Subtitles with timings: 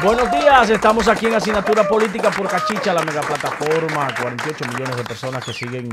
[0.00, 4.08] Buenos días, estamos aquí en Asignatura Política por Cachicha, la mega plataforma.
[4.20, 5.88] 48 millones de personas que siguen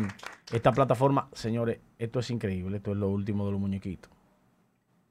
[0.53, 1.27] esta plataforma.
[1.33, 4.11] Señores, esto es increíble, esto es lo último de los muñequitos.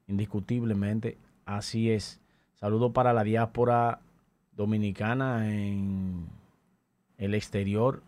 [0.06, 2.20] Indiscutiblemente, así es.
[2.60, 3.98] Saludo para la diáspora
[4.52, 6.28] dominicana en
[7.18, 8.00] el exterior,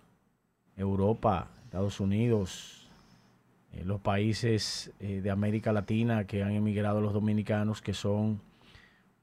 [0.77, 2.89] Europa, Estados Unidos,
[3.73, 8.41] eh, los países eh, de América Latina que han emigrado los dominicanos, que son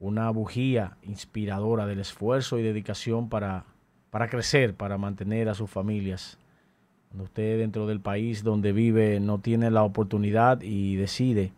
[0.04, 3.64] una bujía inspiradora del esfuerzo y dedicación para,
[4.10, 6.38] para crecer, para mantener a sus familias.
[7.08, 11.54] Cuando usted dentro del país donde vive no tiene la oportunidad y decide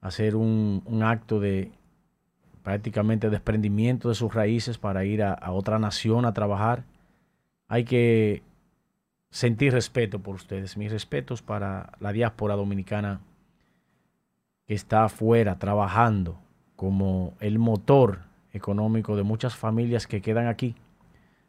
[0.00, 1.72] hacer un, acto de
[2.62, 6.84] prácticamente desprendimiento de sus raíces para ir a, a otra nación a trabajar,
[7.66, 8.44] hay que
[9.30, 10.76] sentir respeto por ustedes.
[10.76, 13.20] Mis respetos para la diáspora dominicana
[14.68, 16.38] que está afuera trabajando
[16.78, 18.20] como el motor
[18.52, 20.76] económico de muchas familias que quedan aquí,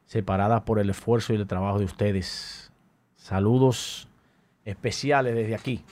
[0.08, 2.72] separadas por el esfuerzo y el trabajo de ustedes.
[3.16, 4.08] Saludos
[4.66, 5.84] especiales desde aquí,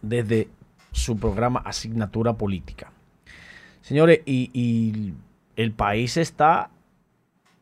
[0.00, 0.48] desde
[0.90, 2.90] su programa Asignatura Política.
[3.82, 5.12] Señores, y,
[5.54, 6.70] el país está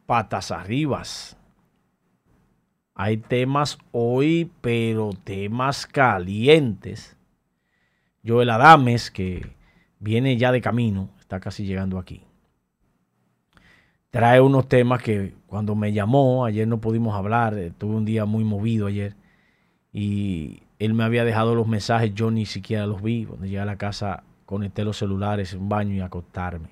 [0.06, 1.36] patas arribas.
[2.94, 7.16] Hay temas hoy, pero temas calientes.
[8.24, 9.57] Joel Adames, que
[10.00, 12.22] viene ya de camino, está casi llegando aquí.
[14.10, 18.24] Trae unos temas que cuando me llamó, ayer no pudimos hablar, eh, tuve un día
[18.24, 19.14] muy movido ayer
[19.92, 23.26] y él me había dejado los mensajes, yo ni siquiera los vi.
[23.26, 26.70] Cuando llegué a la casa conecté los celulares, un baño y acostarme.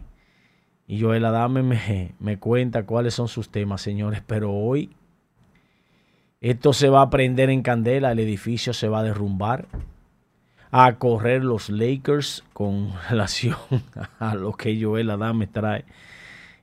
[0.87, 4.91] Y Joel Adame me, me cuenta cuáles son sus temas, señores, pero hoy
[6.41, 9.69] esto se va a prender en candela, el edificio se va a derrumbar
[10.79, 13.57] a correr los Lakers con relación
[14.19, 15.87] a lo que Joel Adame trae.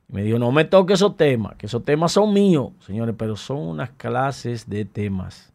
[0.07, 3.35] Y me dijo, no me toque esos temas, que esos temas son míos, señores, pero
[3.35, 5.51] son unas clases de temas.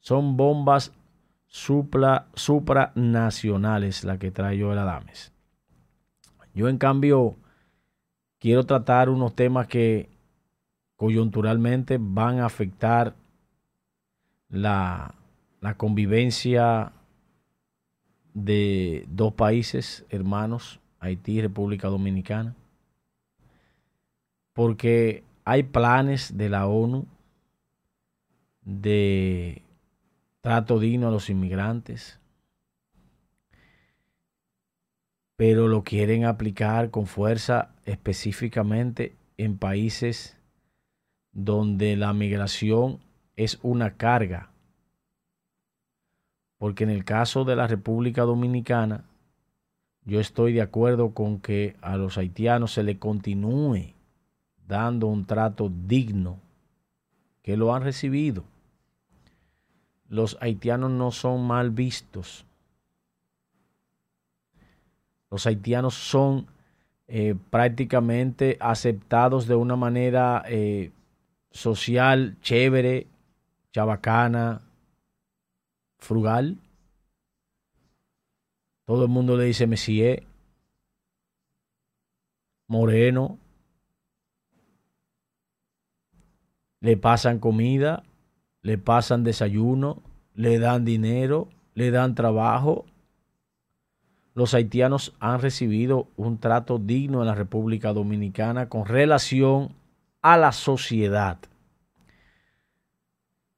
[0.00, 0.92] Son bombas
[1.46, 5.32] supra, supranacionales las que trae Joel Adames.
[6.54, 7.36] Yo, en cambio,
[8.40, 10.08] quiero tratar unos temas que
[10.96, 13.14] coyunturalmente van a afectar
[14.48, 15.14] la,
[15.60, 16.92] la convivencia
[18.34, 22.54] de dos países hermanos, Haití y República Dominicana,
[24.52, 27.06] porque hay planes de la ONU
[28.64, 29.62] de
[30.40, 32.20] trato digno a los inmigrantes,
[35.36, 40.36] pero lo quieren aplicar con fuerza específicamente en países
[41.32, 43.00] donde la migración
[43.34, 44.51] es una carga
[46.62, 49.02] porque en el caso de la República Dominicana,
[50.04, 53.94] yo estoy de acuerdo con que a los haitianos se le continúe
[54.68, 56.38] dando un trato digno,
[57.42, 58.44] que lo han recibido.
[60.08, 62.44] Los haitianos no son mal vistos.
[65.32, 66.46] Los haitianos son
[67.08, 70.92] eh, prácticamente aceptados de una manera eh,
[71.50, 73.08] social, chévere,
[73.72, 74.62] chabacana,
[76.02, 76.58] frugal.
[78.84, 80.24] Todo el mundo le dice Messier,
[82.66, 83.38] moreno.
[86.80, 88.02] Le pasan comida,
[88.62, 90.02] le pasan desayuno,
[90.34, 92.84] le dan dinero, le dan trabajo.
[94.34, 99.76] Los haitianos han recibido un trato digno en la República Dominicana con relación
[100.22, 101.38] a la sociedad.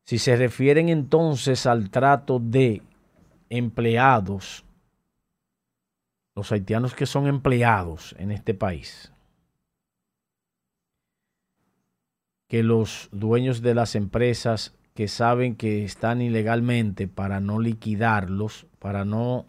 [0.04, 2.82] Si se refieren entonces al trato de
[3.48, 4.64] empleados,
[6.34, 9.12] los haitianos que son empleados en este país,
[12.48, 19.04] que los dueños de las empresas que saben que están ilegalmente para no liquidarlos, para
[19.04, 19.46] no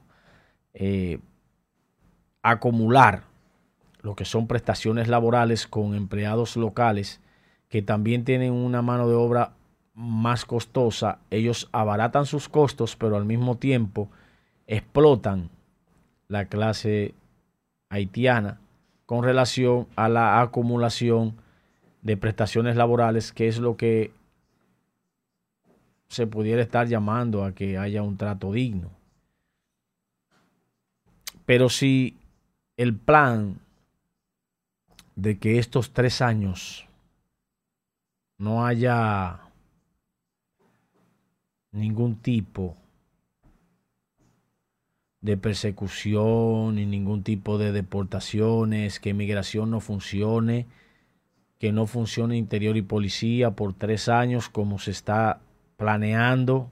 [0.73, 1.19] eh,
[2.41, 3.23] acumular
[4.01, 7.19] lo que son prestaciones laborales con empleados locales
[7.67, 9.53] que también tienen una mano de obra
[9.95, 14.09] más costosa, ellos abaratan sus costos, pero al mismo tiempo
[14.67, 15.49] explotan
[16.27, 17.13] la clase
[17.89, 18.59] haitiana
[19.05, 21.35] con relación a la acumulación
[22.01, 24.11] de prestaciones laborales, que es lo que
[26.09, 28.91] se pudiera estar llamando a que haya un trato digno.
[31.45, 32.17] Pero si
[32.77, 33.59] el plan
[35.15, 36.87] de que estos tres años
[38.37, 39.44] no haya
[41.75, 42.75] ningún tipo
[45.21, 50.67] de persecución ni ningún tipo de deportaciones, que migración no funcione,
[51.59, 55.41] que no funcione interior y policía por tres años como se está
[55.77, 56.69] planeando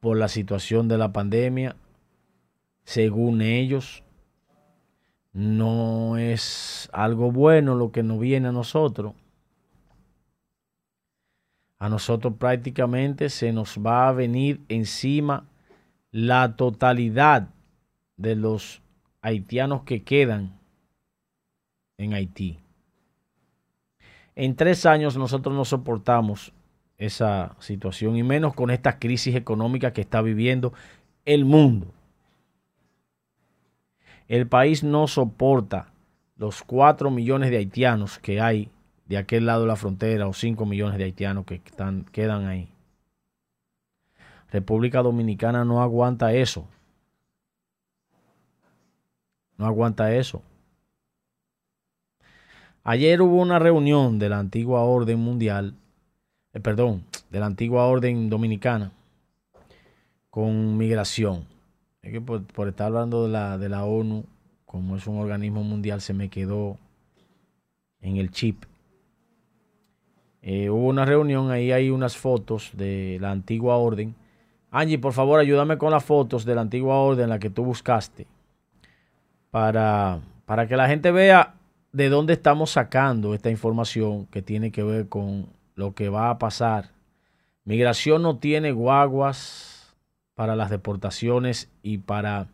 [0.00, 1.76] por la situación de la pandemia,
[2.84, 4.02] según ellos.
[5.32, 9.14] No es algo bueno lo que nos viene a nosotros.
[11.78, 15.44] A nosotros prácticamente se nos va a venir encima
[16.10, 17.50] la totalidad
[18.16, 18.80] de los
[19.20, 20.58] haitianos que quedan
[21.98, 22.58] en Haití.
[24.34, 26.52] En tres años nosotros no soportamos
[26.98, 30.72] esa situación y menos con esta crisis económica que está viviendo
[31.24, 31.92] el mundo.
[34.28, 35.92] El país no soporta
[36.36, 38.70] los cuatro millones de haitianos que hay
[39.06, 42.68] de aquel lado de la frontera o cinco millones de haitianos que están, quedan ahí.
[44.50, 46.66] República Dominicana no aguanta eso.
[49.58, 50.42] No aguanta eso.
[52.84, 55.74] Ayer hubo una reunión de la antigua orden mundial,
[56.52, 58.92] eh, perdón, de la antigua orden dominicana
[60.30, 61.46] con migración.
[62.02, 64.24] Es que por, estar hablando de la, de la ONU,
[64.64, 66.78] como es un organismo mundial, se me quedó
[68.00, 68.64] en el chip.
[70.48, 74.14] Eh, hubo una reunión, ahí hay unas fotos de la antigua orden
[74.70, 78.26] Angie, por favor, ayúdame con las fotos de la antigua orden, la que tú buscaste,
[79.50, 81.54] para, para que la gente vea
[81.92, 86.38] de dónde estamos sacando esta información que tiene que ver con lo que va a
[86.38, 86.90] pasar.
[87.64, 89.96] Migración no tiene guaguas
[90.34, 92.48] para las deportaciones y para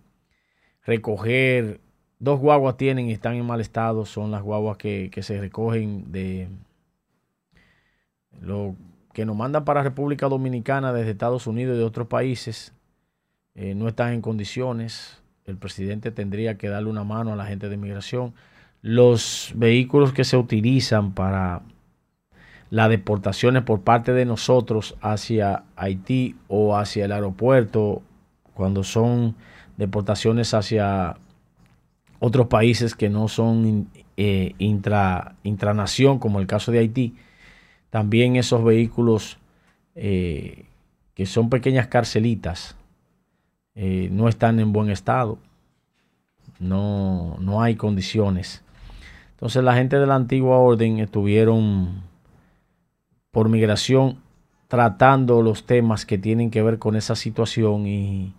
[0.84, 1.80] recoger.
[2.20, 4.06] Dos guaguas tienen y están en mal estado.
[4.06, 6.48] Son las guaguas que, que se recogen de
[8.40, 8.76] lo,
[9.12, 12.72] que nos mandan para República Dominicana desde Estados Unidos y de otros países
[13.54, 15.22] eh, no están en condiciones.
[15.44, 18.34] El presidente tendría que darle una mano a la gente de migración.
[18.80, 21.62] Los vehículos que se utilizan para
[22.70, 28.02] las deportaciones por parte de nosotros hacia Haití o hacia el aeropuerto,
[28.54, 29.36] cuando son
[29.76, 31.16] deportaciones hacia
[32.18, 37.14] otros países que no son eh, intra, intranación, como el caso de Haití,
[37.92, 39.36] también esos vehículos
[39.94, 40.64] eh,
[41.12, 42.74] que son pequeñas carcelitas
[43.74, 45.36] eh, no están en buen estado.
[46.58, 48.64] No, no hay condiciones.
[49.32, 52.02] Entonces la gente de la antigua orden estuvieron
[53.30, 54.22] por migración
[54.68, 58.32] tratando los temas que tienen que ver con esa situación y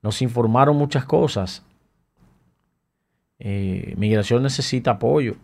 [0.00, 1.62] nos informaron muchas cosas.
[3.38, 5.36] Eh, migración necesita apoyo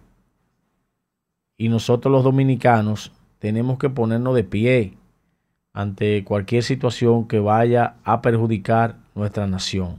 [1.59, 3.13] y nosotros los dominicanos
[3.47, 4.95] tenemos que ponernos de pie
[5.73, 9.99] ante cualquier situación que vaya a perjudicar nuestra nación.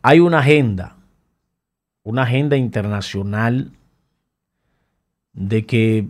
[0.00, 0.94] Hay una agenda,
[2.04, 3.72] una agenda internacional
[5.32, 6.06] de que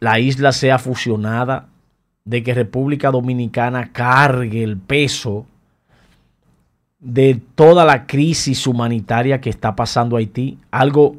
[0.00, 1.68] la isla sea fusionada,
[2.26, 5.46] de que República Dominicana cargue el peso
[6.98, 11.16] de toda la crisis humanitaria que está pasando Haití, algo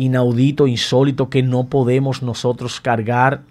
[0.00, 3.42] inaudito, insólito que no podemos nosotros cargar.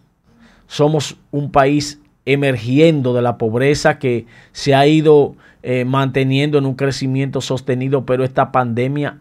[0.68, 6.76] Somos un país emergiendo de la pobreza que se ha ido eh, manteniendo en un
[6.76, 9.20] crecimiento sostenido, pero esta pandemia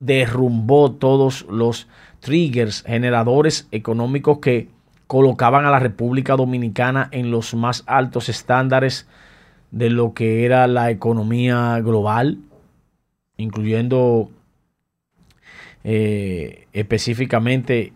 [0.00, 1.86] derrumbó todos los
[2.20, 4.68] triggers, generadores económicos que
[5.06, 9.06] colocaban a la República Dominicana en los más altos estándares
[9.70, 12.38] de lo que era la economía global,
[13.36, 14.30] incluyendo
[15.88, 17.92] eh, específicamente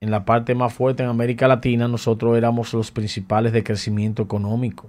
[0.00, 4.88] en la parte más fuerte en América Latina, nosotros éramos los principales de crecimiento económico.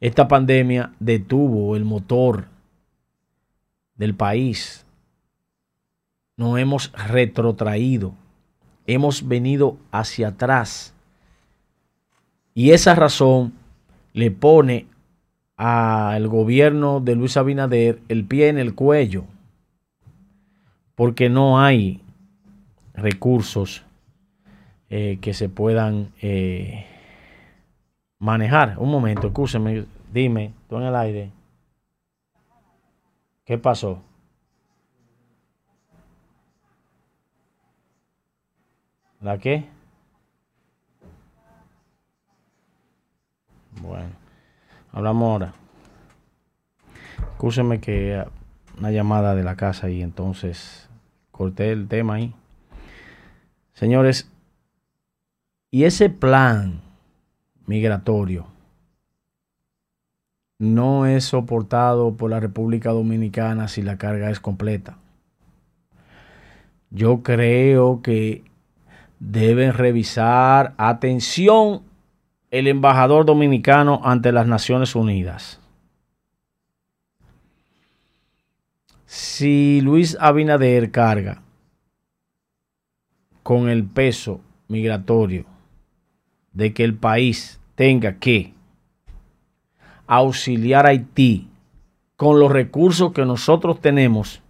[0.00, 2.44] Esta pandemia detuvo el motor
[3.94, 4.84] del país.
[6.36, 8.12] Nos hemos retrotraído,
[8.86, 10.92] hemos venido hacia atrás.
[12.52, 13.54] Y esa razón
[14.12, 14.88] le pone
[15.56, 19.24] al gobierno de Luis Abinader el pie en el cuello
[21.00, 22.02] porque no hay
[22.92, 23.86] recursos
[24.90, 26.84] eh, que se puedan eh,
[28.18, 28.78] manejar.
[28.78, 31.30] Un momento, escúcheme, dime, tú en el aire.
[33.46, 34.02] ¿Qué pasó?
[39.22, 39.64] ¿La qué?
[43.80, 44.10] Bueno,
[44.92, 45.54] hablamos ahora.
[47.32, 48.22] Escúcheme que
[48.78, 50.89] una llamada de la casa y entonces
[51.40, 52.34] corté el tema ahí.
[53.72, 54.30] Señores,
[55.70, 56.82] y ese plan
[57.64, 58.44] migratorio
[60.58, 64.98] no es soportado por la República Dominicana si la carga es completa.
[66.90, 68.44] Yo creo que
[69.18, 71.80] deben revisar, atención,
[72.50, 75.59] el embajador dominicano ante las Naciones Unidas.
[79.10, 81.42] Si Luis Abinader carga
[83.42, 85.46] con el peso migratorio
[86.52, 88.54] de que el país tenga que
[90.06, 91.48] auxiliar a Haití
[92.14, 94.42] con los recursos que nosotros tenemos,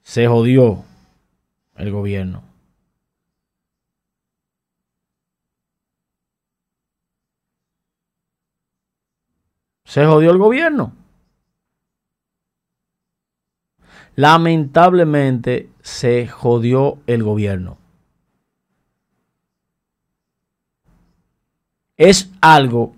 [0.00, 0.82] se jodió
[1.76, 2.42] el gobierno.
[9.84, 11.01] Se jodió el gobierno.
[14.14, 17.78] Lamentablemente se jodió el gobierno.
[21.96, 22.94] Es algo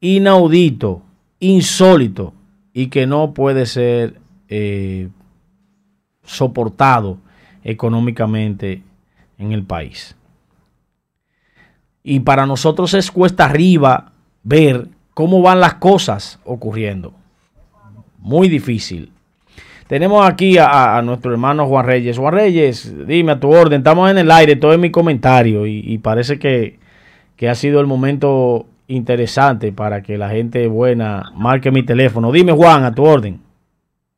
[0.00, 1.02] inaudito,
[1.38, 2.32] insólito
[2.72, 5.08] y que no puede ser eh,
[6.24, 7.18] soportado
[7.62, 8.82] económicamente
[9.38, 10.16] en el país.
[12.02, 17.12] Y para nosotros es cuesta arriba ver cómo van las cosas ocurriendo.
[18.18, 19.12] Muy difícil.
[19.90, 22.16] Tenemos aquí a, nuestro hermano Juan Reyes.
[22.16, 25.98] Juan Reyes, dime a tu orden, estamos en el aire, todo es mi comentario y,
[25.98, 26.78] parece que,
[27.48, 32.30] ha sido el momento interesante para que la gente buena marque mi teléfono.
[32.30, 33.42] Dime Juan, a tu orden.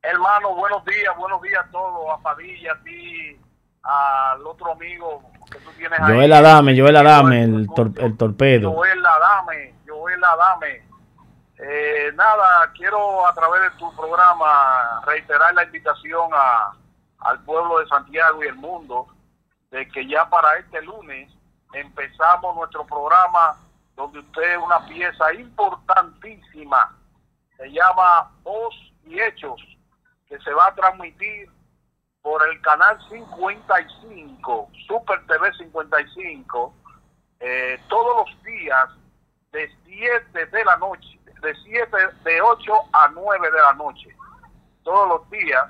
[0.03, 3.35] Hermano, buenos días, buenos días a todos, a Padilla, a ti,
[3.81, 6.13] al otro amigo que tú tienes ahí.
[6.13, 8.71] Joel Adame, Joel Adame, el, el torpedo.
[8.73, 10.92] Joel Adame, Joel Adame.
[11.65, 16.73] Eh, nada, quiero a través de tu programa reiterar la invitación a,
[17.19, 19.07] al pueblo de Santiago y el mundo
[19.71, 21.31] de que ya para este lunes
[21.71, 23.55] empezamos nuestro programa
[23.95, 26.97] donde usted una pieza importantísima,
[27.55, 29.61] se llama Voz y Hechos,
[30.27, 31.49] que se va a transmitir
[32.21, 36.73] por el canal 55, Super TV 55,
[37.39, 38.89] eh, todos los días
[39.53, 44.09] de 7 de la noche de 7, de 8 a 9 de la noche,
[44.83, 45.69] todos los días.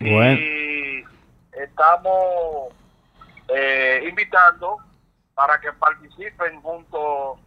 [0.00, 1.04] Y
[1.52, 2.74] estamos
[3.48, 4.78] eh, invitando
[5.34, 7.38] para que participen junto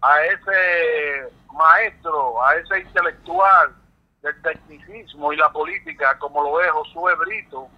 [0.00, 3.74] a ese maestro, a ese intelectual
[4.22, 7.68] del tecnicismo y la política, como lo es Josué Brito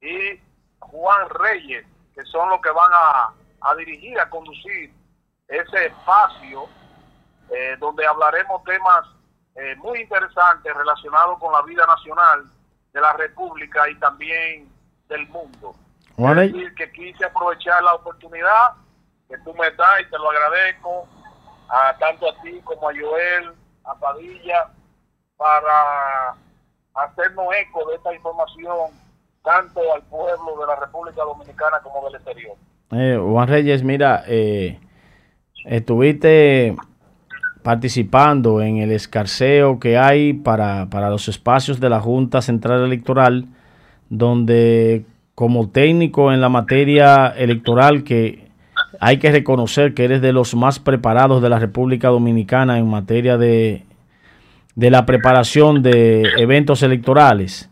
[0.00, 0.40] y
[0.80, 4.92] Juan Reyes, que son los que van a, a dirigir, a conducir
[5.46, 6.68] ese espacio
[7.50, 9.04] eh, donde hablaremos temas
[9.54, 12.44] eh, muy interesantes relacionados con la vida nacional
[12.92, 14.68] de la República y también
[15.08, 15.74] del mundo.
[16.16, 18.74] Es decir, que quise aprovechar la oportunidad
[19.28, 21.06] que tú me das y te lo agradezco
[21.68, 23.52] a tanto a ti como a Joel,
[23.84, 24.68] a Padilla,
[25.36, 26.34] para
[26.94, 28.90] hacernos eco de esta información
[29.44, 32.56] tanto al pueblo de la República Dominicana como del exterior.
[32.90, 34.80] Eh, Juan Reyes, mira, eh,
[35.64, 36.74] estuviste
[37.62, 43.46] participando en el escarceo que hay para, los espacios de la Junta Central Electoral,
[44.08, 48.48] donde como técnico en la materia electoral que
[49.00, 53.36] hay que reconocer que eres de los más preparados de la República Dominicana en materia
[53.36, 53.84] de,
[54.74, 57.70] de la preparación de eventos electorales.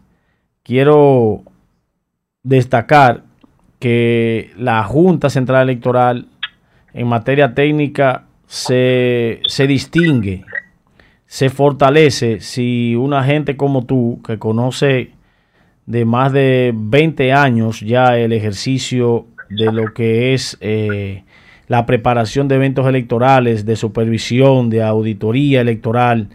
[0.63, 1.43] Quiero
[2.43, 3.23] destacar
[3.79, 6.29] que la Junta Central Electoral
[6.93, 10.45] en materia técnica se, distingue,
[11.27, 15.11] se fortalece si una gente como tú, que conoce
[15.87, 21.25] de más de 20 años ya el ejercicio de lo que es eh,
[21.69, 26.29] la preparación de eventos electorales, de supervisión, de auditoría electoral,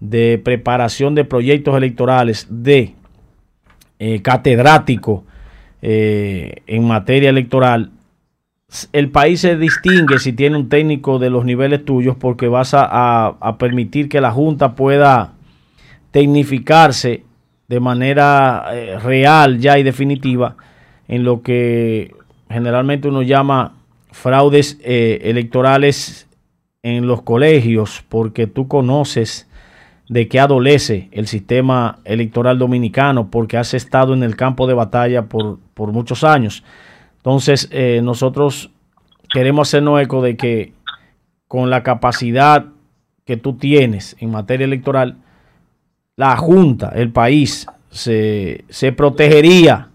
[0.00, 2.94] de preparación de proyectos electorales, de
[3.98, 5.24] eh, catedrático
[5.80, 7.90] eh, en materia electoral,
[8.92, 13.56] el país se distingue si tiene un técnico de los niveles tuyos porque vas a,
[13.58, 15.34] permitir que la Junta pueda
[16.10, 17.24] tecnificarse
[17.68, 20.56] de manera eh, real ya y definitiva
[21.08, 22.14] en lo que
[22.48, 23.74] generalmente uno llama
[24.10, 26.28] fraudes eh, electorales
[26.82, 29.48] en los colegios porque tú conoces
[30.08, 35.26] de qué adolece el sistema electoral dominicano porque has estado en el campo de batalla
[35.26, 36.64] por, por muchos años.
[37.22, 38.70] Entonces, eh, nosotros
[39.32, 40.72] queremos hacernos eco de que
[41.46, 42.66] con la capacidad
[43.24, 45.18] que tú tienes en materia electoral,
[46.16, 48.64] la Junta, el país, se,
[48.96, 49.88] protegería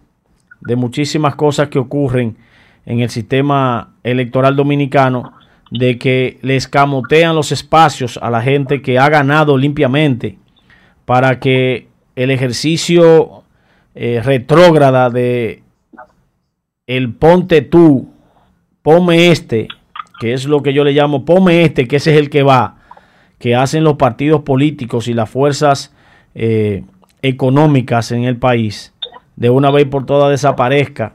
[0.61, 2.37] de muchísimas cosas que ocurren
[2.85, 5.33] en el sistema electoral dominicano,
[5.69, 10.37] de que le escamotean los espacios a la gente que ha ganado limpiamente
[11.03, 13.43] para que el ejercicio
[13.93, 15.63] eh, retrógrada de
[16.87, 18.09] el ponte tú,
[18.81, 19.67] ponme este,
[20.19, 22.77] que es lo que yo le llamo, ponme este, que ese es el que va,
[23.39, 25.93] que hacen los partidos políticos y las fuerzas
[26.33, 26.83] eh,
[27.21, 28.93] económicas en el país,
[29.35, 31.13] de una vez por todas desaparezca.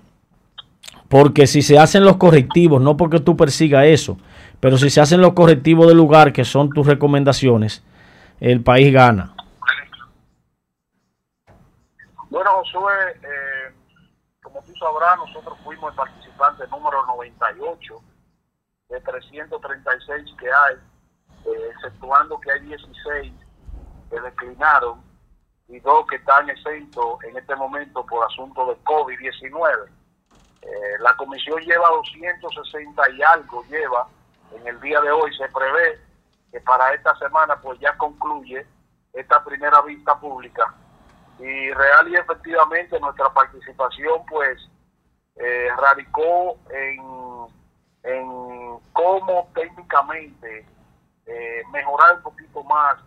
[1.09, 4.19] Porque si se hacen los correctivos, no porque tú persigas eso,
[4.61, 7.83] pero si se hacen los correctivos del lugar, que son tus recomendaciones,
[8.41, 9.35] el país gana.
[12.31, 13.73] Bueno, Josué, eh,
[14.53, 18.01] como tú sabrás, nosotros fuimos el participante número 98
[18.89, 20.75] de 336 que hay,
[21.47, 23.33] eh, exceptuando que hay 16
[24.11, 25.03] que declinaron
[25.69, 29.89] y dos que están exentos en este momento por asunto de COVID-19.
[30.63, 30.69] Eh,
[31.01, 34.07] la comisión lleva 260 y algo, lleva
[34.55, 35.99] en el día de hoy, se prevé
[36.51, 38.67] que para esta semana pues ya concluye
[39.15, 40.75] esta primera vista pública
[41.39, 44.59] y real y efectivamente nuestra participación pues
[45.37, 47.01] eh, radicó en,
[48.03, 50.67] en cómo técnicamente
[51.27, 52.99] eh, mejorar un poquito más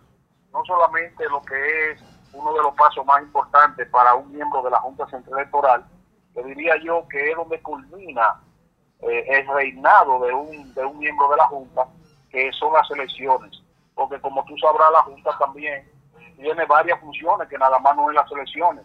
[0.52, 2.02] no solamente lo que es
[2.32, 5.84] uno de los pasos más importantes para un miembro de la Junta Central Electoral,
[6.34, 8.40] que diría yo que es donde culmina
[9.00, 11.86] eh, el reinado de un, de un miembro de la Junta,
[12.30, 13.62] que son las elecciones.
[13.94, 15.90] Porque como tú sabrás, la Junta también
[16.36, 18.84] tiene varias funciones, que nada más no es las elecciones.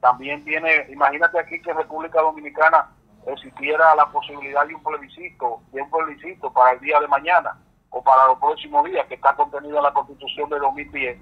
[0.00, 2.90] También tiene, imagínate aquí que en República Dominicana
[3.26, 7.58] existiera la posibilidad de un plebiscito, de un plebiscito para el día de mañana
[7.90, 11.18] o para los próximos días, que está contenido en la Constitución de 2010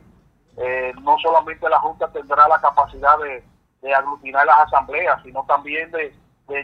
[0.60, 3.44] eh, no solamente la Junta tendrá la capacidad de,
[3.94, 6.12] aglutinar las asambleas, sino también de,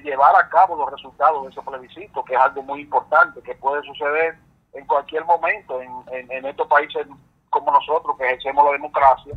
[0.03, 3.83] llevar a cabo los resultados de ese plebiscito, que es algo muy importante, que puede
[3.83, 4.37] suceder
[4.73, 7.07] en cualquier momento en, estos países
[7.55, 9.35] como nosotros, que ejercemos la democracia,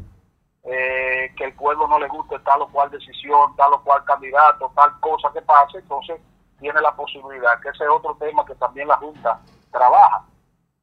[0.63, 4.71] eh, que el pueblo no le guste tal o cual decisión, tal o cual candidato,
[4.75, 6.19] tal cosa que pase, entonces
[6.60, 9.39] tiene la posibilidad, que ese es otro tema que también la Junta
[9.71, 10.25] trabaja.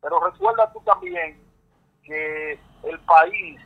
[0.01, 1.43] Pero recuerda tú también
[2.05, 3.61] que el país,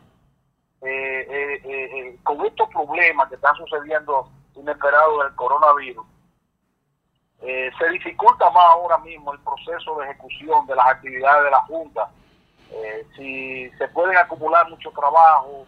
[0.80, 6.06] eh, eh, eh, con estos problemas que están sucediendo inesperados del coronavirus,
[7.40, 12.10] se dificulta más ahora mismo el proceso de ejecución de las actividades de la Junta.
[13.16, 15.66] Si se pueden acumular mucho trabajo,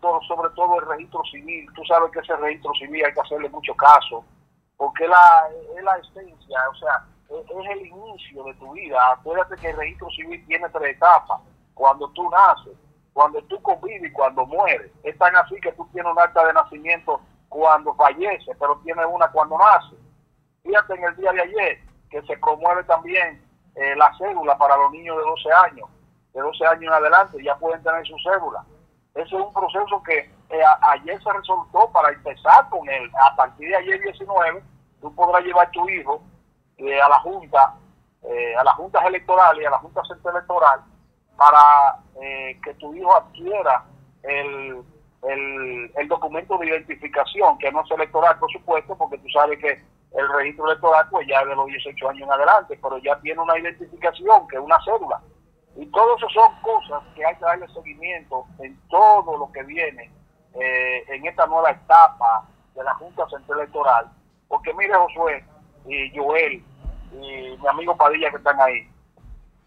[0.00, 3.48] todo, sobre todo el registro civil, tú sabes que ese registro civil hay que hacerle
[3.50, 4.24] mucho caso,
[4.76, 9.12] porque la, es la esencia, o sea, es el inicio de tu vida.
[9.12, 11.40] Acuérdate que el registro civil tiene tres etapas
[11.74, 12.76] cuando tú naces,
[13.12, 14.90] cuando tú convives y cuando mueres.
[15.02, 19.30] Es tan así que tú tienes un acta de nacimiento cuando fallece, pero tienes una
[19.30, 19.96] cuando nace.
[20.62, 21.78] Fíjate en el día de ayer
[22.10, 23.42] que se promueve también
[23.74, 25.88] eh, la cédula para los niños de 12 años.
[26.38, 28.64] De 12 años en adelante ya pueden tener su cédula.
[29.16, 33.10] Ese es un proceso que eh, ayer se resultó para empezar con él.
[33.28, 34.62] A partir de ayer 19,
[35.00, 36.22] tú podrás llevar a tu hijo
[36.76, 37.74] eh, a la Junta,
[38.56, 40.80] a las juntas electorales y a la Junta Central Electoral
[41.36, 43.84] para eh, que tu hijo adquiera
[44.22, 44.80] el,
[45.96, 49.82] el, documento de identificación, que no es electoral, por supuesto, porque tú sabes que
[50.16, 53.58] el registro electoral pues ya de los 18 años en adelante, pero ya tiene una
[53.58, 55.20] identificación, que es una cédula.
[55.78, 60.10] Y todo eso son cosas que hay que darle seguimiento en todo lo que viene
[60.54, 64.10] eh, en esta nueva etapa de la Junta Central Electoral.
[64.48, 65.44] Porque mire Josué
[65.86, 66.64] y Joel
[67.12, 68.90] y mi amigo Padilla que están ahí,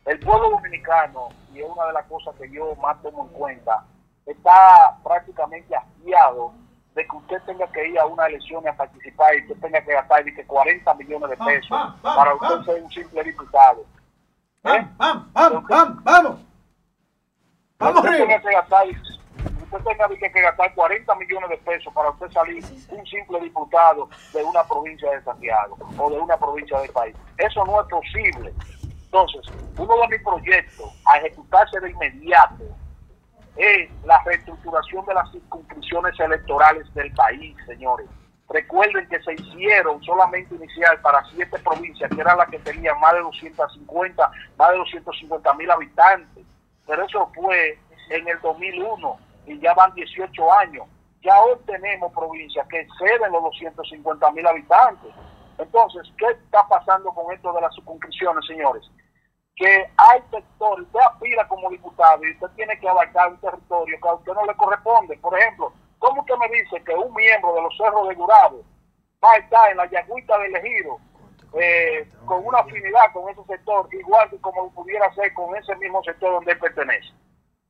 [0.06, 3.86] el pueblo dominicano, y es una de las cosas que yo más tomo en cuenta,
[4.26, 6.54] está prácticamente hastiado
[6.94, 9.94] de que usted tenga que ir a una elección a participar y usted tenga que
[9.94, 13.86] gastar 40 millones de pesos para usted ser un simple diputado.
[14.64, 14.88] ¿Eh?
[14.98, 16.40] Vamos, vamos, vamos, vamos.
[17.80, 22.30] Vamos, usted tenga que gastar, usted tenga que gastar 40 millones de pesos para usted
[22.30, 27.16] salir un simple diputado de una provincia de Santiago o de una provincia del país.
[27.40, 28.54] Eso no es posible.
[29.06, 29.42] Entonces,
[29.78, 32.64] uno de mis proyectos a ejecutarse de inmediato
[33.56, 38.08] es la reestructuración de las circunscripciones electorales del país, señores.
[38.52, 43.14] Recuerden que se hicieron solamente inicial para siete provincias, que eran las que tenían más
[43.14, 46.46] de 250, más de 250 mil habitantes.
[46.86, 50.86] Pero eso fue en el 2001 y ya van 18 años.
[51.24, 55.14] Ya hoy tenemos provincias que exceden los 250 mil habitantes.
[55.58, 58.84] Entonces, ¿qué está pasando con esto de las circunscripciones, señores?
[59.56, 64.10] que hay sectores, usted aspira como diputado y usted tiene que abarcar un territorio que
[64.10, 65.18] a usted no le corresponde.
[65.18, 68.64] Por ejemplo, ¿cómo usted me dice que un miembro de los cerros de Gurabo
[69.24, 70.98] va a estar en la yagüita del ejido
[71.54, 76.04] eh, con una afinidad con ese sector, igual que como pudiera ser con ese mismo
[76.04, 77.14] sector donde él pertenece.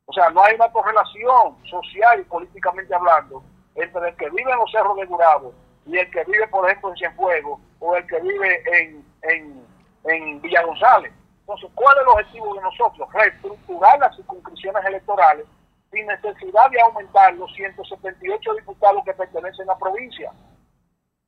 [0.05, 3.43] O sea, no hay una correlación social y políticamente hablando
[3.75, 5.53] entre el que vive en los cerros de Gurabo
[5.85, 9.65] y el que vive, por ejemplo, en Cienfuegos o el que vive en, en,
[10.05, 11.11] en Villa González.
[11.41, 13.09] Entonces, ¿cuál es el objetivo de nosotros?
[13.13, 15.45] Reestructurar las circunscripciones electorales
[15.91, 20.31] sin necesidad de aumentar los 178 diputados que pertenecen a la provincia.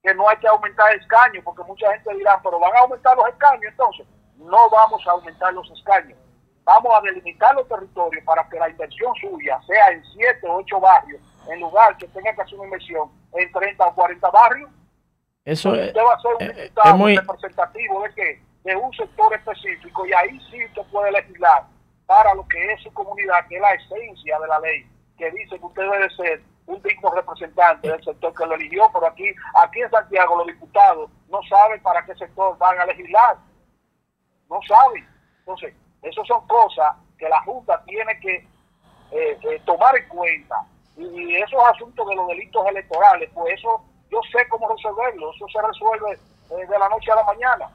[0.01, 3.27] Que no hay que aumentar escaños, porque mucha gente dirá, pero van a aumentar los
[3.29, 6.17] escaños, entonces no vamos a aumentar los escaños.
[6.65, 10.79] Vamos a delimitar los territorios para que la inversión suya sea en 7 o 8
[10.79, 14.69] barrios, en lugar que tenga que hacer una inversión en 30 o 40 barrios.
[15.45, 18.75] Eso es, usted va a ser un es- diputado es muy, representativo de que de
[18.77, 21.65] un sector específico y ahí sí usted puede legislar
[22.13, 24.85] para lo que es su comunidad, que es la esencia de la ley,
[25.17, 29.07] que dice que usted debe ser un digno representante del sector que lo eligió, pero
[29.07, 33.37] aquí, aquí en Santiago los diputados no saben para qué sector van a legislar,
[34.47, 35.07] no saben.
[35.39, 35.73] Entonces,
[36.03, 38.47] esas son cosas que la Junta tiene que
[39.11, 40.67] eh, eh, tomar en cuenta.
[40.95, 45.59] Y esos asuntos de los delitos electorales, pues eso yo sé cómo resolverlo, eso se
[45.59, 47.69] resuelve eh, de la noche a la mañana.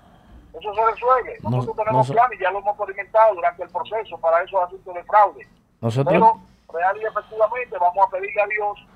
[0.60, 1.38] Eso se resuelve.
[1.42, 4.94] No- Nosotros tenemos no- planes, ya lo hemos experimentado durante el proceso para esos asuntos
[4.94, 5.46] de fraude.
[5.80, 6.40] nosotros, Pero
[6.72, 8.86] real y efectivamente vamos a pedirle a Dios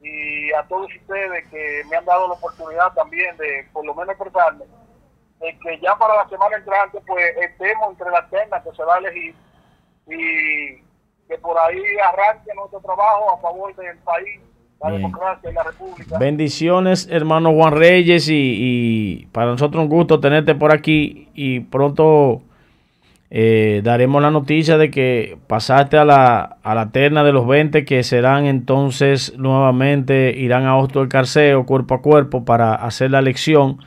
[0.00, 4.10] y a todos ustedes que me han dado la oportunidad también de por lo menos
[4.14, 4.64] expresarme,
[5.40, 8.96] de que ya para la semana entrante pues estemos entre las ternas que se va
[8.96, 9.34] a elegir
[10.06, 10.76] y
[11.28, 14.40] que por ahí arranque nuestro trabajo a favor del país,
[14.80, 15.02] la Bien.
[15.02, 16.18] democracia y la república.
[16.18, 22.42] bendiciones, hermano Juan Reyes, y, y para nosotros un gusto tenerte por aquí y pronto
[23.30, 27.84] eh, daremos la noticia de que pasaste a la, a la terna de los 20
[27.84, 33.18] que serán entonces nuevamente, irán a Hosto del Carceo cuerpo a cuerpo para hacer la
[33.18, 33.78] elección.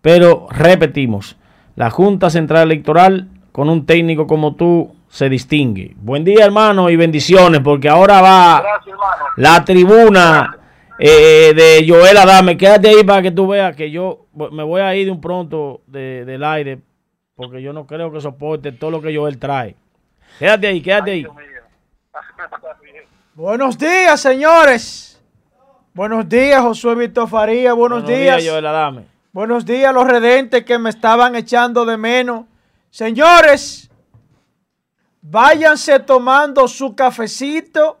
[0.00, 1.36] Pero repetimos,
[1.76, 5.94] la Junta Central Electoral con un técnico como tú se distingue.
[6.00, 9.19] Buen día hermano y bendiciones porque ahora va Gracias hermano.
[9.40, 10.58] La tribuna
[10.98, 12.56] eh, de Joel Adame.
[12.56, 15.80] Quédate ahí para que tú veas que yo me voy a ir de un pronto
[15.86, 16.78] de- del aire
[17.34, 19.74] porque yo no creo que soporte todo lo que Joel trae.
[20.38, 21.26] Quédate ahí, quédate ahí.
[23.34, 25.20] Buenos días, señores.
[25.94, 27.72] Buenos días, Josué Víctor Faría.
[27.72, 28.44] Buenos, días.
[28.46, 29.06] Joel Adame.
[29.32, 32.44] Buenos días, los redentes que me estaban echando de menos.
[32.90, 33.90] Señores,
[35.22, 37.98] váyanse tomando su cafecito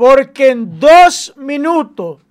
[0.00, 2.22] porque en dos minutos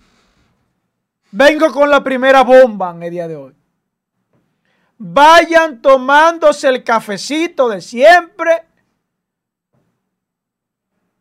[1.30, 3.54] vengo con la primera bomba en el día de hoy.
[4.98, 8.64] Vayan tomándose el cafecito de siempre,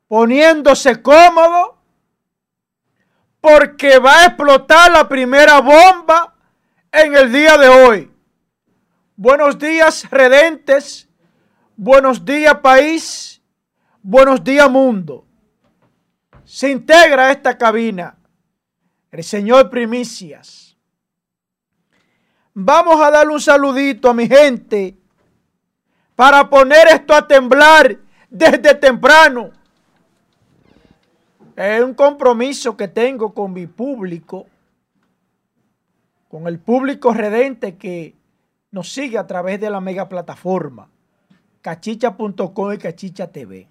[0.07, 1.77] poniéndose cómodo,
[3.39, 6.33] porque va a explotar la primera bomba
[6.91, 8.11] en el día de hoy.
[9.15, 11.07] Buenos días, redentes.
[11.75, 13.39] Buenos días, país.
[14.01, 15.28] Buenos días, mundo.
[16.49, 18.17] Se integra a esta cabina
[19.11, 20.75] el señor Primicias.
[22.55, 24.97] Vamos a darle un saludito a mi gente
[26.15, 27.99] para poner esto a temblar
[28.31, 29.51] desde temprano.
[31.55, 34.47] Es un compromiso que tengo con mi público
[36.29, 38.15] con el público redente que
[38.71, 40.89] nos sigue a través de la mega plataforma
[41.61, 43.67] cachicha.com y cachicha TV.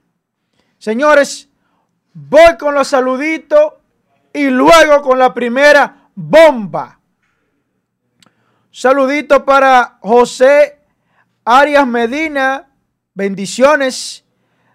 [0.79, 1.49] Señores,
[2.28, 3.74] voy con los saluditos
[4.33, 6.98] y luego con la primera bomba.
[8.70, 10.81] Saludito para José
[11.44, 12.68] Arias Medina,
[13.14, 14.24] bendiciones.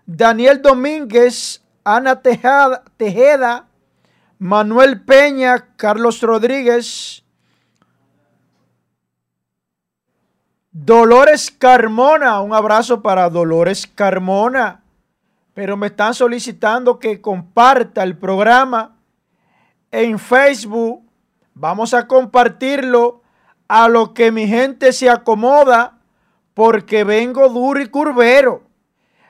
[0.06, 3.68] Daniel Domínguez, Ana Tejada, Tejeda,
[4.38, 7.24] Manuel Peña, Carlos Rodríguez,
[10.72, 14.83] Dolores Carmona, un abrazo para Dolores Carmona.
[15.54, 18.96] Pero me están solicitando que comparta el programa
[19.92, 21.04] en Facebook.
[21.54, 23.22] Vamos a compartirlo
[23.68, 26.00] a lo que mi gente se acomoda
[26.54, 28.64] porque vengo duro y curvero.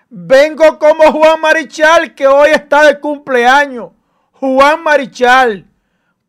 [0.10, 3.92] Vengo como Juan Marichal que hoy está de cumpleaños.
[4.34, 5.68] Juan Marichal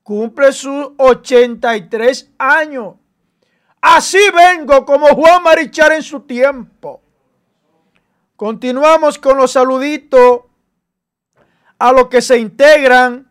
[0.03, 2.95] cumple sus 83 años.
[3.81, 7.04] Así vengo como Juan Marichal en su tiempo.
[8.37, 10.41] Continuamos con los saluditos
[11.79, 13.31] a los que se integran.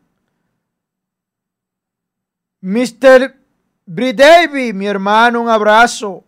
[2.61, 3.35] Mr.
[3.85, 6.23] Bridavi, mi hermano, un abrazo.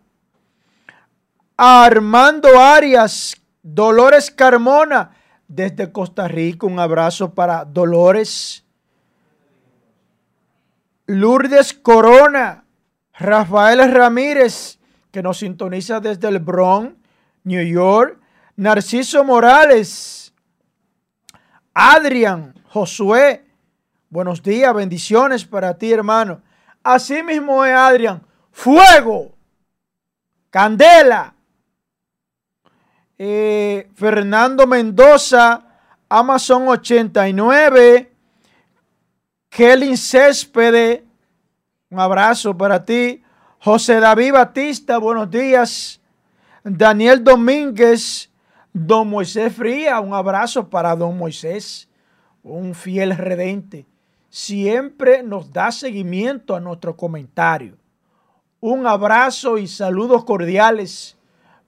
[1.56, 5.16] A Armando Arias, Dolores Carmona,
[5.48, 8.62] desde Costa Rica, un abrazo para Dolores.
[11.06, 12.64] Lourdes Corona,
[13.14, 14.78] Rafael Ramírez,
[15.10, 16.94] que nos sintoniza desde el Bronx,
[17.44, 18.20] New York.
[18.56, 20.32] Narciso Morales.
[21.74, 23.44] Adrián, Josué.
[24.08, 26.40] Buenos días, bendiciones para ti, hermano.
[26.82, 28.22] Así mismo es, Adrián.
[28.50, 29.32] Fuego.
[30.48, 31.34] Candela.
[33.18, 35.62] Eh, Fernando Mendoza,
[36.08, 38.12] Amazon 89.
[39.50, 41.02] Kelly Céspedes,
[41.90, 43.22] un abrazo para ti.
[43.58, 46.00] José David Batista, buenos días.
[46.62, 48.30] Daniel Domínguez,
[48.78, 51.88] Don Moisés Fría, un abrazo para Don Moisés,
[52.42, 53.86] un fiel redente.
[54.28, 57.78] Siempre nos da seguimiento a nuestro comentario.
[58.60, 61.16] Un abrazo y saludos cordiales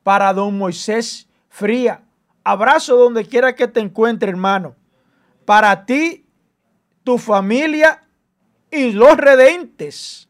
[0.02, 2.02] para Don Moisés Fría.
[2.44, 4.76] Abrazo donde quiera que te encuentre, hermano.
[5.46, 6.26] Para ti
[7.04, 8.02] tu familia
[8.70, 10.28] y los redentes.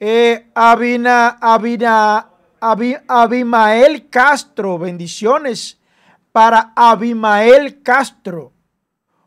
[0.00, 2.29] Eh, Abina, Abina,
[2.60, 5.78] Abimael Castro, bendiciones
[6.32, 8.52] para Abimael Castro.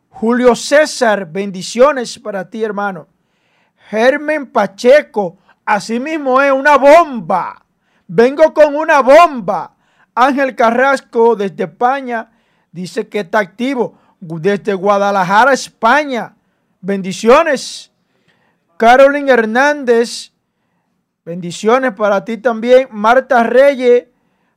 [0.09, 3.07] Julio César, bendiciones para ti, hermano.
[3.89, 7.65] Germen Pacheco, asimismo es una bomba.
[8.07, 9.75] Vengo con una bomba.
[10.13, 12.31] Ángel Carrasco desde España
[12.71, 16.35] dice que está activo desde Guadalajara, España.
[16.79, 17.91] Bendiciones.
[18.77, 20.32] Carolyn Hernández.
[21.25, 22.87] Bendiciones para ti también.
[22.91, 24.05] Marta Reyes.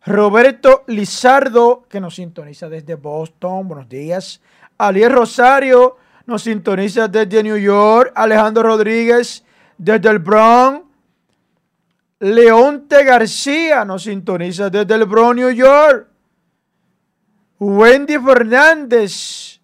[0.04, 3.66] Roberto Lizardo, que nos sintoniza desde Boston.
[3.66, 4.40] Buenos días.
[4.78, 8.12] Alier Rosario nos sintoniza desde New York.
[8.14, 9.44] Alejandro Rodríguez
[9.76, 10.86] desde el Bronx.
[12.20, 16.08] Leonte García nos sintoniza desde el Bronx, New York.
[17.58, 19.60] Wendy Fernández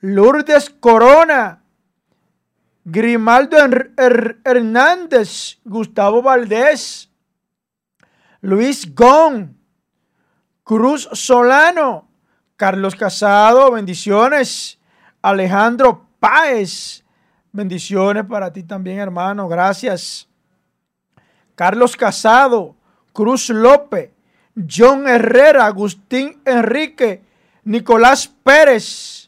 [0.00, 1.63] Lourdes Corona,
[2.84, 3.56] Grimaldo
[4.44, 7.10] Hernández, Gustavo Valdés,
[8.40, 9.56] Luis Gon,
[10.62, 12.08] Cruz Solano,
[12.56, 14.78] Carlos Casado, bendiciones,
[15.22, 17.04] Alejandro Páez,
[17.52, 20.28] bendiciones para ti también, hermano, gracias.
[21.54, 22.76] Carlos Casado,
[23.12, 24.10] Cruz López,
[24.70, 27.22] John Herrera, Agustín Enrique,
[27.64, 29.24] Nicolás Pérez,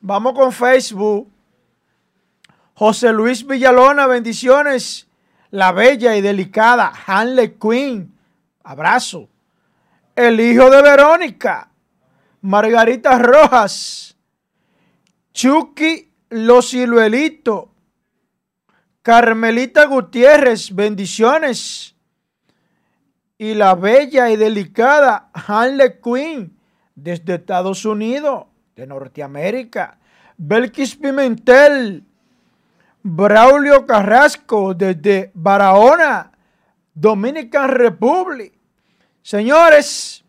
[0.00, 1.28] Vamos con Facebook.
[2.78, 5.08] José Luis Villalona, bendiciones.
[5.50, 8.16] La bella y delicada Hanley Quinn,
[8.62, 9.28] abrazo.
[10.14, 11.72] El hijo de Verónica,
[12.40, 14.16] Margarita Rojas.
[15.32, 17.64] Chucky Los Ciluelitos.
[19.02, 21.96] Carmelita Gutiérrez, bendiciones.
[23.38, 26.56] Y la bella y delicada Hanley Quinn
[26.94, 29.98] desde Estados Unidos de Norteamérica.
[30.36, 32.04] Belkis Pimentel,
[33.10, 36.30] Braulio Carrasco desde Barahona,
[36.92, 38.52] Dominican Republic.
[39.22, 40.22] Señores,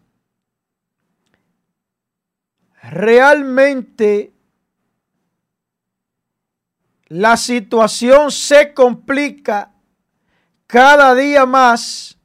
[2.81, 4.31] realmente
[7.07, 9.73] la situación se complica
[10.65, 12.17] cada día más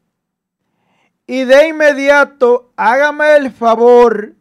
[1.27, 4.37] y de inmediato hágame el favor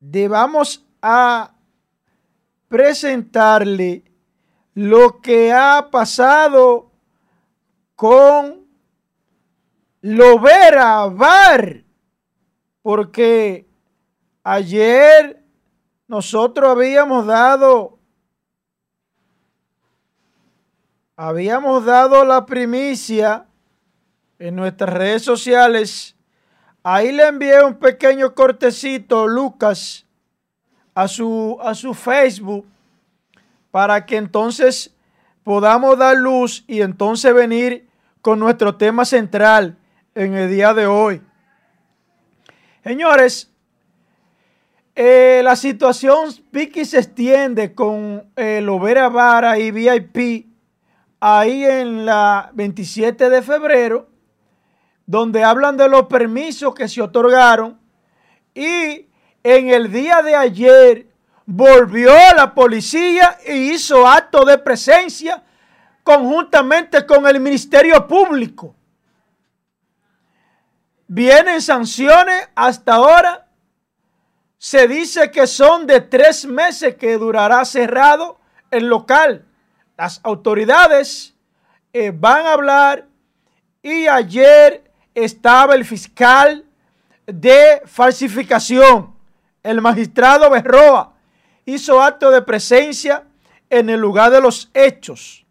[0.00, 1.52] de vamos a
[2.68, 4.04] presentarle
[4.74, 6.92] lo que ha pasado
[7.96, 8.68] con
[10.00, 11.84] Lovera Bar,
[12.82, 13.66] porque
[14.44, 15.42] ayer
[16.06, 17.98] nosotros habíamos dado
[21.16, 23.48] habíamos dado la primicia
[24.38, 26.14] en nuestras redes sociales.
[26.84, 30.06] Ahí le envié un pequeño cortecito, Lucas,
[30.98, 32.66] a su, a su Facebook,
[33.70, 34.92] para que entonces
[35.44, 37.88] podamos dar luz y entonces venir
[38.20, 39.78] con nuestro tema central
[40.16, 41.22] en el día de hoy.
[42.82, 43.48] Señores,
[44.96, 50.48] eh, la situación Piki se extiende con el eh, Overa Vara y VIP
[51.20, 54.08] ahí en la 27 de febrero
[55.06, 57.78] donde hablan de los permisos que se otorgaron
[58.52, 59.07] y
[59.50, 61.06] en el día de ayer
[61.46, 65.42] volvió la policía e hizo acto de presencia
[66.04, 68.74] conjuntamente con el Ministerio Público.
[71.06, 73.48] Vienen sanciones hasta ahora.
[74.58, 78.38] Se dice que son de tres meses que durará cerrado
[78.70, 79.46] el local.
[79.96, 81.34] Las autoridades
[81.94, 83.06] eh, van a hablar
[83.82, 86.66] y ayer estaba el fiscal
[87.26, 89.17] de falsificación,
[89.68, 91.12] el magistrado Berroa,
[91.66, 93.24] hizo acto de presencia
[93.68, 95.44] en el lugar de los hechos.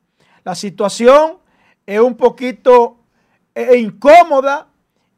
[0.43, 1.37] La situación
[1.85, 2.97] es un poquito
[3.53, 4.69] eh, incómoda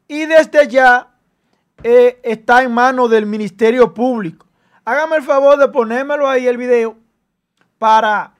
[0.06, 1.08] y desde ya
[1.82, 4.46] eh, está en manos del Ministerio Público.
[4.84, 6.98] Hágame el favor de ponérmelo ahí el video
[7.78, 8.34] para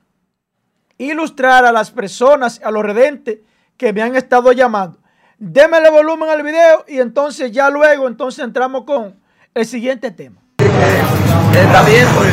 [0.99, 3.38] ilustrar a las personas, a los redentes
[3.79, 4.99] que me han estado llamando.
[5.38, 9.18] Démele volumen al video y entonces ya luego entonces entramos con
[9.55, 10.42] el siguiente tema.
[10.70, 12.33] Está bien, pues,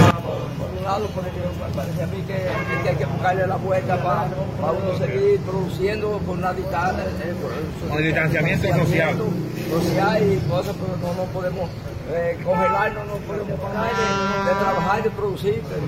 [0.57, 4.01] por un lado, porque me parece a mí que, que hay que buscarle la vuelta
[4.03, 4.27] para,
[4.59, 7.33] para uno seguir produciendo con una distancia, eh,
[7.89, 9.15] Con distanciamiento social.
[9.69, 11.69] social y cosas, pero no, no podemos
[12.11, 15.81] eh, congelarnos, no podemos parar de, de trabajar y de producir, pero,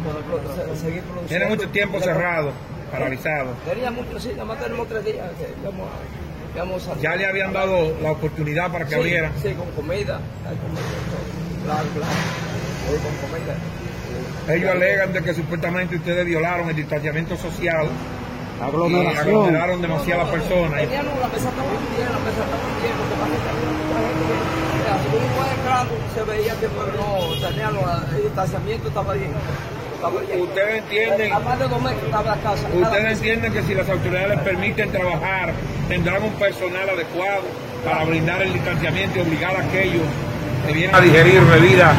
[0.55, 1.27] pero, seguir produciendo.
[1.27, 2.51] Tiene mucho tiempo cerrado,
[2.91, 3.51] paralizado.
[3.65, 7.95] Tenía mucho, sí, nada más tenemos tres días que íbamos a Ya le habían dado
[8.01, 9.31] la oportunidad para que sí, abrieran.
[9.41, 11.38] Sí, con comida, hay comida.
[11.69, 12.17] Claro, claro.
[14.49, 17.85] Ellos alegan de que supuestamente ustedes violaron el distanciamiento social
[18.59, 20.81] y aglomeraron demasiadas personas.
[20.81, 23.69] Teníamos la mesa estaba muy bien, la mesa estaba muy bien, porque más que había
[23.77, 24.33] mucha gente.
[24.79, 29.13] Mira, si uno fue entrando, se veía que pues, no, tenían los- el distanciamiento estaba
[29.13, 29.31] bien.
[29.95, 30.41] Estaba bien.
[30.41, 32.63] Ustedes entienden, A más de dos metros estaba la casa.
[32.67, 33.11] cada ustedes mesa.
[33.19, 35.53] entienden que si las autoridades les permiten trabajar,
[35.87, 37.43] tendrán un personal adecuado
[37.85, 40.03] para brindar el distanciamiento y obligar a aquellos
[40.65, 41.95] que vienen a digerir bebidas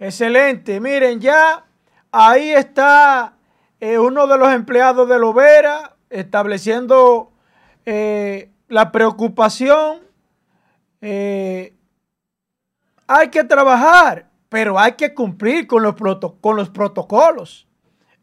[0.00, 0.80] Excelente.
[0.80, 1.64] Miren, ya
[2.12, 3.34] ahí está
[3.80, 7.32] eh, uno de los empleados de Lovera estableciendo
[7.84, 9.98] eh, la preocupación.
[11.00, 11.74] Eh,
[13.08, 15.96] hay que trabajar, pero hay que cumplir con los,
[16.40, 17.66] con los protocolos.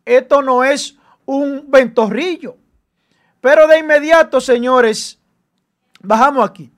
[0.05, 2.55] Esto no es un ventorrillo.
[3.41, 5.19] Pero de inmediato, señores,
[5.99, 6.71] bajamos aquí.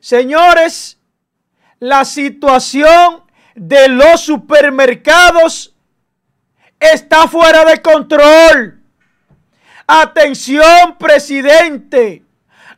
[0.00, 0.97] Señores,
[1.80, 3.22] la situación
[3.54, 5.74] de los supermercados
[6.78, 8.82] está fuera de control.
[9.86, 12.24] Atención, presidente.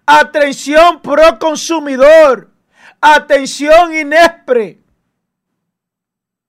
[0.06, 2.50] Atención, pro consumidor.
[3.00, 4.78] Atención, INESPRE.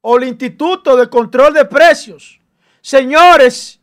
[0.01, 2.39] O el Instituto de Control de Precios.
[2.81, 3.79] Señores,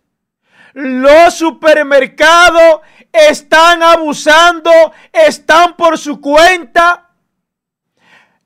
[0.73, 2.81] los supermercados
[3.13, 4.71] están abusando,
[5.13, 7.08] están por su cuenta.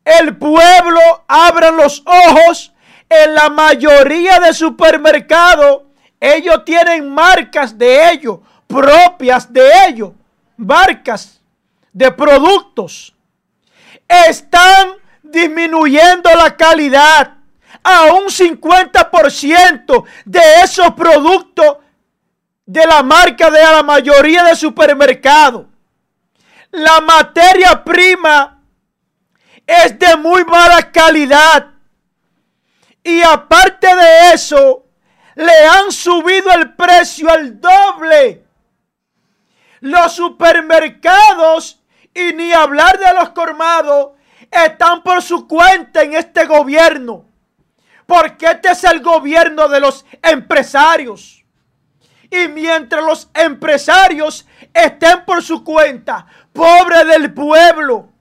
[0.05, 2.73] El pueblo abran los ojos.
[3.09, 5.83] En la mayoría de supermercados,
[6.19, 10.13] ellos tienen marcas de ellos, propias de ellos,
[10.57, 11.41] marcas
[11.93, 13.15] de productos.
[14.09, 17.35] Están disminuyendo la calidad
[17.83, 21.79] a un 50% de esos productos
[22.65, 25.67] de la marca de la mayoría de supermercados.
[26.71, 28.62] La materia prima
[29.73, 31.71] es de muy mala calidad.
[33.03, 34.85] Y aparte de eso,
[35.35, 38.45] le han subido el precio al doble.
[39.81, 41.81] Los supermercados,
[42.15, 44.11] y ni hablar de los colmados,
[44.51, 47.25] están por su cuenta en este gobierno.
[48.07, 51.45] Porque este es el gobierno de los empresarios.
[52.31, 58.12] Y mientras los empresarios estén por su cuenta, pobre del pueblo,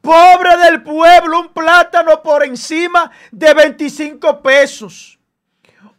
[0.00, 5.18] pobre del pueblo, un plátano por encima de 25 pesos.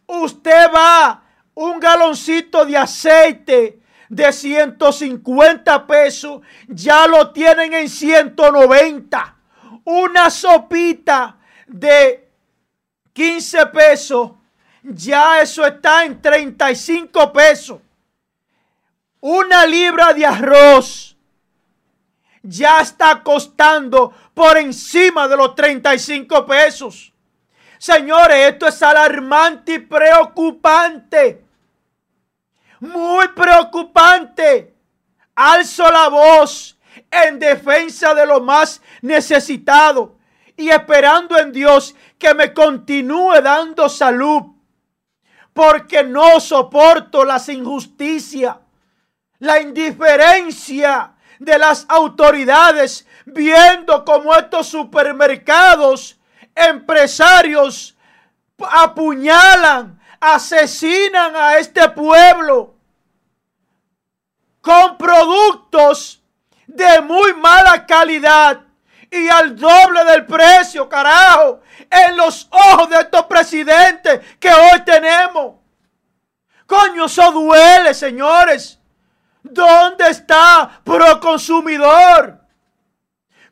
[0.06, 1.22] Usted va
[1.54, 9.36] un galoncito de aceite de 150 pesos, ya lo tienen en 190.
[9.84, 12.28] Una sopita de
[13.12, 14.32] 15 pesos,
[14.82, 17.80] ya eso está en 35 pesos.
[19.20, 21.11] Una libra de arroz
[22.42, 27.12] ya está costando por encima de los 35 pesos.
[27.78, 31.44] Señores, esto es alarmante y preocupante.
[32.80, 34.74] Muy preocupante.
[35.34, 36.78] Alzo la voz
[37.10, 40.10] en defensa de los más necesitados
[40.56, 44.42] y esperando en Dios que me continúe dando salud.
[45.52, 48.56] Porque no soporto las injusticias,
[49.38, 51.14] la indiferencia
[51.44, 56.18] de las autoridades viendo cómo estos supermercados,
[56.54, 57.96] empresarios
[58.58, 62.74] apuñalan, asesinan a este pueblo
[64.60, 66.22] con productos
[66.66, 68.60] de muy mala calidad
[69.10, 75.56] y al doble del precio, carajo, en los ojos de estos presidentes que hoy tenemos.
[76.66, 78.78] Coño, eso duele, señores.
[79.42, 82.40] ¿Dónde está Proconsumidor?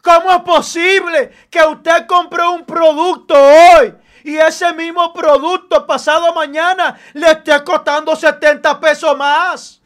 [0.03, 6.99] ¿Cómo es posible que usted compre un producto hoy y ese mismo producto pasado mañana
[7.15, 9.81] le esté costando 70 pesos más.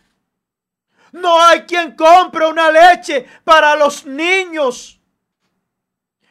[1.13, 5.01] No hay quien compre una leche para los niños.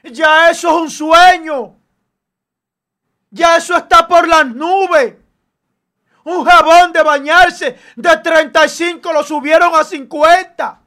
[0.03, 1.77] Ya eso es un sueño.
[3.29, 5.15] Ya eso está por las nubes.
[6.25, 10.79] Un jabón de bañarse de 35 lo subieron a 50.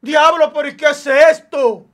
[0.00, 1.86] Diablo, pero ¿y qué es esto?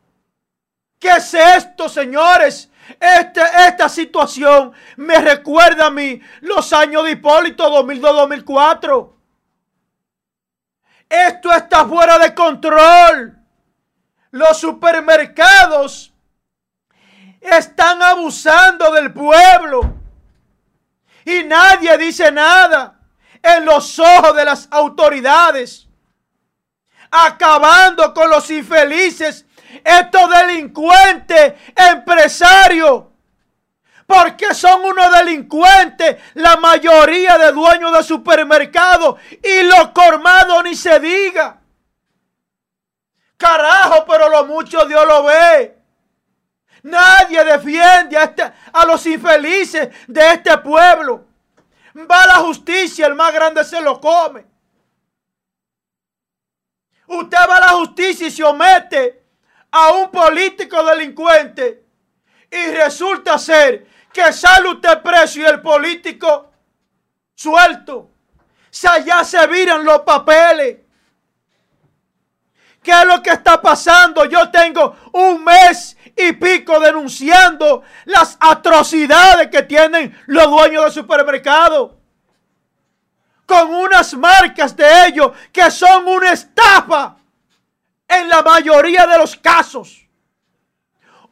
[0.99, 2.71] ¿Qué es esto, señores?
[3.01, 9.13] Este, esta situación me recuerda a mí los años de Hipólito 2002-2004.
[11.09, 13.39] Esto está fuera de control.
[14.31, 16.13] Los supermercados
[17.41, 19.95] están abusando del pueblo.
[21.27, 23.01] Y nadie dice nada
[23.43, 25.87] en los ojos de las autoridades.
[27.11, 29.45] Acabando con los infelices,
[29.85, 33.05] estos delincuentes empresarios
[34.07, 41.01] porque son unos delincuentes, la mayoría de dueños de supermercados y los colmados ni se
[41.01, 41.61] diga.
[43.37, 45.76] Carajo, pero lo mucho Dios lo ve.
[46.87, 51.27] Nadie defiende a, este, a los infelices de este pueblo.
[51.97, 54.47] Va la justicia, el más grande se lo come.
[57.09, 59.25] Usted va a la justicia y se omete
[59.73, 61.85] a un político delincuente
[62.49, 66.53] y resulta ser que sale usted preso y el político
[67.35, 68.13] suelto.
[68.71, 70.79] Si allá se viran los papeles.
[72.81, 74.25] ¿Qué es lo que está pasando?
[74.27, 81.93] Yo tengo un mes y pico denunciando las atrocidades que tienen los dueños de supermercados.
[83.45, 87.17] Con unas marcas de ellos que son una estafa
[88.09, 90.05] en la mayoría de los casos.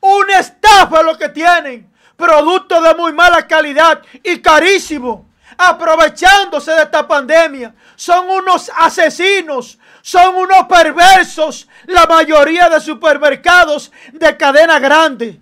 [0.01, 7.07] Una estafa lo que tienen producto de muy mala calidad y carísimo, aprovechándose de esta
[7.07, 7.75] pandemia.
[7.97, 15.41] Son unos asesinos, son unos perversos, la mayoría de supermercados de cadena grande.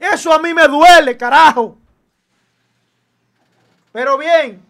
[0.00, 1.76] Eso a mí me duele, carajo.
[3.92, 4.64] Pero bien,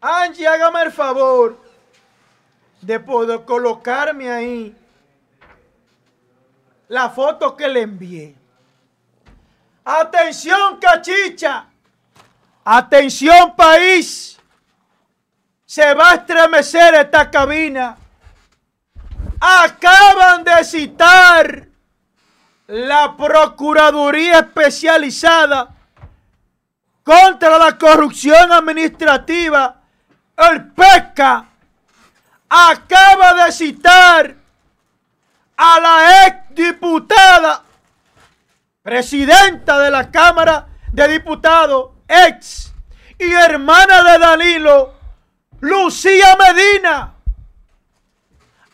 [0.00, 1.56] Angie, hágame el favor
[2.80, 4.76] de poder colocarme ahí
[6.88, 8.34] la foto que le envié.
[9.84, 11.64] Atención, cachicha.
[12.64, 14.36] Atención, país.
[15.72, 17.96] Se va a estremecer esta cabina.
[19.40, 21.66] Acaban de citar
[22.66, 25.74] la Procuraduría Especializada
[27.02, 29.80] contra la Corrupción Administrativa,
[30.36, 31.46] el PECA,
[32.50, 34.34] acaba de citar
[35.56, 37.62] a la ex diputada
[38.82, 42.74] presidenta de la Cámara de Diputados, ex
[43.18, 45.01] y hermana de Danilo,
[45.62, 47.14] Lucía Medina,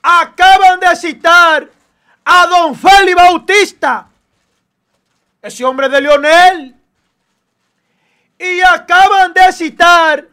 [0.02, 1.70] acaban de citar
[2.24, 4.08] a don Félix Bautista,
[5.42, 6.74] ese hombre de Leonel,
[8.38, 10.28] y acaban de citar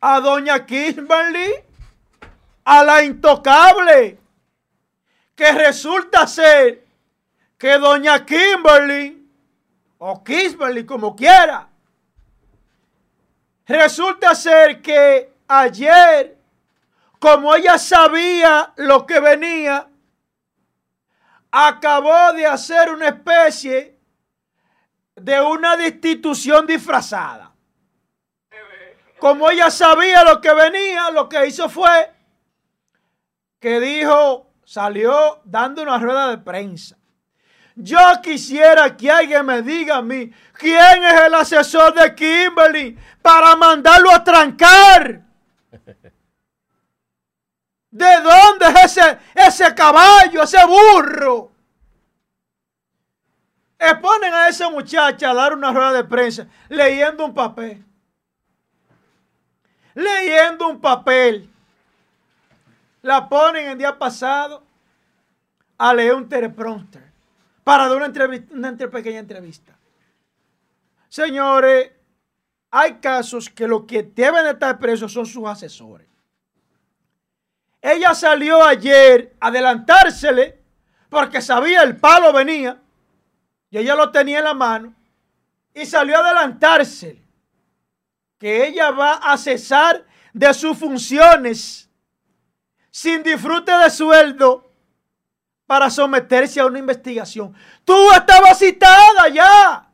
[0.00, 1.54] a doña Kimberly,
[2.64, 4.20] a la intocable,
[5.34, 6.86] que resulta ser
[7.58, 9.28] que doña Kimberly,
[9.98, 11.68] o Kimberly como quiera,
[13.66, 16.38] resulta ser que ayer,
[17.18, 19.88] como ella sabía lo que venía,
[21.50, 23.98] acabó de hacer una especie
[25.14, 27.52] de una destitución disfrazada.
[29.18, 32.12] Como ella sabía lo que venía, lo que hizo fue
[33.60, 36.96] que dijo, salió dando una rueda de prensa.
[37.76, 43.54] Yo quisiera que alguien me diga a mí quién es el asesor de Kimberly para
[43.54, 45.22] mandarlo a trancar.
[47.90, 51.52] ¿De dónde es ese, ese caballo, ese burro?
[53.78, 57.84] Exponen a esa muchacha a dar una rueda de prensa leyendo un papel.
[59.94, 61.50] Leyendo un papel.
[63.02, 64.62] La ponen el día pasado
[65.76, 67.02] a leer un teleprompter
[67.64, 69.76] para dar una, entrevista, una pequeña entrevista.
[71.08, 71.90] Señores,
[72.74, 76.06] hay casos que los que deben estar presos son sus asesores.
[77.82, 80.58] Ella salió ayer a adelantársele
[81.10, 82.80] porque sabía el palo venía
[83.68, 84.94] y ella lo tenía en la mano
[85.74, 87.22] y salió a adelantársele
[88.38, 91.90] que ella va a cesar de sus funciones
[92.90, 94.72] sin disfrute de sueldo
[95.66, 97.54] para someterse a una investigación.
[97.84, 99.91] Tú estabas citada ya.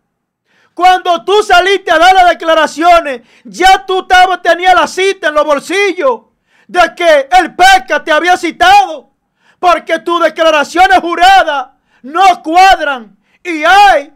[0.78, 4.06] Cuando tú saliste a dar las declaraciones, ya tú
[4.40, 6.20] tenías la cita en los bolsillos
[6.68, 9.10] de que el PECA te había citado.
[9.58, 11.70] Porque tus declaraciones juradas
[12.02, 13.18] no cuadran.
[13.42, 14.12] Y hay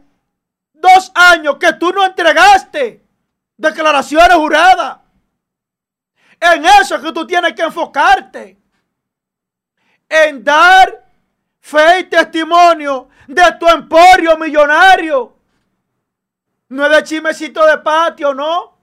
[0.73, 3.05] dos años que tú no entregaste
[3.57, 4.99] declaraciones juradas.
[6.39, 8.57] En eso es que tú tienes que enfocarte.
[10.09, 11.11] En dar
[11.59, 15.42] fe y testimonio de tu emporio millonario.
[16.73, 18.79] No es de chimecito de patio, no.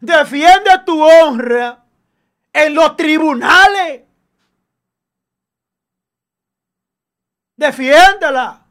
[0.00, 1.84] Defiende tu honra
[2.50, 4.04] en los tribunales.
[7.54, 8.66] Defiéndela.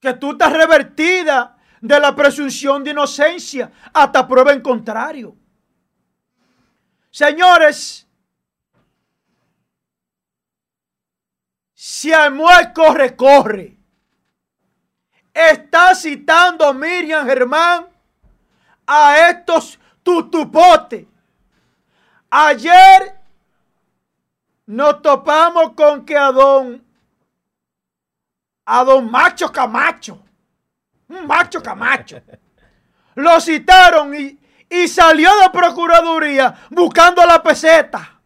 [0.00, 5.36] Que tú estás revertida de la presunción de inocencia hasta prueba en contrario.
[7.08, 8.04] Señores,
[11.72, 13.77] si Amuel corre, corre.
[15.38, 17.86] Está citando Miriam Germán
[18.84, 21.06] a estos tutupotes.
[22.28, 23.14] Ayer
[24.66, 26.84] nos topamos con que a don,
[28.66, 30.20] a don Macho Camacho,
[31.08, 32.20] un macho Camacho,
[33.14, 34.36] lo citaron y,
[34.68, 38.20] y salió de Procuraduría buscando la peseta.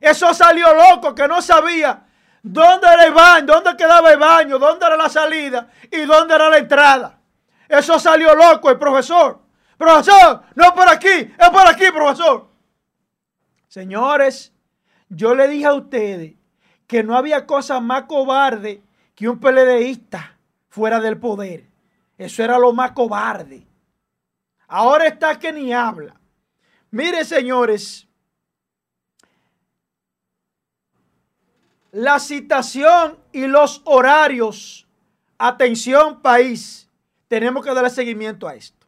[0.00, 2.09] Eso salió loco que no sabía
[2.42, 6.48] dónde era el baño, dónde quedaba el baño, dónde era la salida y dónde era
[6.48, 7.18] la entrada.
[7.68, 9.40] Eso salió loco el profesor.
[9.76, 12.48] Profesor, no es por aquí, es por aquí, profesor.
[13.68, 14.52] Señores,
[15.08, 16.34] yo le dije a ustedes
[16.86, 18.82] que no había cosa más cobarde
[19.14, 20.36] que un PLDista
[20.68, 21.68] fuera del poder.
[22.18, 23.66] Eso era lo más cobarde.
[24.66, 26.20] Ahora está que ni habla.
[26.90, 28.08] Miren, señores,
[31.92, 34.86] la citación y los horarios.
[35.38, 36.88] Atención, país.
[37.28, 38.86] Tenemos que darle seguimiento a esto.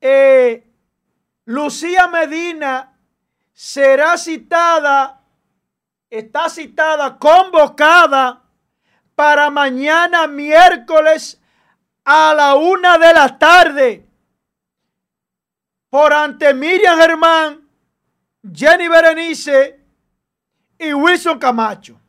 [0.00, 0.64] Eh,
[1.44, 2.96] Lucía Medina
[3.52, 5.20] será citada,
[6.08, 8.42] está citada, convocada
[9.14, 11.40] para mañana miércoles
[12.04, 14.06] a la una de la tarde
[15.90, 17.68] por ante Miriam Germán,
[18.52, 19.80] Jenny Berenice
[20.78, 22.00] y Wilson Camacho.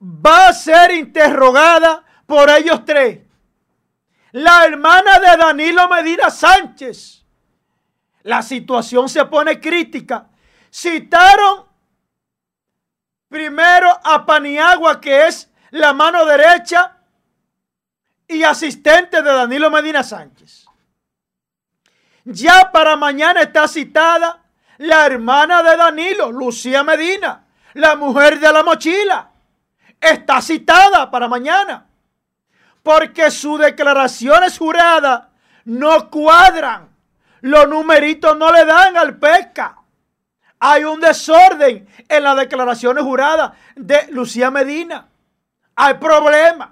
[0.00, 3.20] Va a ser interrogada por ellos tres.
[4.32, 7.22] La hermana de Danilo Medina Sánchez
[8.24, 10.28] la situación se pone crítica.
[10.70, 11.66] Citaron
[13.28, 16.98] primero a Paniagua, que es la mano derecha
[18.28, 20.66] y asistente de Danilo Medina Sánchez.
[22.24, 24.41] Ya para mañana está citada
[24.82, 29.30] la hermana de Danilo, Lucía Medina, la mujer de la mochila.
[30.00, 31.86] Está citada para mañana.
[32.82, 35.24] Porque sus declaraciones juradas
[35.64, 36.92] no cuadran
[37.42, 39.76] los numeritos no le dan al pesca.
[40.60, 45.08] Hay un desorden en las declaraciones juradas de Lucía Medina.
[45.74, 46.70] Hay problemas.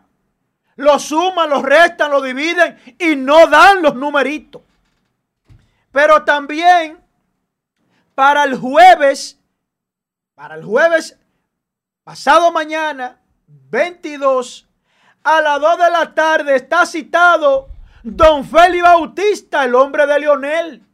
[0.77, 4.63] Lo suman, lo restan, lo dividen y no dan los numeritos.
[5.91, 7.00] Pero también
[8.21, 9.41] para el jueves,
[10.35, 11.19] para el jueves
[12.05, 14.69] pasado mañana, 22,
[15.25, 17.71] a las 2 de la tarde está citado
[18.03, 20.87] Don Félix Bautista, el hombre de Leonel,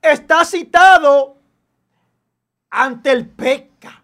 [0.00, 1.36] está citado
[2.70, 4.02] ante el PECA.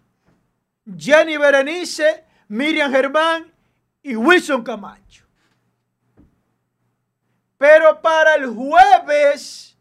[0.95, 3.51] Jenny Berenice, Miriam Germán
[4.03, 5.25] y Wilson Camacho.
[7.57, 9.75] Pero para el jueves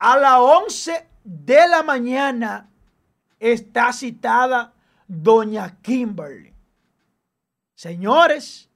[0.00, 2.70] a las 11 de la mañana
[3.40, 4.72] está citada
[5.08, 6.54] doña Kimberly.
[7.74, 8.70] Señores,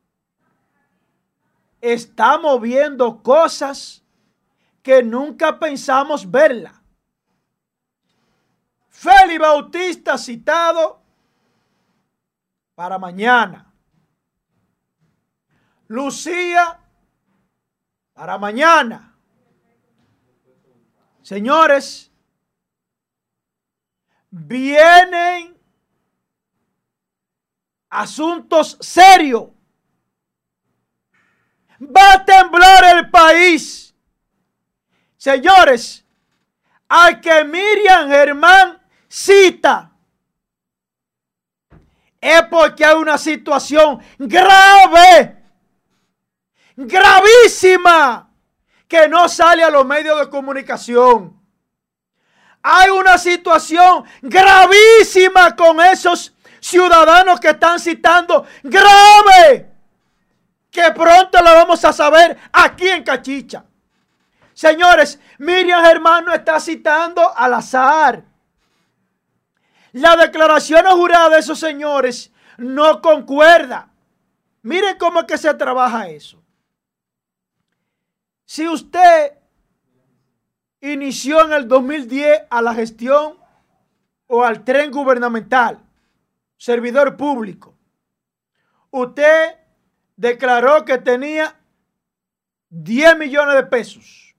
[1.80, 4.02] estamos viendo cosas
[4.82, 6.82] que nunca pensamos verla.
[8.88, 11.00] Félix Bautista citado
[12.74, 13.72] para mañana.
[15.86, 16.80] Lucía
[18.12, 19.16] para mañana.
[21.22, 22.09] Señores,
[24.30, 25.56] vienen
[27.88, 29.48] asuntos serios
[31.80, 33.94] Va a temblar el país.
[35.16, 36.04] Señores,
[36.88, 39.90] al que Miriam Germán cita,
[42.20, 45.42] es porque hay una situación grave,
[46.76, 48.30] gravísima,
[48.86, 51.39] que no sale a los medios de comunicación.
[52.62, 58.46] Hay una situación gravísima con esos ciudadanos que están citando.
[58.62, 59.70] Grave.
[60.70, 63.64] Que pronto lo vamos a saber aquí en Cachicha.
[64.52, 68.22] Señores, Miriam Hermano está citando al azar.
[69.92, 73.88] La declaración jurada de esos señores no concuerda.
[74.62, 76.40] Miren cómo es que se trabaja eso.
[78.44, 79.39] Si usted
[80.80, 83.38] inició en el 2010 a la gestión
[84.26, 85.80] o al tren gubernamental,
[86.56, 87.74] servidor público,
[88.90, 89.56] usted
[90.16, 91.58] declaró que tenía
[92.68, 94.36] 10 millones de pesos.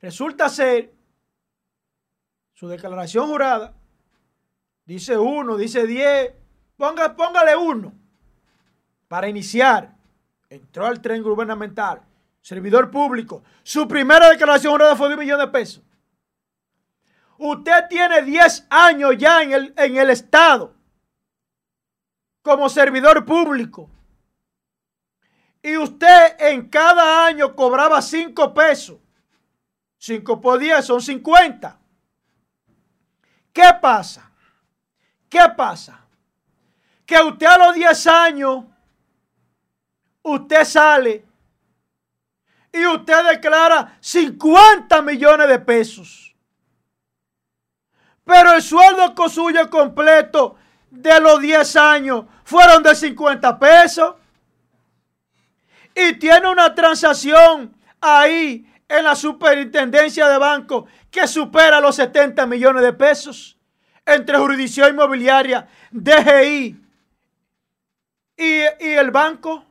[0.00, 0.92] Resulta ser,
[2.54, 3.74] su declaración jurada,
[4.84, 6.34] dice uno, dice 10,
[6.76, 7.92] ponga, póngale uno
[9.08, 9.96] para iniciar.
[10.48, 12.02] Entró al tren gubernamental,
[12.42, 13.42] servidor público.
[13.62, 15.82] Su primera declaración jurada fue de un millón de pesos.
[17.38, 20.74] Usted tiene 10 años ya en el, en el Estado
[22.42, 23.88] como servidor público.
[25.62, 28.98] Y usted en cada año cobraba 5 pesos.
[29.98, 31.78] 5 por 10 son 50.
[33.52, 34.30] ¿Qué pasa?
[35.28, 36.04] ¿Qué pasa?
[37.06, 38.64] Que usted a los 10 años,
[40.22, 41.31] usted sale
[42.72, 46.34] y usted declara 50 millones de pesos.
[48.24, 50.56] Pero el sueldo suyo completo
[50.90, 54.14] de los 10 años fueron de 50 pesos.
[55.94, 62.82] Y tiene una transacción ahí en la superintendencia de banco que supera los 70 millones
[62.82, 63.58] de pesos
[64.06, 66.80] entre jurisdicción inmobiliaria, DGI
[68.36, 68.44] y,
[68.80, 69.64] y el banco,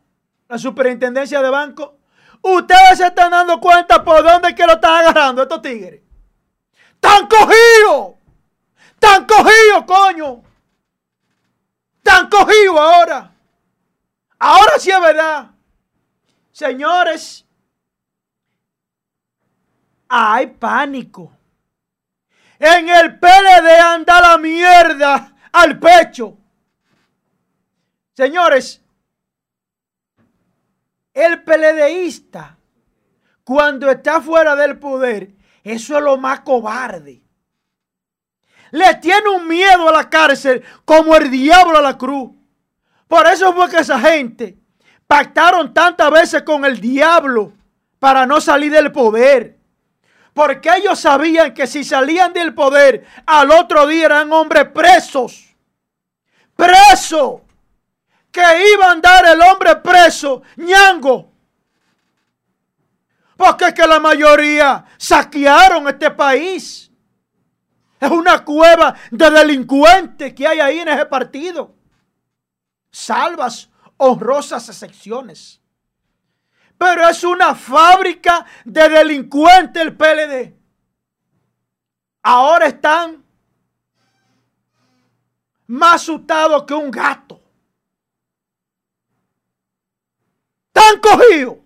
[0.47, 2.00] la superintendencia de banco.
[2.41, 6.01] Ustedes se están dando cuenta por dónde que lo están agarrando estos tigres.
[6.95, 8.15] ¡Están cogidos!
[8.93, 10.43] ¡Están cogidos, coño!
[11.97, 13.31] ¡Están cogidos ahora!
[14.39, 15.51] Ahora sí es verdad.
[16.51, 17.45] Señores,
[20.09, 21.31] hay pánico.
[22.57, 26.37] En el PLD anda la mierda al pecho.
[28.13, 28.80] Señores,
[31.13, 32.57] el PLDista,
[33.43, 35.31] cuando está fuera del poder,
[35.63, 37.21] eso es lo más cobarde.
[38.71, 42.31] Le tiene un miedo a la cárcel como el diablo a la cruz.
[43.07, 44.57] Por eso fue que esa gente
[45.05, 47.51] pactaron tantas veces con el diablo
[47.99, 49.57] para no salir del poder.
[50.33, 55.53] Porque ellos sabían que si salían del poder, al otro día eran hombres presos.
[56.55, 57.41] Presos.
[58.31, 61.31] Que iban a dar el hombre preso, ñango.
[63.35, 66.91] Porque es que la mayoría saquearon este país.
[67.99, 71.75] Es una cueva de delincuentes que hay ahí en ese partido.
[72.91, 75.59] Salvas honrosas excepciones.
[76.77, 80.55] Pero es una fábrica de delincuentes el PLD.
[82.23, 83.23] Ahora están
[85.67, 87.40] más asustados que un gato.
[90.81, 91.57] Están cogidos.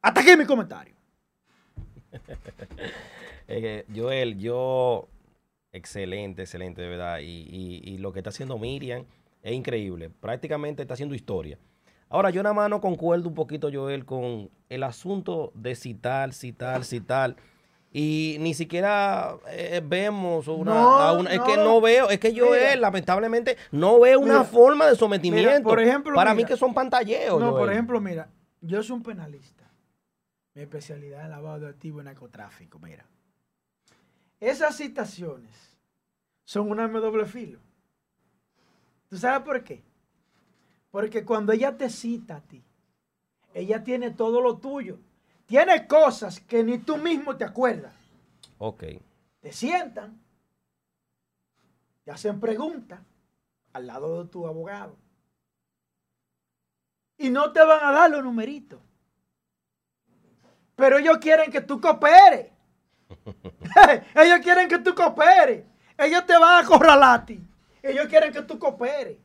[0.00, 0.94] Hasta aquí mi comentario.
[3.94, 5.08] Joel, yo
[5.72, 7.18] excelente, excelente, de verdad.
[7.20, 9.04] Y, y, lo que está haciendo Miriam
[9.42, 10.10] es increíble.
[10.10, 11.58] Prácticamente está haciendo historia.
[12.08, 17.36] Ahora, yo nada más concuerdo un poquito, Joel, con el asunto de citar, citar, citar.
[17.90, 23.98] Y ni siquiera eh, vemos una, Es que no veo, es que yo lamentablemente, no
[24.00, 25.68] veo una forma de sometimiento.
[25.68, 27.40] por ejemplo, Para mí que son pantalleos.
[27.40, 28.28] No, por ejemplo, mira,
[28.60, 29.64] yo soy un penalista.
[30.54, 33.06] Mi especialidad es lavado de activo y narcotráfico, mira.
[34.40, 35.78] Esas citaciones
[36.44, 37.60] son un arma de doble filo.
[39.08, 39.82] ¿Tú sabes por qué?
[40.90, 42.62] Porque cuando ella te cita a ti,
[43.54, 44.98] ella tiene todo lo tuyo.
[45.48, 47.94] Tiene cosas que ni tú mismo te acuerdas.
[48.58, 48.84] Ok.
[49.40, 50.20] Te sientan,
[52.04, 53.00] te hacen preguntas
[53.72, 54.94] al lado de tu abogado.
[57.16, 58.78] Y no te van a dar los numeritos.
[60.76, 62.52] Pero ellos quieren que tú cooperes.
[64.14, 65.64] Ellos quieren que tú cooperes.
[65.96, 67.40] Ellos te van a corralar a ti.
[67.82, 69.16] Ellos quieren que tú cooperes.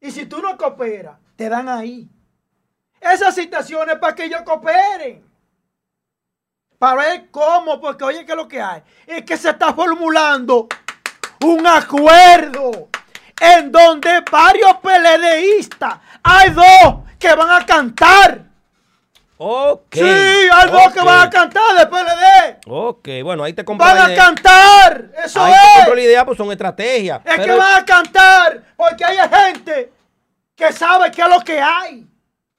[0.00, 2.10] Y si tú no cooperas, te dan ahí.
[3.12, 5.24] Esas situaciones para que ellos cooperen.
[6.78, 8.82] Para ver cómo, porque oye, que es lo que hay?
[9.06, 10.68] Es que se está formulando
[11.44, 12.88] un acuerdo
[13.40, 18.40] en donde varios PLDistas, hay dos que van a cantar
[19.36, 19.94] Ok.
[19.94, 22.60] Sí, algo que ok, van a cantar de PLD.
[22.68, 25.10] Ok, bueno, ahí te compro Van a cantar.
[25.24, 25.74] Eso Ahí te es.
[25.76, 27.20] compro la idea, pues son estrategias.
[27.24, 29.92] Es pero- que van a cantar porque hay gente
[30.54, 32.06] que sabe qué es lo que hay.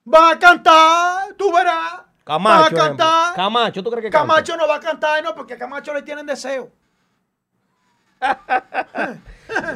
[0.08, 2.02] Van a cantar, tú verás.
[2.24, 3.34] Camacho, van a cantar.
[3.34, 4.26] Camacho, ¿tú crees que canta?
[4.34, 6.70] Camacho no va a cantar, no, porque a Camacho le tienen deseo.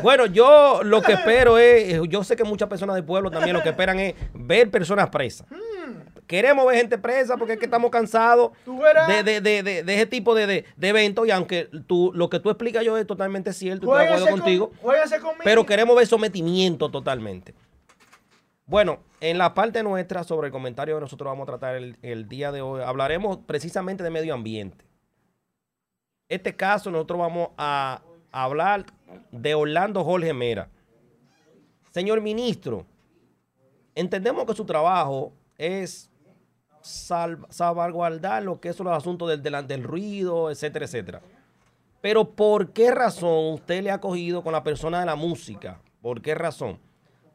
[0.03, 3.63] Bueno, yo lo que espero es, yo sé que muchas personas del pueblo también lo
[3.63, 5.47] que esperan es ver personas presas.
[6.27, 8.51] Queremos ver gente presa porque es que estamos cansados
[9.07, 12.41] de, de- de- de- de ese tipo de, de- eventos y aunque tú, lo que
[12.41, 14.79] tú explicas yo es totalmente cierto, estoy de acuerdo contigo, con-
[15.45, 17.55] pero queremos ver sometimiento totalmente.
[18.71, 22.53] Bueno, en la parte nuestra sobre el comentario que nosotros vamos a tratar el, día
[22.53, 24.85] de hoy, hablaremos precisamente de medio ambiente.
[26.29, 28.01] Este caso nosotros vamos a
[28.31, 28.87] hablar
[29.33, 30.69] de Orlando Jorge Mera.
[31.91, 32.87] Señor ministro,
[33.97, 36.09] entendemos que su trabajo es
[36.81, 41.23] sal- salvaguardar lo que son los asuntos del, del, del ruido, etcétera, etcétera.
[42.01, 45.81] Pero ¿por qué razón usted le ha cogido con la persona de la música?
[46.01, 46.79] ¿Por qué razón?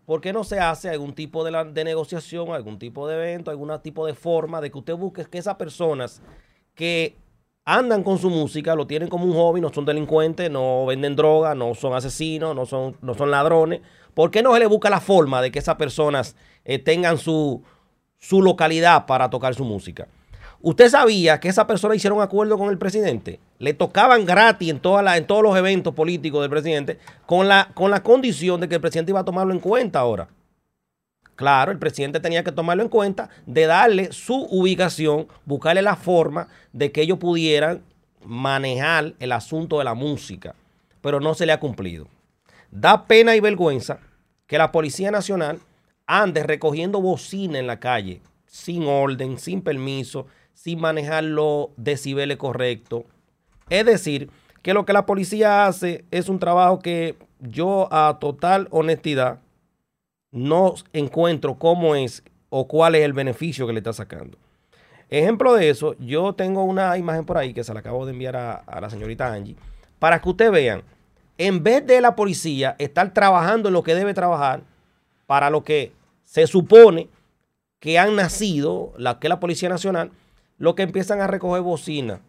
[0.05, 3.49] ¿Por qué no se hace algún tipo de, la- de negociación, algún tipo de evento,
[3.51, 6.21] algún tipo de forma de que usted busque que esas personas
[6.75, 7.15] que
[7.65, 11.55] andan con su música, lo tienen como un hobby, no son delincuentes, no venden droga,
[11.55, 13.81] no son asesinos, no son, no son ladrones?
[14.13, 17.63] ¿Por qué no se le busca la forma de que esas personas eh, tengan su,
[18.19, 20.07] su localidad para tocar su música?
[20.67, 23.39] ¿Usted sabía que esa persona hicieron acuerdo con el presidente?
[23.59, 26.97] Le tocaban gratis en, todos los eventos políticos del presidente
[27.27, 30.27] con la, con la condición de que el presidente iba a tomarlo en cuenta ahora.
[31.35, 36.47] Claro, el presidente tenía que tomarlo en cuenta de darle su ubicación, buscarle la forma
[36.73, 37.83] de que ellos pudieran
[38.23, 40.55] manejar el asunto de la música,
[40.99, 42.07] pero no se le ha cumplido.
[42.71, 43.99] Da pena y vergüenza
[44.47, 45.59] que la Policía Nacional
[46.07, 50.25] ande recogiendo bocina en la calle, sin orden, sin permiso,
[50.55, 53.03] sin manejar los decibeles correctos.
[53.69, 54.31] Es decir,
[54.63, 59.41] que lo que la policía hace es un trabajo que yo a total honestidad
[60.31, 64.39] no encuentro cómo es o cuál es el beneficio que le está sacando.
[65.09, 68.35] Ejemplo de eso, yo tengo una imagen por ahí que se la acabo de enviar
[68.35, 69.55] a, la señorita Angie,
[69.99, 70.81] para que ustedes vean,
[71.37, 74.61] en vez de la policía estar trabajando en lo que debe trabajar,
[75.27, 75.91] para lo que
[76.23, 77.07] se supone
[77.79, 80.11] que han nacido, la que la Policía Nacional,
[80.57, 82.21] lo que empiezan a recoger bocina.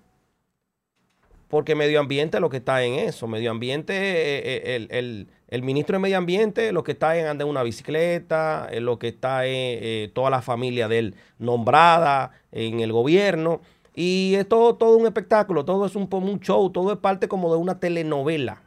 [1.49, 3.29] Porque medio ambiente lo que está en eso.
[3.29, 7.27] Medio ambiente, eh, eh, el, el- el ministro de Medio Ambiente lo que está en
[7.27, 12.33] andar en una bicicleta, eh, lo que está en toda la familia de él nombrada
[12.51, 13.61] en el gobierno.
[13.95, 17.53] Y es todo, todo un espectáculo, todo es un, un show, todo es parte como
[17.53, 18.61] de una telenovela.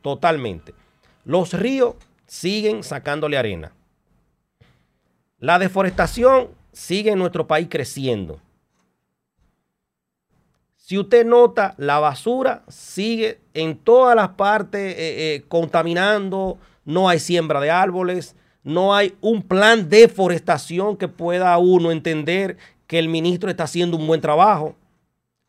[0.00, 0.74] Totalmente.
[1.24, 1.96] Los ríos
[2.28, 3.72] siguen sacándole arena.
[5.40, 8.40] La deforestación sigue en nuestro país creciendo.
[10.86, 17.18] Si usted nota, la basura sigue en todas las partes eh, eh, contaminando, no hay
[17.18, 22.56] siembra de árboles, no hay un plan de forestación que pueda uno entender
[22.86, 24.76] que el ministro está haciendo un buen trabajo.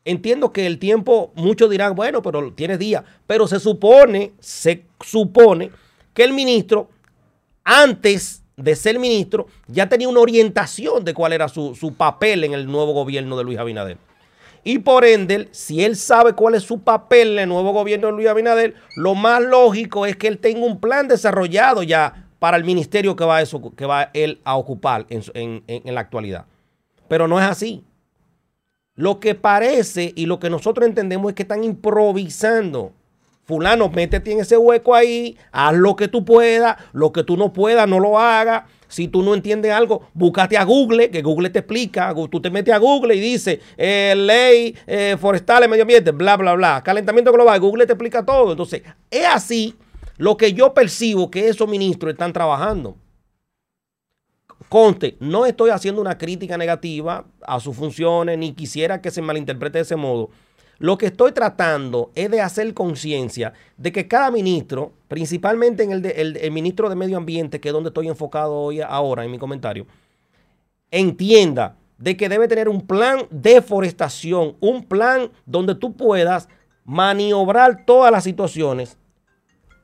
[0.04, 5.70] Entiendo que el tiempo, muchos dirán, bueno, pero tiene días, pero se supone, se supone
[6.14, 6.90] que el ministro,
[7.62, 12.54] antes de ser ministro, ya tenía una orientación de cuál era su, su papel en
[12.54, 14.07] el nuevo gobierno de Luis Abinader.
[14.64, 18.12] Y por ende, si él sabe cuál es su papel en el nuevo gobierno de
[18.12, 22.64] Luis Abinader, lo más lógico es que él tenga un plan desarrollado ya para el
[22.64, 23.40] ministerio que va,
[24.12, 26.44] él a ocupar en- en la actualidad.
[27.08, 27.84] Pero no es así.
[28.94, 32.92] Lo que parece y lo que nosotros entendemos es que están improvisando.
[33.44, 37.52] Fulano, métete en ese hueco ahí, haz lo que tú puedas, lo que tú no
[37.52, 38.64] puedas, no lo hagas.
[38.88, 42.14] Si tú no entiendes algo, búscate a Google, que Google te explica.
[42.30, 46.36] Tú te metes a Google y dices, eh, ley eh, forestal y medio ambiente, bla,
[46.36, 46.82] bla, bla.
[46.82, 48.52] Calentamiento global, Google te explica todo.
[48.52, 49.74] Entonces, es así
[50.16, 52.96] lo que yo percibo que esos ministros están trabajando.
[54.68, 59.78] Conste, no estoy haciendo una crítica negativa a sus funciones, ni quisiera que se malinterprete
[59.78, 60.30] de ese modo.
[60.78, 66.50] Lo que estoy tratando es de hacer conciencia de que cada ministro, principalmente en el,
[66.52, 69.86] ministro de Medio Ambiente, que es donde estoy enfocado hoy ahora en mi comentario,
[70.92, 76.48] entienda de que debe tener un plan de forestación, un plan donde tú puedas
[76.84, 78.96] maniobrar todas las situaciones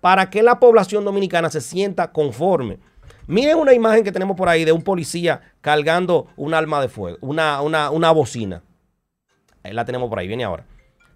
[0.00, 2.78] para que la población dominicana se sienta conforme.
[3.26, 7.18] Miren una imagen que tenemos por ahí de un policía cargando un arma de fuego,
[7.20, 8.62] una, una, una bocina.
[9.64, 10.66] Ahí la tenemos por ahí, viene ahora.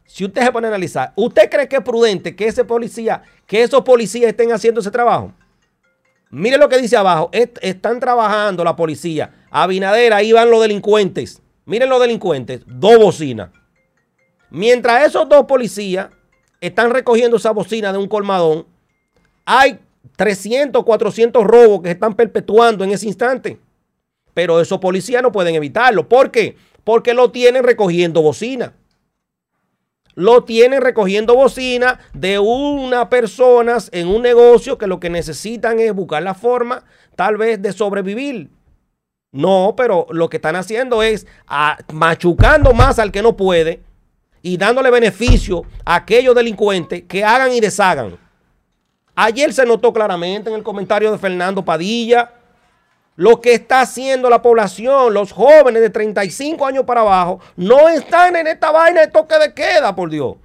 [0.08, 3.62] Si usted se pone a analizar, ¿usted cree que es prudente que ese policía, que
[3.62, 5.34] esos policías estén haciendo ese trabajo?
[6.30, 7.28] Mire lo que dice abajo.
[7.30, 9.34] Est- están trabajando la policía.
[9.50, 11.42] Abinader, ahí van los delincuentes.
[11.66, 12.62] Miren los delincuentes.
[12.66, 13.50] Dos bocinas.
[14.50, 16.08] Mientras esos dos policías
[16.62, 18.66] están recogiendo esa bocina de un colmadón,
[19.44, 19.78] hay
[20.16, 23.58] 300, 400 robos que se están perpetuando en ese instante.
[24.32, 26.08] Pero esos policías no pueden evitarlo.
[26.08, 26.56] ¿Por qué?
[26.82, 28.72] Porque lo tienen recogiendo bocina.
[30.18, 35.94] Lo tienen recogiendo bocina de unas personas en un negocio que lo que necesitan es
[35.94, 36.82] buscar la forma
[37.14, 38.50] tal vez de sobrevivir.
[39.30, 43.80] No, pero lo que están haciendo es ah, machucando más al que no puede
[44.42, 48.18] y dándole beneficio a aquellos delincuentes que hagan y deshagan.
[49.14, 52.32] Ayer se notó claramente en el comentario de Fernando Padilla
[53.18, 58.36] lo que está haciendo la población, los jóvenes de 35 años para abajo, no están
[58.36, 60.36] en esta vaina de toque de queda, por Dios.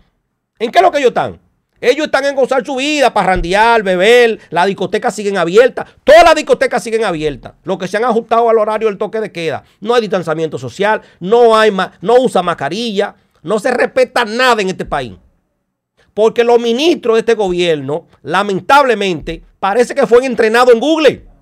[0.58, 1.40] ¿En qué es lo que ellos están?
[1.80, 6.84] Ellos están en gozar su vida, parrandear, beber, las discotecas siguen abiertas, todas las discotecas
[6.84, 9.64] siguen abiertas, lo que se han ajustado al horario del toque de queda.
[9.80, 11.72] No hay distanciamiento social, no hay
[12.02, 13.14] no usa mascarilla,
[13.44, 15.14] no se respeta nada en este país.
[16.16, 21.33] Porque los ministros de este gobierno, lamentablemente, parece que fueron entrenados en Google.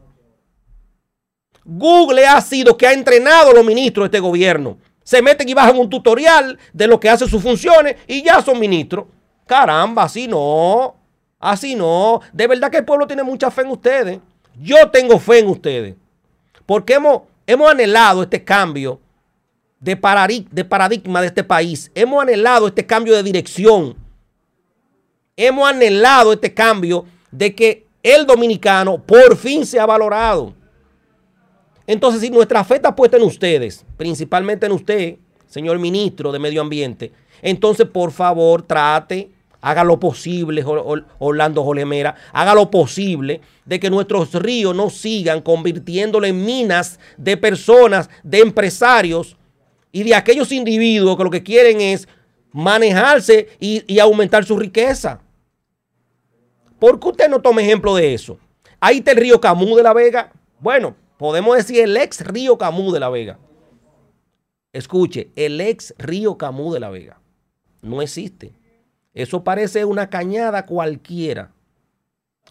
[1.63, 4.77] Google ha sido que ha entrenado a los ministros de este gobierno.
[5.03, 8.59] Se meten y bajan un tutorial de lo que hacen sus funciones y ya son
[8.59, 9.05] ministros.
[9.45, 10.95] Caramba, así no.
[11.39, 12.21] Así no.
[12.31, 14.19] De verdad que el pueblo tiene mucha fe en ustedes.
[14.59, 15.95] Yo tengo fe en ustedes.
[16.65, 18.99] Porque hemos, hemos anhelado este cambio
[19.79, 19.99] de,
[20.51, 21.91] de paradigma de este país.
[21.95, 23.95] Hemos anhelado este cambio de dirección.
[25.35, 30.53] Hemos anhelado este cambio de que el dominicano por fin se ha valorado.
[31.87, 35.15] Entonces, si nuestra fe está puesta en ustedes, principalmente en usted,
[35.47, 37.11] señor ministro de Medio Ambiente,
[37.41, 43.79] entonces por favor trate, haga lo posible, Or- Or- Orlando Jolemera, haga lo posible de
[43.79, 49.35] que nuestros ríos no sigan convirtiéndolo en minas de personas, de empresarios
[49.91, 52.07] y de aquellos individuos que lo que quieren es
[52.53, 55.19] manejarse y, y aumentar su riqueza.
[56.79, 58.37] ¿Por qué usted no toma ejemplo de eso?
[58.79, 60.31] Ahí está el río Camú de la Vega.
[60.59, 63.37] Bueno, podemos decir el ex río Camú de la Vega.
[64.73, 67.21] Escuche, el ex río Camú de la Vega.
[67.83, 68.53] No existe.
[69.13, 71.53] Eso parece una cañada cualquiera.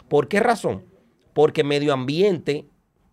[0.07, 0.85] ¿Por qué razón?
[1.33, 2.65] Porque medio ambiente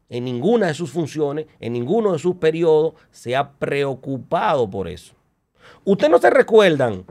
[0.08, 5.14] en ninguna de sus funciones, en ninguno de sus periodos, se ha preocupado por eso.
[5.84, 7.04] Ustedes no se recuerdan,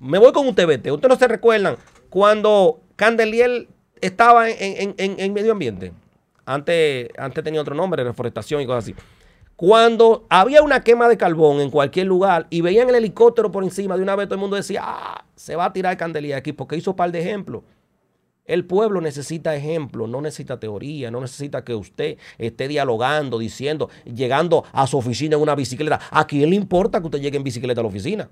[0.00, 1.76] me voy con usted, vete, ustedes no se recuerdan
[2.08, 3.68] cuando Candeliel
[4.00, 5.92] estaba en- en- en medio ambiente.
[6.46, 8.94] Antes, antes tenía otro nombre, reforestación y cosas así.
[9.56, 13.96] Cuando había una quema de carbón en cualquier lugar y veían el helicóptero por encima,
[13.96, 16.76] de una vez todo el mundo decía, ah, se va a tirar Candeliel aquí porque
[16.76, 17.62] hizo un par de ejemplos.
[18.44, 24.64] El pueblo necesita ejemplos, no necesita teoría, no necesita que usted esté dialogando, diciendo, llegando
[24.72, 26.00] a su oficina en una bicicleta.
[26.10, 28.30] ¿A quién le importa que usted llegue en bicicleta a la oficina?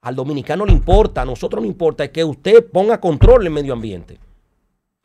[0.00, 3.52] Al dominicano le importa, a nosotros nos importa es que usted ponga control en el
[3.52, 4.18] medio ambiente.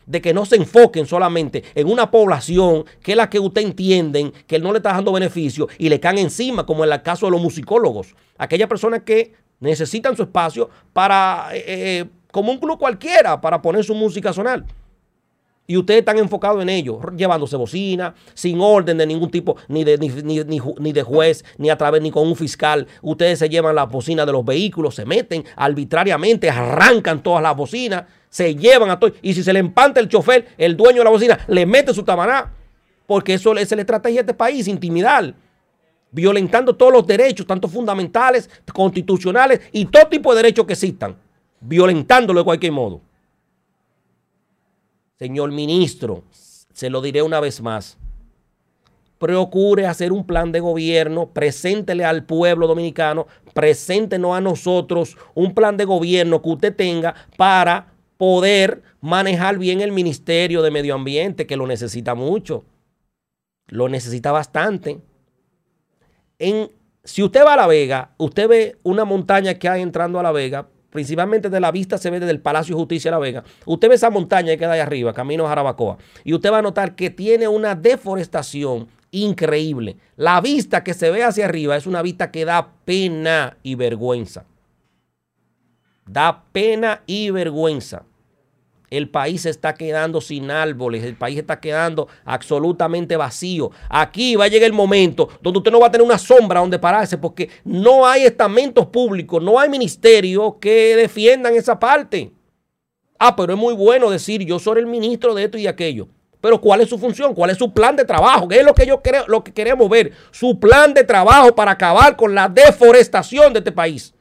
[0.05, 4.31] De que no se enfoquen solamente en una población que es la que usted entienden
[4.47, 7.31] que no le está dando beneficio y le caen encima, como en el caso de
[7.31, 8.15] los musicólogos.
[8.37, 13.83] Aquellas personas que necesitan su espacio para, eh, eh, como un club cualquiera, para poner
[13.83, 14.65] su música a sonar.
[15.65, 19.97] Y ustedes están enfocados en ello, llevándose bocina, sin orden de ningún tipo, ni de,
[19.97, 22.85] ni, ni- ni de juez, ni a través, ni con un fiscal.
[23.01, 28.03] Ustedes se llevan las bocinas de los vehículos, se meten arbitrariamente, arrancan todas las bocinas,
[28.29, 29.13] se llevan a todo.
[29.21, 32.03] Y si se le empanta el chofer, el dueño de la bocina, le mete su
[32.03, 32.51] tamaná.
[33.07, 35.33] Porque eso es la estrategia de este país, intimidar.
[36.11, 41.15] Violentando todos los derechos, tanto fundamentales, constitucionales y todo tipo de derechos que existan.
[41.61, 43.01] Violentándolo de cualquier modo.
[45.23, 46.25] Señor ministro,
[46.73, 47.97] se lo diré una vez más.
[49.19, 55.77] Procure hacer un plan de gobierno, preséntele al pueblo dominicano, preséntenos a nosotros un plan
[55.77, 61.55] de gobierno que usted tenga para poder manejar bien el Ministerio de Medio Ambiente, que
[61.55, 62.65] lo necesita mucho.
[63.67, 64.99] Lo necesita bastante.
[66.37, 66.69] En,
[67.05, 70.33] si usted va a La Vega, usted ve una montaña que hay entrando a La
[70.33, 73.43] Vega, principalmente de la vista se ve desde el Palacio de Justicia de La Vega.
[73.65, 76.61] Usted ve esa montaña que queda ahí arriba, camino a Jarabacoa, y usted va a
[76.61, 79.97] notar que tiene una deforestación increíble.
[80.15, 84.45] La vista que se ve hacia arriba es una vista que da pena y vergüenza.
[86.05, 88.03] Da pena y vergüenza.
[88.93, 93.71] El país se está quedando sin árboles, el país está quedando absolutamente vacío.
[93.89, 96.77] Aquí va a llegar el momento donde usted no va a tener una sombra donde
[96.77, 102.31] pararse porque no hay estamentos públicos, no hay ministerios que defiendan esa parte.
[103.17, 106.07] Ah, pero es muy bueno decir yo soy el ministro de esto y de aquello.
[106.39, 107.33] Pero ¿cuál es su función?
[107.33, 108.47] ¿Cuál es su plan de trabajo?
[108.47, 110.11] ¿Qué es lo que yo creo, lo que queremos ver?
[110.29, 114.12] Su plan de trabajo para acabar con la deforestación de este país.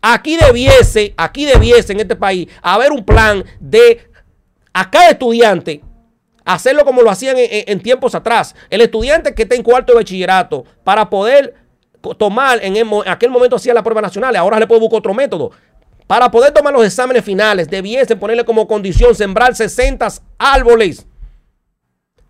[0.00, 4.00] Aquí debiese, aquí debiese en este país haber un plan de
[4.72, 5.82] a cada estudiante
[6.44, 8.54] hacerlo como lo hacían en, tiempos atrás.
[8.70, 11.54] El estudiante que está en cuarto de bachillerato para poder
[12.16, 12.76] tomar en,
[13.06, 15.50] aquel momento hacía la prueba nacional, ahora le puede buscar otro método.
[16.06, 21.06] Para poder tomar los exámenes finales, debiesen ponerle como condición sembrar 60 árboles.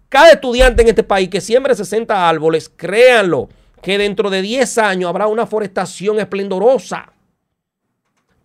[0.09, 3.49] Cada estudiante en este país que siembre 60 árboles, créanlo,
[3.81, 7.13] que dentro de 10 años habrá una forestación esplendorosa.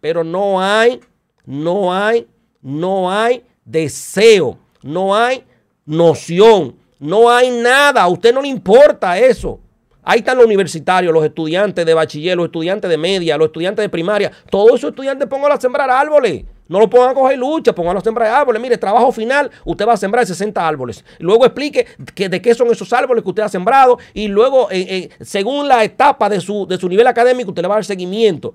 [0.04, 0.99] Pero no hay,
[1.45, 2.28] no hay,
[2.62, 5.45] no hay deseo, no hay
[5.86, 8.01] noción, no hay nada.
[8.01, 9.62] A usted no le importa eso.
[10.04, 13.88] Ahí están los universitarios, los estudiantes de bachiller, los estudiantes de media, los estudiantes de
[13.88, 14.30] primaria.
[14.51, 16.43] Todos esos estudiantes pónganlo a sembrar árboles.
[16.68, 18.62] No lo pongan a coger lucha, pónganlo a sembrar árboles.
[18.62, 21.06] Mire, trabajo final, usted va a sembrar 60 árboles.
[21.20, 23.97] Luego explique de qué son esos árboles que usted ha sembrado.
[24.14, 27.70] Y luego, eh, eh, según la etapa de su, de su nivel académico, usted le
[27.70, 28.54] va a dar seguimiento.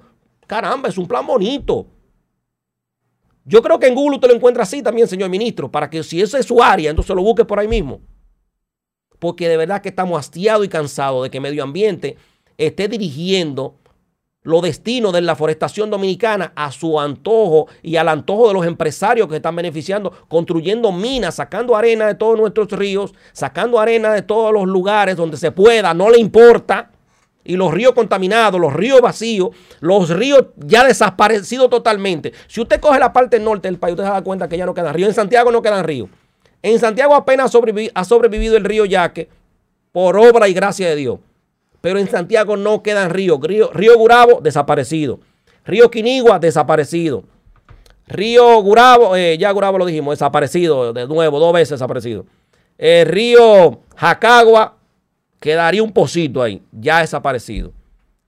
[0.49, 1.87] Caramba, es un plan bonito.
[3.45, 6.21] Yo creo que en Google usted lo encuentra así también, señor ministro, para que si
[6.21, 8.01] esa es su área, entonces lo busque por ahí mismo
[9.19, 12.17] porque de verdad que estamos hastiados y cansados de que medio ambiente
[12.57, 13.77] esté dirigiendo
[14.43, 19.29] los destinos de la forestación dominicana a su antojo y al antojo de los empresarios
[19.29, 24.53] que están beneficiando, construyendo minas, sacando arena de todos nuestros ríos, sacando arena de todos
[24.53, 26.93] los lugares donde se pueda, no le importa.
[27.49, 29.49] Y los ríos contaminados, los ríos vacíos,
[29.81, 32.35] los ríos ya desaparecidos totalmente.
[32.47, 34.75] Si usted coge la parte norte del país, usted se da cuenta que ya no
[34.75, 35.09] quedan ríos.
[35.09, 36.11] En Santiago no quedan ríos.
[36.63, 37.51] En Santiago apenas
[37.95, 39.31] ha sobrevivido el río Yaque
[39.93, 41.21] por obra y gracia de Dios.
[41.81, 43.41] Pero en Santiago no quedan ríos.
[43.41, 45.19] Río, río Gurabo, desaparecido.
[45.65, 47.25] Río Quinigua, desaparecido.
[48.09, 52.27] Río Gurabo, eh, ya Gurabo lo dijimos, desaparecido de nuevo, dos veces desaparecido.
[52.77, 54.78] El río Jacagua,
[55.41, 57.73] quedaría un pocito ahí, ya desaparecido.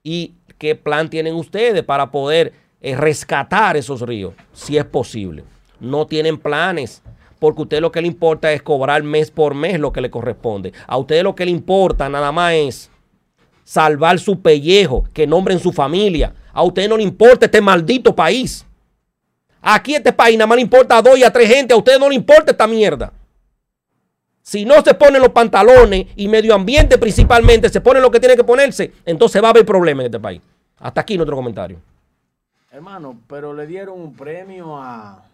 [0.03, 4.35] ¿Y qué plan tienen ustedes para poder eh, rescatar esos ríos?
[4.53, 5.45] Si es posible.
[5.79, 7.03] No tienen planes
[7.39, 10.11] porque a usted lo que le importa es cobrar mes por mes lo que le
[10.11, 10.73] corresponde.
[10.87, 12.91] A usted lo que le importa nada más es
[13.65, 16.35] salvar su pellejo, que nombren su familia.
[16.53, 18.67] A usted no le importa este maldito país.
[19.63, 21.73] Aquí este país nada más le importa a dos y a tres gente.
[21.73, 23.13] A usted no le importa esta mierda.
[24.51, 28.35] Si no se ponen los pantalones y medio ambiente principalmente se pone lo que tiene
[28.35, 30.43] que ponerse, entonces va a haber problemas en este país.
[30.81, 31.79] Hasta aquí nuestro comentario.
[32.73, 35.25] Hermano, pero le dieron un premio a,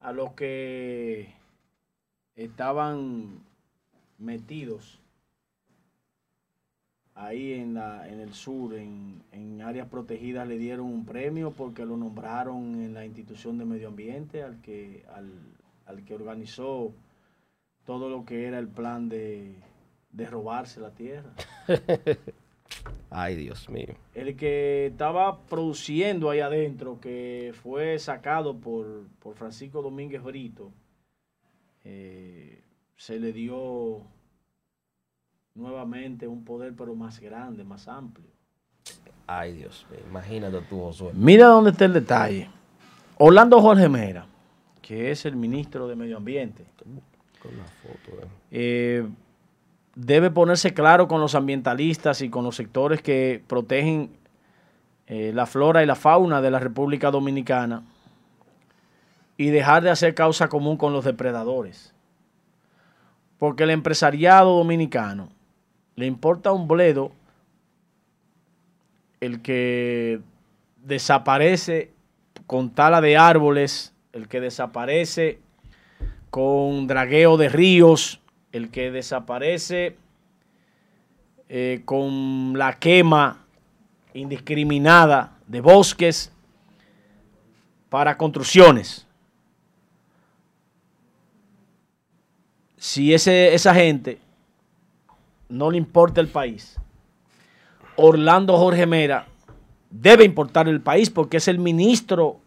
[0.00, 1.32] a los que
[2.36, 3.40] estaban
[4.18, 4.98] metidos
[7.14, 11.86] ahí en, la, en el sur, en, en, áreas protegidas, le dieron un premio porque
[11.86, 15.30] lo nombraron en la institución de medio ambiente al que, al,
[15.86, 16.92] al que organizó
[17.84, 19.54] todo lo que era el plan de,
[20.12, 21.32] de robarse la tierra.
[23.10, 23.94] Ay, Dios mío.
[24.14, 29.04] El que estaba produciendo ahí adentro, que fue sacado por,
[29.34, 30.72] Francisco Domínguez Brito,
[31.84, 32.62] eh,
[32.96, 34.00] se le dio
[35.54, 38.30] nuevamente un poder, pero más grande, más amplio.
[39.26, 40.00] Ay, Dios mío.
[40.08, 41.12] Imagínate tú, Josué.
[41.14, 42.48] Mira dónde está el detalle.
[43.18, 44.26] Orlando Jorge Mera,
[44.80, 46.64] que es el ministro de Medio Ambiente.
[47.42, 49.04] Con la foto, eh,
[49.96, 54.10] debe ponerse claro con los ambientalistas y con los sectores que protegen
[55.08, 57.82] eh, la flora y la fauna de la República Dominicana
[59.36, 61.92] y dejar de hacer causa común con los depredadores.
[63.38, 65.28] Porque el empresariado dominicano
[65.96, 67.10] le importa un bledo
[69.20, 70.20] el que
[70.76, 71.92] desaparece
[72.46, 75.40] con tala de árboles, el que desaparece
[76.32, 78.18] con dragueo de ríos,
[78.52, 79.98] el que desaparece
[81.50, 83.44] eh, con la quema
[84.14, 86.32] indiscriminada de bosques
[87.90, 89.06] para construcciones.
[92.78, 94.18] Si ese, esa gente
[95.50, 96.80] no le importa el país,
[97.94, 99.26] Orlando Jorge Mera
[99.90, 102.40] debe importar el país porque es el ministro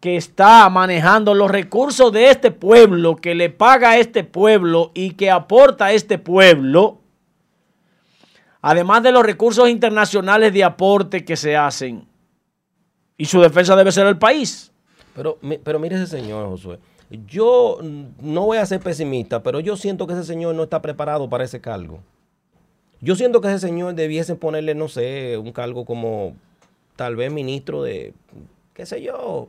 [0.00, 5.12] que está manejando los recursos de este pueblo, que le paga a este pueblo y
[5.12, 6.98] que aporta a este pueblo,
[8.62, 12.06] además de los recursos internacionales de aporte que se hacen.
[13.16, 14.70] Y su defensa debe ser el país.
[15.14, 16.78] Pero, pero mire ese señor, Josué.
[17.26, 17.78] Yo
[18.20, 21.42] no voy a ser pesimista, pero yo siento que ese señor no está preparado para
[21.42, 22.00] ese cargo.
[23.00, 26.36] Yo siento que ese señor debiese ponerle, no sé, un cargo como
[26.94, 28.12] tal vez ministro de,
[28.74, 29.48] qué sé yo,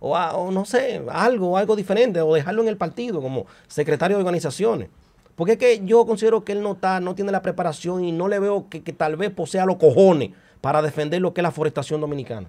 [0.00, 4.16] o, a- o no sé, algo, algo diferente, o dejarlo en el partido como secretario
[4.16, 4.88] de organizaciones.
[5.36, 8.28] Porque es que yo considero que él no está, no tiene la preparación y no
[8.28, 10.30] le veo que, que tal vez posea los cojones
[10.60, 12.48] para defender lo que es la forestación dominicana.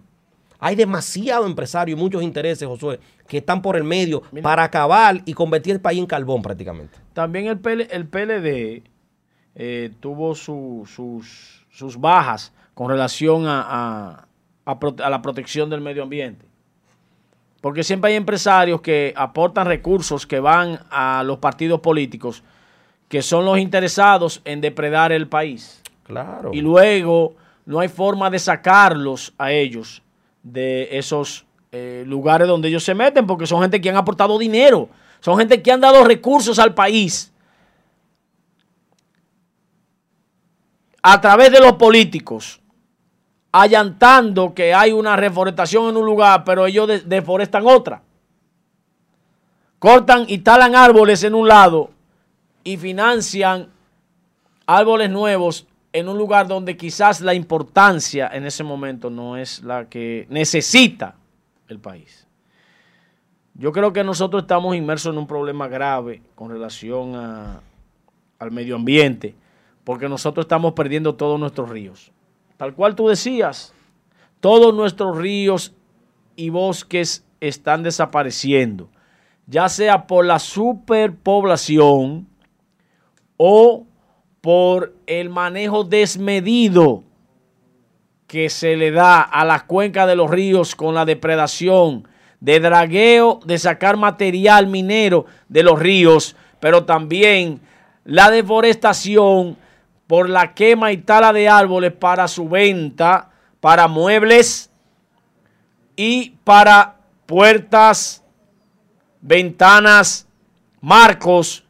[0.60, 5.34] Hay demasiados empresarios y muchos intereses, Josué, que están por el medio para acabar y
[5.34, 6.97] convertir el país en carbón prácticamente.
[7.14, 8.84] También el, PL el PLD
[9.56, 14.26] eh, tuvo su- sus, sus bajas con relación a,
[14.66, 16.45] a- a la protección del medio ambiente.
[17.62, 22.43] Porque siempre hay empresarios que aportan recursos que van a los partidos políticos,
[23.07, 25.82] que son los interesados en depredar el país.
[26.03, 26.49] Claro.
[26.53, 27.36] Y luego
[27.66, 30.01] no hay forma de sacarlos a ellos
[30.43, 34.89] de esos eh, lugares donde ellos se meten, porque son gente que han aportado dinero,
[35.20, 37.32] son gente que han dado recursos al país
[41.01, 42.61] a través de los políticos,
[43.52, 48.02] allantando que hay una reforestación en un lugar, pero ellos de- deforestan otra.
[49.80, 51.89] Cortan y talan árboles en un lado
[52.64, 53.70] y financian
[54.68, 59.89] árboles nuevos en un lugar donde quizás la importancia en ese momento no es la
[59.89, 61.16] que necesita
[61.68, 62.26] el país.
[63.56, 67.60] Yo creo que nosotros estamos inmersos en un problema grave con relación a-
[68.39, 69.36] al medio ambiente,
[69.84, 72.12] porque nosotros estamos perdiendo todos nuestros ríos.
[72.62, 73.74] Tal cual tú decías,
[74.39, 75.74] todos nuestros ríos
[76.36, 78.91] y bosques están desapareciendo,
[79.47, 82.28] ya sea por la superpoblación
[83.38, 83.88] o
[84.41, 87.03] por el manejo desmedido
[88.28, 92.07] que se le da a la cuenca de los ríos con la depredación,
[92.41, 97.59] de dragueo, de sacar material minero de los ríos, pero también
[98.03, 99.57] la deforestación
[100.12, 103.30] por la quema y tala de árboles para su venta,
[103.62, 104.70] para muebles
[105.95, 108.22] y para puertas,
[109.22, 110.28] ventanas,
[110.82, 111.64] marcos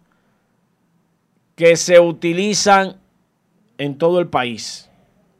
[1.55, 2.97] que se utilizan
[3.77, 4.89] en todo el país.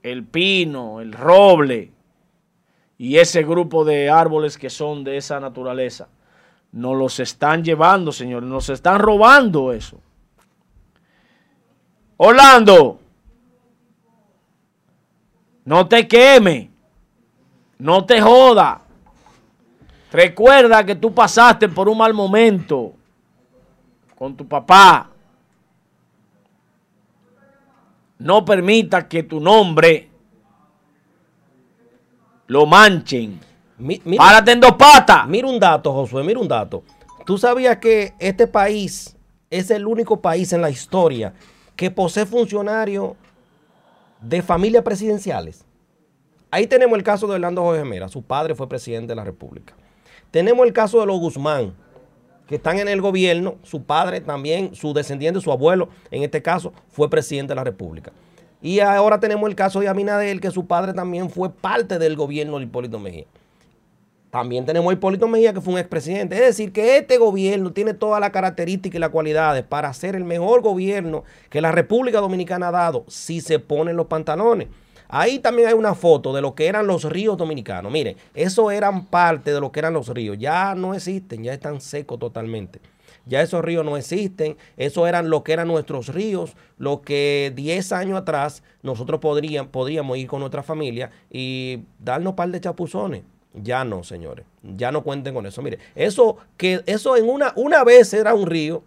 [0.03, 1.91] El pino, el roble
[2.99, 6.07] y ese grupo de árboles que son de esa naturaleza.
[6.71, 9.99] Nos los están llevando, señores, nos están robando eso.
[12.23, 12.99] Orlando,
[15.65, 16.69] no te queme,
[17.79, 18.79] no te joda.
[20.11, 22.93] Recuerda que tú pasaste por un mal momento
[24.15, 25.09] con tu papá.
[28.19, 30.07] No permita que tu nombre
[32.45, 33.39] lo manchen.
[33.79, 35.27] Mi- mira- Párate en dos patas.
[35.27, 36.83] Mira un dato, Josué, mira un dato.
[37.25, 39.17] ¿Tú sabías que este país
[39.49, 41.33] es el único país en la historia
[41.81, 43.13] que posee funcionarios
[44.21, 45.65] de familias presidenciales?
[46.51, 49.73] Ahí tenemos el caso de Orlando Jorge Mera, su padre fue presidente de la República.
[50.29, 51.73] Tenemos el caso de los Guzmán,
[52.45, 56.71] que están en el gobierno, su padre también, su descendiente, su abuelo, en este caso,
[56.91, 58.11] fue presidente de la República.
[58.61, 62.59] Y ahora tenemos el caso de Aminadel, que su padre también fue parte del gobierno
[62.59, 63.25] de Hipólito Mejía.
[64.31, 66.35] También tenemos a Hipólito Mejía, que fue un expresidente.
[66.35, 70.23] Es decir, que este gobierno tiene todas las características y las cualidades para ser el
[70.23, 74.69] mejor gobierno que la República Dominicana ha dado si se ponen los pantalones.
[75.09, 77.91] Ahí también hay una foto de lo que eran los ríos dominicanos.
[77.91, 80.37] Miren, eso eran parte de lo que eran los ríos.
[80.39, 82.79] Ya no existen, ya están secos totalmente.
[83.25, 84.55] Ya esos ríos no existen.
[84.77, 86.55] Eso eran lo que eran nuestros ríos.
[86.77, 92.35] Lo que 10 años atrás nosotros podrían, podríamos ir con nuestra familia y darnos un
[92.37, 93.23] par de chapuzones.
[93.53, 94.45] Ya no, señores.
[94.63, 95.61] Ya no cuenten con eso.
[95.61, 98.83] Mire, eso que eso en una, una vez era un río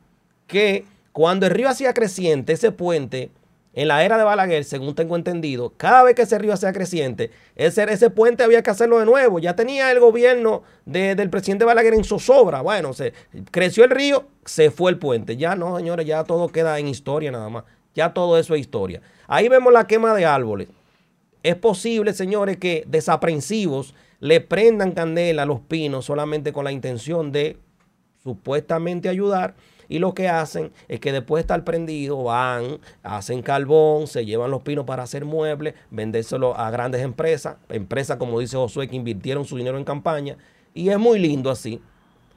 [0.46, 3.30] que cuando el río hacía creciente, ese puente,
[3.74, 7.30] en la era de Balaguer, según tengo entendido, cada vez que ese río hacía creciente,
[7.56, 9.38] ese, ese puente había que hacerlo de nuevo.
[9.40, 12.60] Ya tenía el gobierno de- del presidente Balaguer en zozobra.
[12.62, 13.12] Bueno, se
[13.50, 15.36] creció el río, se fue el puente.
[15.36, 17.64] Ya no, señores, ya todo queda en historia nada más.
[17.94, 19.02] Ya todo eso es historia.
[19.26, 20.68] Ahí vemos la quema de árboles.
[21.42, 23.94] Es posible, señores, que desaprensivos
[24.24, 27.58] le prendan candela a los pinos solamente con la intención de
[28.22, 29.54] supuestamente ayudar.
[29.86, 34.50] Y lo que hacen es que después de estar prendido, van, hacen carbón, se llevan
[34.50, 39.44] los pinos para hacer muebles, vendérselo a grandes empresas, empresas como dice Josué que invirtieron
[39.44, 40.38] su dinero en campaña.
[40.72, 41.82] Y es muy lindo así,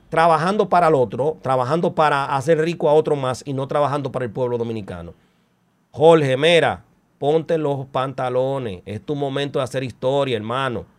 [0.10, 4.26] trabajando para el otro, trabajando para hacer rico a otro más y no trabajando para
[4.26, 5.14] el pueblo dominicano.
[5.92, 6.84] Jorge, mira,
[7.18, 8.82] ponte los pantalones.
[8.86, 10.97] Es tu momento de hacer historia, hermano.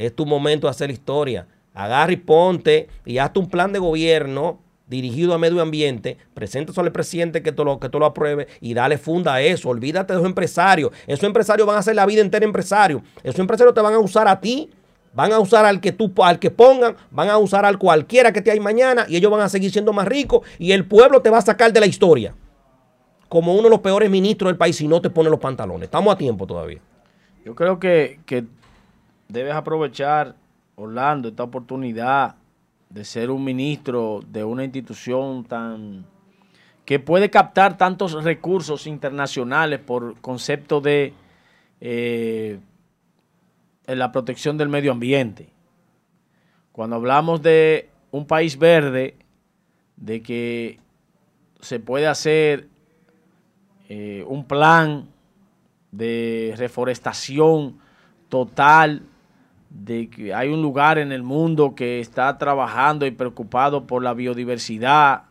[0.00, 1.46] Es tu momento de hacer historia.
[1.74, 6.92] Agarra y ponte y hazte un plan de gobierno dirigido a medio ambiente, preséntaselo al
[6.92, 9.68] presidente que te, lo, que te lo apruebe y dale funda a eso.
[9.68, 10.90] Olvídate de los empresarios.
[11.06, 13.02] Esos empresarios van a hacer la vida entera empresarios.
[13.22, 14.70] Esos empresarios te van a usar a ti
[15.12, 18.38] Van a usar al que tú, al que pongan, van a usar al cualquiera que
[18.38, 21.30] esté ahí mañana y ellos van a seguir siendo más ricos y el pueblo te
[21.30, 22.34] va a sacar de la historia
[23.28, 25.84] como uno de los peores ministros del país si no te pone los pantalones.
[25.84, 26.80] Estamos a tiempo todavía.
[27.44, 28.44] Yo creo que, que
[29.30, 30.36] debes aprovechar,
[30.76, 32.36] Orlando, esta oportunidad
[32.88, 36.04] de ser un ministro de una institución tan
[36.84, 41.14] que puede captar tantos recursos internacionales por concepto de
[41.80, 42.58] eh,
[43.86, 45.50] la protección del medio ambiente.
[46.72, 49.16] Cuando hablamos de un país verde,
[49.96, 50.80] de que
[51.60, 52.66] se puede hacer
[53.88, 55.08] eh, un plan
[55.92, 57.78] de reforestación
[58.28, 59.02] total,
[59.70, 64.12] de que hay un lugar en el mundo que está trabajando y preocupado por la
[64.12, 65.22] biodiversidad,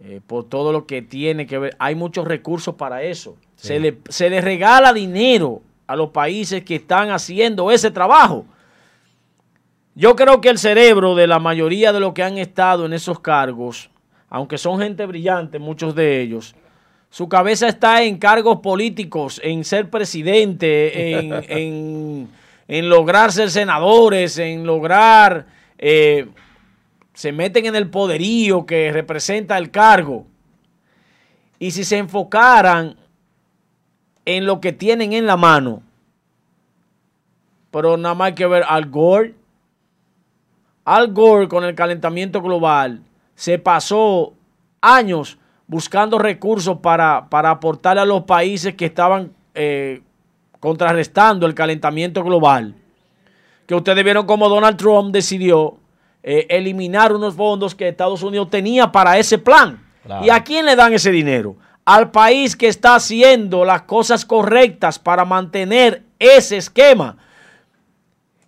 [0.00, 1.76] eh, por todo lo que tiene que ver.
[1.78, 3.36] Hay muchos recursos para eso.
[3.56, 8.46] Se, le, se le regala dinero a los países que están haciendo ese trabajo.
[9.96, 13.18] Yo creo que el cerebro de la mayoría de los que han estado en esos
[13.18, 13.90] cargos,
[14.28, 16.54] aunque son gente brillante, muchos de ellos,
[17.10, 22.28] su cabeza está en cargos políticos, en ser presidente, en, en,
[22.68, 25.46] lograr ser senadores, en lograr...
[25.78, 26.28] Eh,
[27.18, 30.24] se meten en el poderío que representa el cargo.
[31.58, 32.96] Y si se enfocaran
[34.24, 35.82] en lo que tienen en la mano,
[37.72, 39.34] pero nada más hay que ver al Gore.
[40.84, 43.02] Al Gore con el calentamiento global
[43.34, 44.34] se pasó
[44.80, 50.02] años buscando recursos para, para aportarle a los países que estaban eh,
[50.60, 52.74] contrarrestando el calentamiento global.
[53.66, 55.78] Que ustedes vieron cómo Donald Trump decidió
[56.22, 59.84] eh, eliminar unos fondos que Estados Unidos tenía para ese plan.
[60.22, 61.56] ¿Y a quién le dan ese dinero?
[61.84, 67.16] Al país que está haciendo las cosas correctas para mantener ese esquema.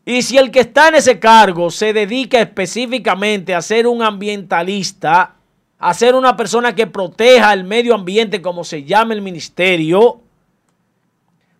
[0.05, 5.35] Y si el que está en ese cargo se dedica específicamente a ser un ambientalista,
[5.79, 10.21] a ser una persona que proteja el medio ambiente como se llama el ministerio,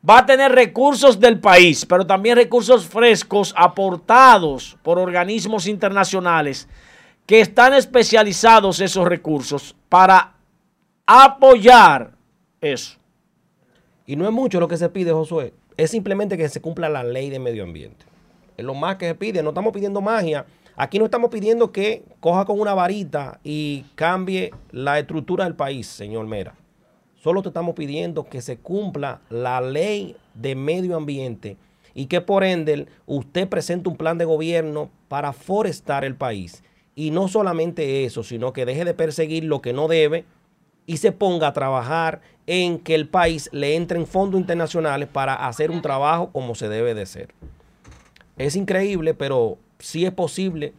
[0.09, 6.69] va a tener recursos del país, pero también recursos frescos aportados por organismos internacionales
[7.27, 10.35] que están especializados esos recursos para
[11.07, 12.13] apoyar
[12.61, 12.99] eso.
[14.07, 17.05] Y no es mucho lo que se pide, Josué, es simplemente que se cumpla la
[17.05, 18.05] ley de medio ambiente.
[18.57, 20.45] Es lo más que se pide, no estamos pidiendo magia.
[20.77, 25.87] Aquí no estamos pidiendo que coja con una varita y cambie la estructura del país,
[25.87, 26.55] señor Mera.
[27.23, 31.59] Solo te estamos pidiendo que se cumpla la ley de medio ambiente
[31.93, 36.65] y que por ende usted presente un plan de gobierno para forestar el país.
[36.95, 40.25] Y no solamente eso, sino que deje de perseguir lo que no debe
[40.87, 45.47] y se ponga a trabajar en que el país le entre en fondos internacionales para
[45.47, 47.35] hacer un trabajo como se debe de ser.
[48.39, 50.73] Es increíble, pero sí es posible.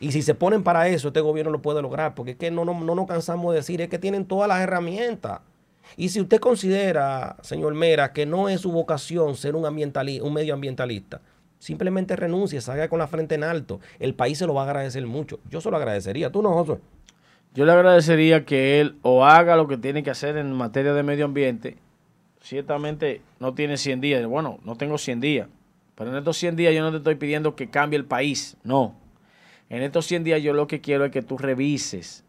[0.00, 2.64] Y si se ponen para eso, este gobierno lo puede lograr, porque es que no,
[2.64, 5.40] no, no nos cansamos de decir, es que tienen todas las herramientas.
[5.96, 10.32] Y si usted considera, señor Mera, que no es su vocación ser un, ambientalista, un
[10.32, 11.20] medioambientalista,
[11.58, 13.80] simplemente renuncie, salga con la frente en alto.
[13.98, 15.40] El país se lo va a agradecer mucho.
[15.50, 16.30] Yo se lo agradecería.
[16.30, 16.80] ¿Tú no, José?
[17.54, 21.02] Yo le agradecería que él o haga lo que tiene que hacer en materia de
[21.04, 21.78] medio ambiente.
[22.40, 24.26] Ciertamente no tiene 100 días.
[24.26, 25.48] Bueno, no tengo 100 días.
[25.94, 28.56] Pero en estos 100 días yo no te estoy pidiendo que cambie el país.
[28.64, 28.96] No.
[29.70, 32.24] En estos 100 días yo lo que quiero es que tú revises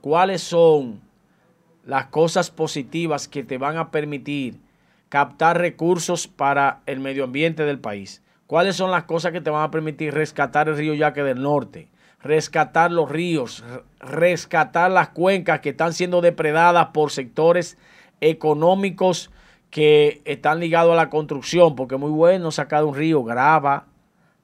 [0.00, 1.00] cuáles son
[1.86, 4.58] las cosas positivas que te van a permitir
[5.08, 8.22] captar recursos para el medio ambiente del país.
[8.46, 11.88] ¿Cuáles son las cosas que te van a permitir rescatar el río Yaque del Norte?
[12.22, 13.64] Rescatar los ríos,
[14.00, 17.78] rescatar las cuencas que están siendo depredadas por sectores
[18.20, 19.30] económicos
[19.70, 23.86] que están ligados a la construcción, porque es muy bueno sacar un río, grava,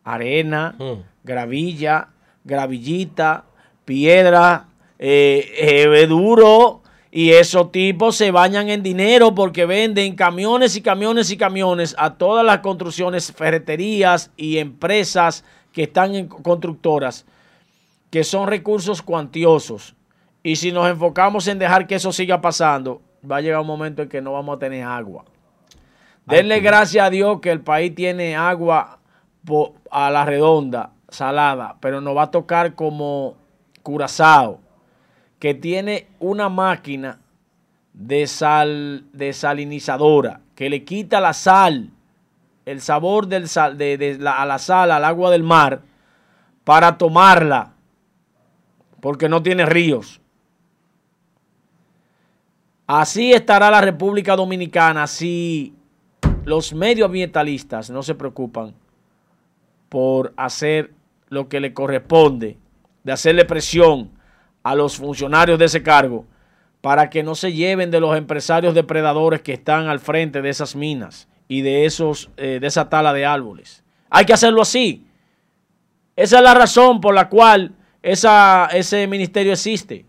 [0.04, 1.24] arena, mm.
[1.24, 2.08] gravilla,
[2.44, 3.44] gravillita,
[3.84, 4.66] piedra,
[4.98, 6.81] eh, eh duro,
[7.14, 12.14] y esos tipos se bañan en dinero porque venden camiones y camiones y camiones a
[12.14, 15.44] todas las construcciones, ferreterías y empresas
[15.74, 17.26] que están en constructoras,
[18.10, 19.94] que son recursos cuantiosos.
[20.42, 24.00] Y si nos enfocamos en dejar que eso siga pasando, va a llegar un momento
[24.00, 25.26] en que no vamos a tener agua.
[26.24, 29.00] Denle gracias a Dios que el país tiene agua
[29.90, 33.36] a la redonda, salada, pero nos va a tocar como
[33.82, 34.60] Curazao
[35.42, 37.18] que tiene una máquina
[37.92, 41.90] de sal, desalinizadora, que le quita la sal,
[42.64, 45.82] el sabor del sal, de, la, a la sal, al agua del mar,
[46.62, 47.72] para tomarla,
[49.00, 50.20] porque no tiene ríos.
[52.86, 55.74] Así estará la República Dominicana si
[56.44, 58.74] los medioambientalistas no se preocupan
[59.88, 60.92] por hacer
[61.30, 62.58] lo que le corresponde,
[63.02, 64.21] de hacerle presión
[64.62, 66.26] a los funcionarios de ese cargo
[66.80, 70.74] para que no se lleven de los empresarios depredadores que están al frente de esas
[70.74, 73.84] minas y de, esos, eh, de esa tala de árboles.
[74.10, 75.06] Hay que hacerlo así.
[76.16, 77.72] Esa es la razón por la cual
[78.02, 80.04] esa, ese ministerio existe.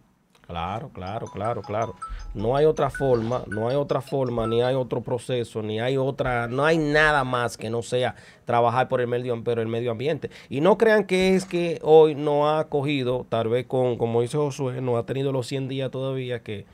[0.48, 1.96] Claro, claro, claro, claro.
[2.34, 6.48] No hay otra forma, no hay otra forma, ni hay otro proceso, ni hay otra,
[6.48, 8.16] no hay nada más que no sea
[8.46, 10.30] trabajar por el medio, pero el medio ambiente.
[10.50, 14.38] Y no crean que es que hoy no ha cogido, tal vez con, como dice
[14.38, 16.66] Josué, no ha tenido los 100 días todavía que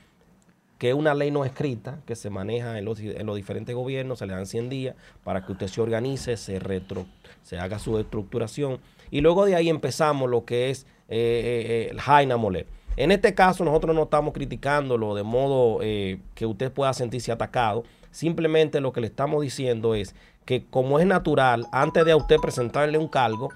[0.80, 4.26] que una ley no escrita que se maneja en los, en los, diferentes gobiernos, se
[4.26, 7.04] le dan 100 días para que usted se organice, se, retro,
[7.42, 8.80] se haga su estructuración
[9.10, 12.66] y luego de ahí empezamos lo que es eh, eh, el Jaina Moler.
[12.96, 17.84] En este caso nosotros no estamos criticándolo de modo eh, que usted pueda sentirse atacado.
[18.10, 20.14] Simplemente lo que le estamos diciendo es
[20.44, 23.50] que como es natural, antes de a usted presentarle un cargo,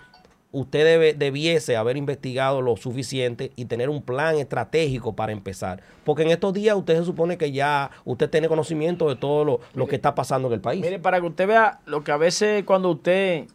[0.52, 5.82] usted debe, debiese haber investigado lo suficiente y tener un plan estratégico para empezar.
[6.04, 9.60] Porque en estos días usted se supone que ya usted tiene conocimiento de todo lo,
[9.74, 10.80] lo que está pasando en el país.
[10.80, 13.46] Mire, para que usted vea lo que a veces cuando usted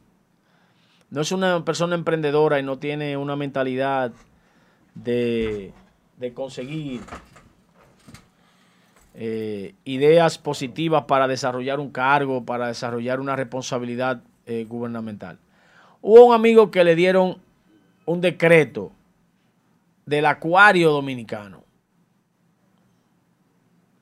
[1.10, 4.12] no es una persona emprendedora y no tiene una mentalidad
[5.04, 5.74] de,
[6.34, 7.02] conseguir
[9.16, 15.40] eh, ideas positivas para desarrollar un cargo, para desarrollar una responsabilidad eh, gubernamental.
[16.02, 17.38] Hubo un amigo que le dieron
[18.06, 18.92] un decreto
[20.06, 21.64] del acuario dominicano.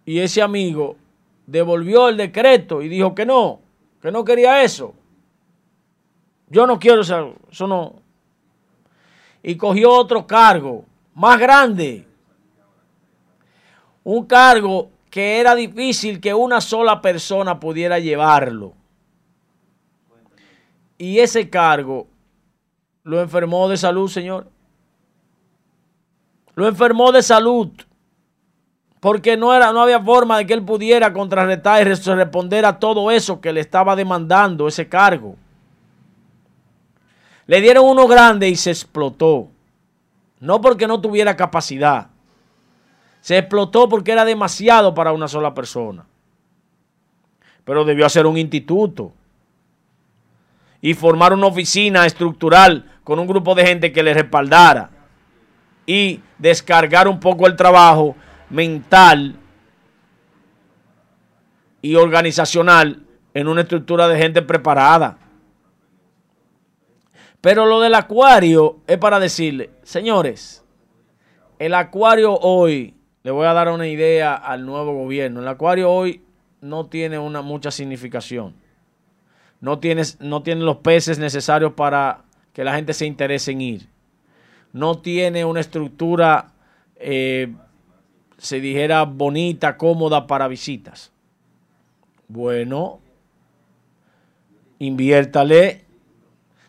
[0.06, 0.96] Y ese amigo
[1.46, 3.60] devolvió el decreto y dijo que no,
[4.02, 4.94] que no quería eso.
[6.50, 8.07] Yo no quiero eso no.
[9.48, 10.84] Y cogió otro cargo
[11.14, 12.06] más grande.
[14.04, 18.74] Un cargo que era difícil que una sola persona pudiera llevarlo.
[20.98, 22.08] Y ese cargo
[23.04, 24.52] lo enfermó de salud, señor.
[26.54, 27.70] Lo enfermó de salud.
[29.00, 33.12] Porque no, era, no había forma de que él pudiera contrarrestar y responder a todo
[33.12, 35.38] eso que le estaba demandando ese cargo.
[37.48, 39.50] Le dieron uno grande y se explotó.
[40.40, 42.10] No porque no tuviera capacidad.
[43.22, 46.06] Se explotó porque era demasiado para una sola persona.
[47.64, 49.12] Pero debió hacer un instituto
[50.82, 54.90] y formar una oficina estructural con un grupo de gente que le respaldara
[55.86, 58.16] y descargar un poco el trabajo
[58.50, 59.36] mental
[61.82, 63.02] y organizacional
[63.34, 65.18] en una estructura de gente preparada.
[67.48, 70.66] Pero lo del acuario es para decirle, señores,
[71.60, 72.94] el acuario hoy,
[73.24, 76.24] le voy a dar una idea al nuevo gobierno, el acuario hoy
[76.60, 78.54] no tiene una mucha significación.
[79.62, 83.88] No tiene, no tiene los peces necesarios para que la gente se interese en ir.
[84.74, 86.52] No tiene una estructura,
[86.98, 87.56] eh,
[88.38, 91.14] se dijera, bonita, cómoda para visitas.
[92.28, 93.00] Bueno,
[94.80, 95.87] inviértale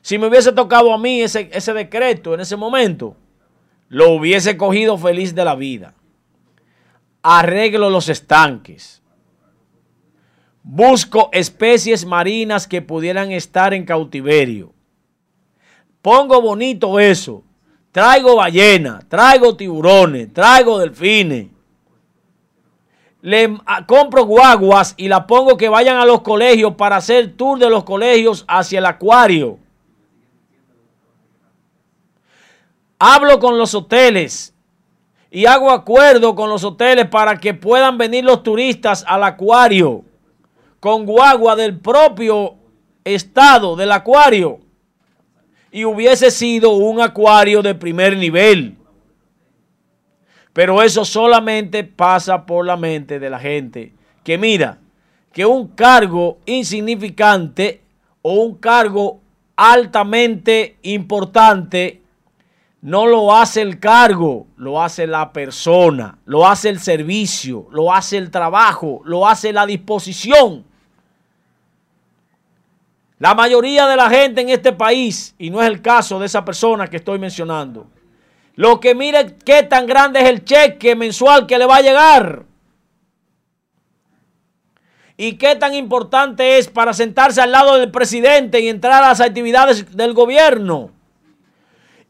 [0.08, 3.14] si me hubiese tocado a mí ese, ese decreto en ese momento,
[3.88, 5.92] lo hubiese cogido feliz de la vida.
[7.20, 9.02] Arreglo los estanques.
[10.62, 14.72] Busco especies marinas que pudieran estar en cautiverio.
[16.00, 17.44] Pongo bonito eso.
[17.92, 21.48] Traigo ballena, traigo tiburones, traigo delfines.
[23.20, 27.68] Le compro guaguas y la pongo que vayan a los colegios para hacer tour de
[27.68, 29.58] los colegios hacia el acuario.
[32.98, 34.54] Hablo con los hoteles
[35.30, 40.04] y hago acuerdo con los hoteles para que puedan venir los turistas al acuario
[40.80, 42.54] con guagua del propio
[43.04, 44.60] estado del acuario
[45.70, 48.76] y hubiese sido un acuario de primer nivel.
[50.52, 53.92] Pero eso solamente pasa por la mente de la gente
[54.24, 54.78] que mira
[55.32, 57.82] que un cargo insignificante
[58.22, 59.20] o un cargo
[59.56, 62.02] altamente importante
[62.80, 68.16] no lo hace el cargo, lo hace la persona, lo hace el servicio, lo hace
[68.16, 70.64] el trabajo, lo hace la disposición.
[73.18, 76.44] La mayoría de la gente en este país, y no es el caso de esa
[76.44, 77.88] persona que estoy mencionando,
[78.54, 82.44] lo que mire qué tan grande es el cheque mensual que le va a llegar.
[85.16, 89.20] Y qué tan importante es para sentarse al lado del presidente y entrar a las
[89.20, 90.92] actividades del gobierno.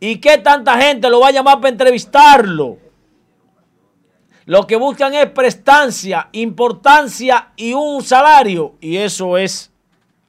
[0.00, 2.78] ¿Y qué tanta gente lo va a llamar para entrevistarlo?
[4.46, 8.76] Lo que buscan es prestancia, importancia y un salario.
[8.80, 9.70] Y eso es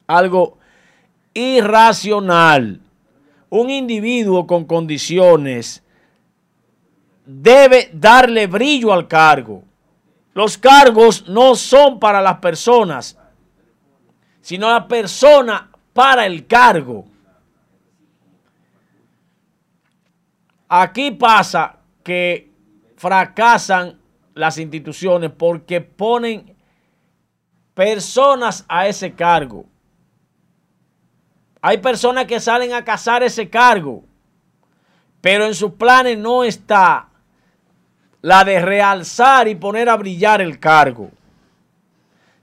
[0.08, 0.58] algo
[1.34, 2.82] irracional.
[3.50, 5.84] Un individuo con condiciones
[7.26, 9.64] debe darle brillo al cargo.
[10.34, 13.18] Los cargos no son para las personas,
[14.42, 17.06] sino la persona para el cargo.
[20.72, 22.52] Aquí pasa que
[22.96, 24.00] fracasan
[24.36, 26.56] las instituciones porque ponen
[27.74, 29.66] personas a ese cargo.
[31.60, 34.04] Hay personas que salen a cazar ese cargo,
[35.22, 37.10] pero en sus planes no está
[38.22, 41.10] la de realzar y poner a brillar el cargo,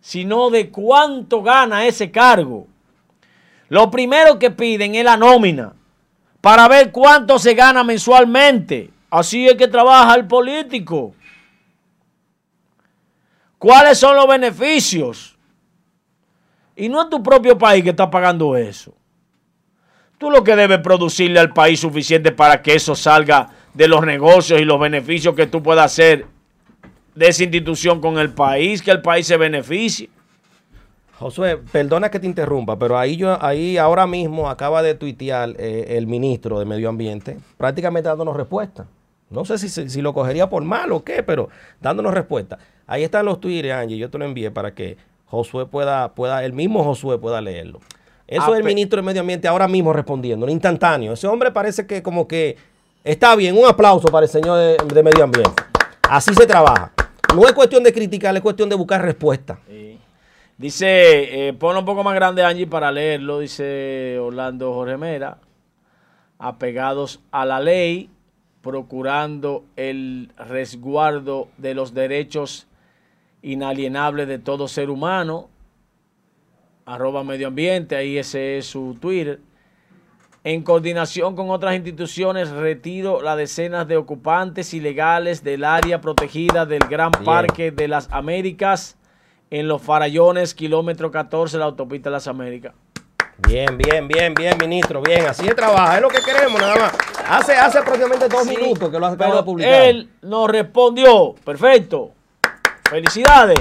[0.00, 2.66] sino de cuánto gana ese cargo.
[3.68, 5.75] Lo primero que piden es la nómina
[6.46, 8.88] para ver cuánto se gana mensualmente.
[9.10, 11.12] Así es que trabaja el político.
[13.58, 15.36] ¿Cuáles son los beneficios?
[16.76, 18.94] Y no es tu propio país que está pagando eso.
[20.18, 24.60] Tú lo que debes producirle al país suficiente para que eso salga de los negocios
[24.60, 26.26] y los beneficios que tú puedas hacer
[27.16, 30.08] de esa institución con el país, que el país se beneficie.
[31.18, 35.96] Josué, perdona que te interrumpa, pero ahí yo, ahí ahora mismo acaba de tuitear eh,
[35.96, 38.86] el ministro de Medio Ambiente, prácticamente dándonos respuesta.
[39.30, 41.48] No sé si, si, lo cogería por mal o qué, pero
[41.80, 42.58] dándonos respuesta.
[42.86, 46.52] Ahí están los tweets, Angie, yo te lo envié para que Josué pueda, pueda, el
[46.52, 47.80] mismo Josué pueda leerlo.
[48.28, 51.12] Eso es el ministro de Medio Ambiente ahora mismo respondiendo, instantáneo.
[51.12, 52.56] Ese hombre parece que como que
[53.04, 53.56] está bien.
[53.56, 55.62] Un aplauso para el señor de, Medio Ambiente.
[56.02, 56.92] Así se trabaja.
[57.34, 59.58] No es cuestión de criticar, es cuestión de buscar respuesta.
[60.58, 63.40] Dice, eh, ponlo un poco más grande, Angie, para leerlo.
[63.40, 65.38] Dice Orlando Jorge Mera.
[66.38, 68.10] Apegados a la ley,
[68.62, 72.66] procurando el resguardo de los derechos
[73.42, 75.48] inalienables de todo ser humano
[76.86, 79.40] arroba medio ambiente, ahí ese es su Twitter.
[80.44, 86.84] En coordinación con otras instituciones, retiro las decenas de ocupantes ilegales del área protegida del
[86.88, 88.95] Gran Parque de las Américas
[89.50, 92.74] en los Farallones, kilómetro 14, la autopista de las Américas.
[93.46, 96.92] Bien, bien, bien, bien, ministro, bien, así se trabaja, es lo que queremos nada más.
[97.28, 99.82] Hace, hace aproximadamente dos minutos que lo acabo de publicar.
[99.82, 102.12] Él nos respondió, perfecto,
[102.88, 103.60] felicidades.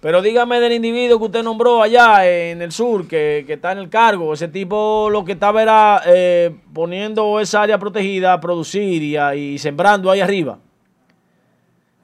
[0.00, 3.88] Pero dígame del individuo que usted nombró allá en el sur, que, está en el
[3.88, 4.34] cargo.
[4.34, 10.10] Ese tipo lo que estaba era eh, poniendo esa área protegida a producir y, sembrando
[10.10, 10.58] ahí arriba.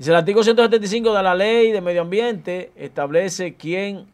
[0.02, 4.08] Dice el artículo 175 de la ley de medio ambiente establece quien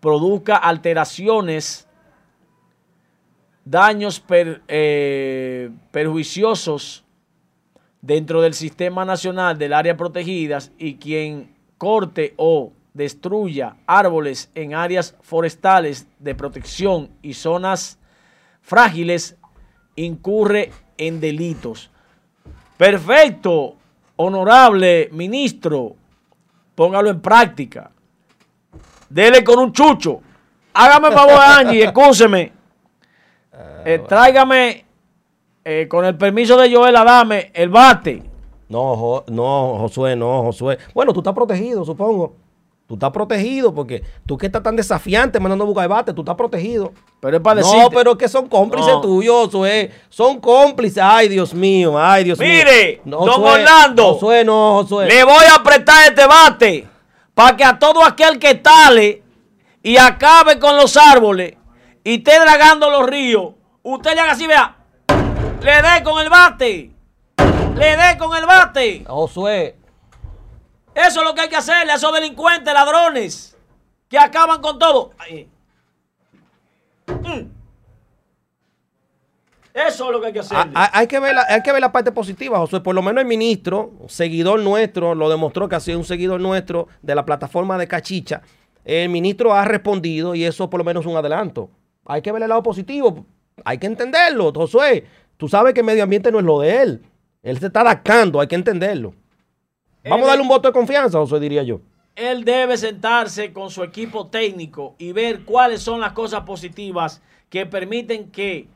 [0.00, 1.86] produzca alteraciones,
[3.62, 7.04] daños eh, perjuiciosos
[8.00, 15.14] dentro del sistema nacional del área protegidas y quien corte o destruya árboles en áreas
[15.20, 17.98] forestales de protección y zonas
[18.62, 19.36] frágiles,
[19.94, 21.90] incurre en delitos.
[22.78, 23.77] Perfecto,
[24.18, 25.94] honorable ministro,
[26.74, 27.90] póngalo en práctica.
[29.08, 30.20] Dele con un chucho.
[30.74, 32.52] Hágame favor, Angie, escúcheme.
[33.84, 34.84] Eh, tráigame,
[35.64, 38.22] eh, con el permiso de Joel Adame, el bate.
[38.68, 40.78] No, no, Josué, no, Josué.
[40.94, 42.36] Bueno, tú estás protegido, supongo.
[42.88, 46.36] Tú estás protegido porque tú que estás tan desafiante mandando a buscar debate, tú estás
[46.36, 46.94] protegido.
[47.20, 49.92] Pero es para No, pero que son cómplices tuyos, Josué.
[50.08, 51.02] Son cómplices.
[51.04, 52.48] Ay, Dios mío, ay, Dios mío.
[52.48, 54.14] Mire, don Orlando.
[54.14, 55.06] Josué, no, Josué.
[55.06, 56.88] Le voy a apretar este bate
[57.34, 59.22] para que a todo aquel que tale
[59.82, 61.56] y acabe con los árboles
[62.02, 63.52] y esté dragando los ríos,
[63.82, 64.78] usted le haga así, vea.
[65.60, 66.90] Le dé con el bate.
[67.76, 69.04] Le dé con el bate.
[69.06, 69.77] Josué,
[71.06, 73.56] eso es lo que hay que hacerle a esos delincuentes, ladrones,
[74.08, 75.12] que acaban con todo.
[77.08, 77.58] Mm.
[79.74, 80.58] Eso es lo que hay que hacer.
[80.74, 82.80] Ah, hay, que ver la, hay que ver la parte positiva, José.
[82.80, 86.88] Por lo menos el ministro, seguidor nuestro, lo demostró que ha sido un seguidor nuestro
[87.00, 88.42] de la plataforma de Cachicha.
[88.84, 91.70] El ministro ha respondido y eso por lo menos es un adelanto.
[92.06, 93.24] Hay que ver el lado positivo.
[93.64, 95.04] Hay que entenderlo, Josué.
[95.36, 97.02] Tú sabes que el medio ambiente no es lo de él.
[97.42, 99.14] Él se está adaptando, hay que entenderlo.
[100.08, 101.80] Vamos a darle un voto de confianza, José, diría yo.
[102.16, 107.64] Él debe sentarse con su equipo técnico y ver cuáles son las cosas positivas que
[107.64, 108.68] permiten que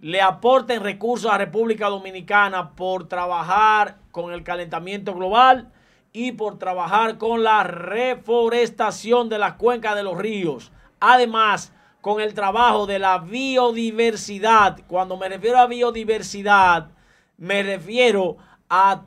[0.00, 5.70] le aporten recursos a República Dominicana por trabajar con el calentamiento global
[6.12, 10.72] y por trabajar con la reforestación de las cuencas de los ríos.
[11.00, 14.80] Además, con el trabajo de la biodiversidad.
[14.86, 16.88] Cuando me refiero a biodiversidad,
[17.36, 18.49] me refiero a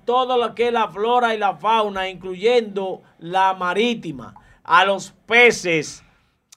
[0.06, 6.04] todo lo que es la flora y la fauna, incluyendo la marítima, a los peces,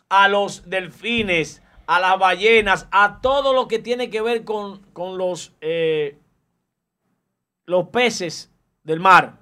[0.08, 5.18] a los delfines, a las ballenas, a todo lo que tiene que ver con, con
[5.18, 6.18] los, eh,
[7.64, 8.50] los peces
[8.82, 9.34] del mar.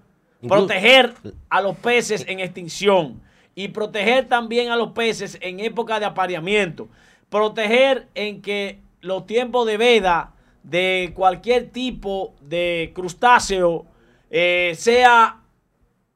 [0.46, 1.14] Proteger
[1.48, 3.22] a los peces en extinción
[3.54, 6.88] y proteger también a los peces en época de apareamiento.
[7.30, 10.33] Proteger en que los tiempos de veda
[10.64, 13.86] de cualquier tipo de crustáceo
[14.30, 15.40] eh, sea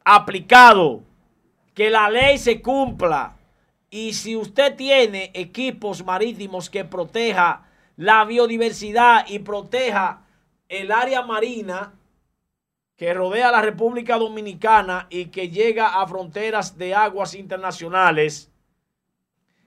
[0.04, 1.02] aplicado,
[1.74, 3.36] que la ley se cumpla.
[3.90, 10.24] Y si usted tiene equipos marítimos que proteja la biodiversidad y proteja
[10.68, 11.94] el área marina
[12.96, 18.50] que rodea la República Dominicana y que llega a fronteras de aguas internacionales,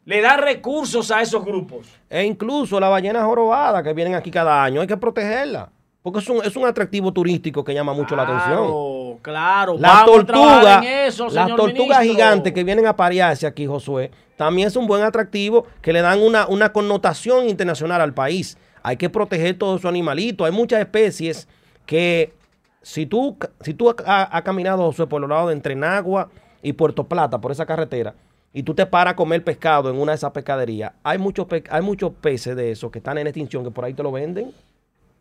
[0.06, 1.88] le da recursos a esos grupos.
[2.10, 5.69] E incluso la ballena jorobada que vienen aquí cada año, hay que protegerla.
[6.02, 8.57] Porque es un, es un atractivo turístico que llama mucho la atención.
[8.57, 9.78] Claro, claro.
[9.78, 12.02] Las tortugas, eso, las tortugas ministro.
[12.02, 16.19] gigantes que vienen a parearse aquí, Josué, también es un buen atractivo que le dan
[16.19, 18.57] una, una connotación internacional al país.
[18.82, 20.44] Hay que proteger todos esos animalitos.
[20.45, 21.48] Hay muchas especies
[21.86, 22.34] que,
[22.82, 26.30] si tú, si tú has has caminado, Josué, por los lados de Entrenagua
[26.64, 28.15] y Puerto Plata, por esa carretera,
[28.53, 31.64] y tú te paras a comer pescado en una de esas pescaderías, hay muchos, pe-
[31.69, 34.53] hay muchos peces de esos que están en extinción que por ahí te lo venden.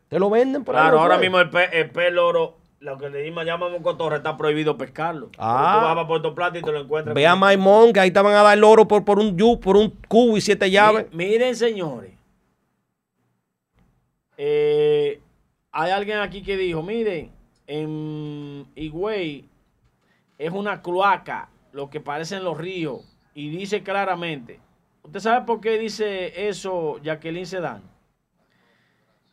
[0.09, 0.83] Te lo venden por ahí.
[0.83, 4.77] Claro, ahora mismo el pez, el pez loro, lo que le llamamos cotorra, está prohibido
[4.77, 5.31] pescarlo.
[5.39, 5.75] Ah.
[5.75, 7.15] Pero tú vas a Puerto Plata y te lo encuentras.
[7.15, 9.61] Ve a Maimón, que ahí te van a dar el oro por, por un yu,
[9.61, 11.07] por un cubo y siete llaves.
[11.13, 12.11] Mi- Miren, señores.
[14.37, 15.21] Eh,
[15.73, 17.31] hay alguien aquí que dijo, miren,
[17.67, 19.45] en Higüey
[20.39, 23.03] es una cloaca, lo que parecen los ríos,
[23.35, 24.61] y dice claramente,
[25.03, 27.83] ¿usted sabe por qué dice eso Jacqueline Sedán?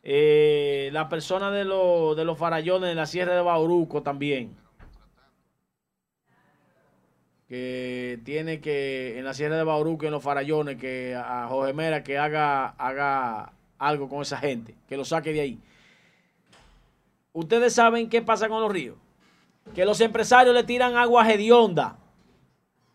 [0.02, 4.56] Eh, la persona de, los de los farallones de la Sierra de Bauruco también.
[7.48, 12.04] Que tiene que, en la Sierra de Bauruco, en los farallones, que a Jorge Mera
[12.04, 15.58] que haga, haga algo con esa gente, que lo saque de ahí.
[17.32, 18.96] Ustedes saben qué pasa con los ríos.
[19.74, 21.98] Que los empresarios le tiran agua hedionda,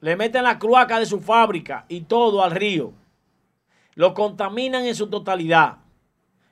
[0.03, 2.91] le meten la cloaca de su fábrica y todo al río.
[3.95, 5.77] Lo contaminan en su totalidad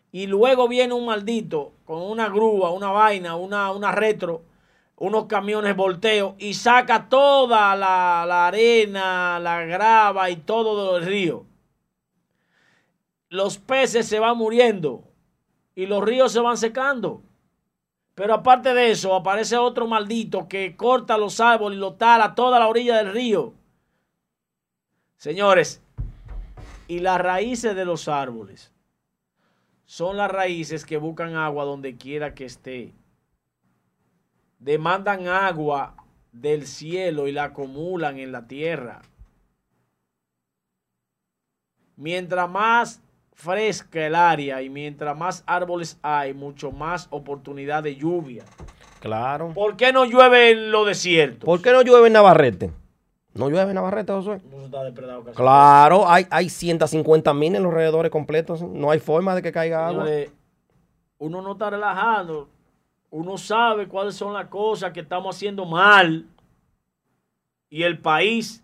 [0.10, 4.44] y luego viene un maldito con una grúa, una vaina, una, una retro,
[4.96, 11.44] unos camiones volteo y saca toda la, la arena, la grava y todo del río.
[13.28, 15.04] Los peces se van muriendo
[15.76, 17.22] y los ríos se van secando.
[18.16, 22.60] Pero aparte de eso, aparece otro maldito que corta los árboles y lo tala toda
[22.60, 23.54] la orilla del río.
[25.18, 25.82] Señores,
[26.88, 28.72] y las raíces de los árboles
[29.86, 32.94] son las raíces que buscan agua donde quiera que esté.
[34.60, 35.96] Demandan agua
[36.32, 39.02] del cielo y la acumulan en la tierra.
[41.96, 43.02] Mientras más
[43.42, 48.44] fresca el área y mientras más árboles hay, mucho más oportunidad de lluvia.
[49.00, 49.52] Claro.
[49.54, 51.44] ¿Por qué no llueve en los desiertos?
[51.46, 52.72] ¿Por qué no llueve en Navarrete?
[53.34, 54.42] ¿No llueve en Navarrete, Josué?
[54.52, 55.36] No se está depredado casi.
[55.36, 58.62] Claro, hay, hay 150 mil en los alrededores completos.
[58.62, 60.06] No hay forma de que caiga agua.
[60.06, 60.32] Señores,
[61.18, 62.48] uno no está relajando.
[63.10, 66.28] Uno sabe cuáles son las cosas que estamos haciendo mal.
[67.70, 68.64] Y el país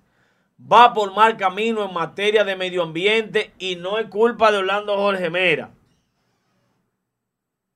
[0.60, 4.96] va por mal camino en materia de medio ambiente y no es culpa de Orlando
[4.96, 5.72] Jorge Mera.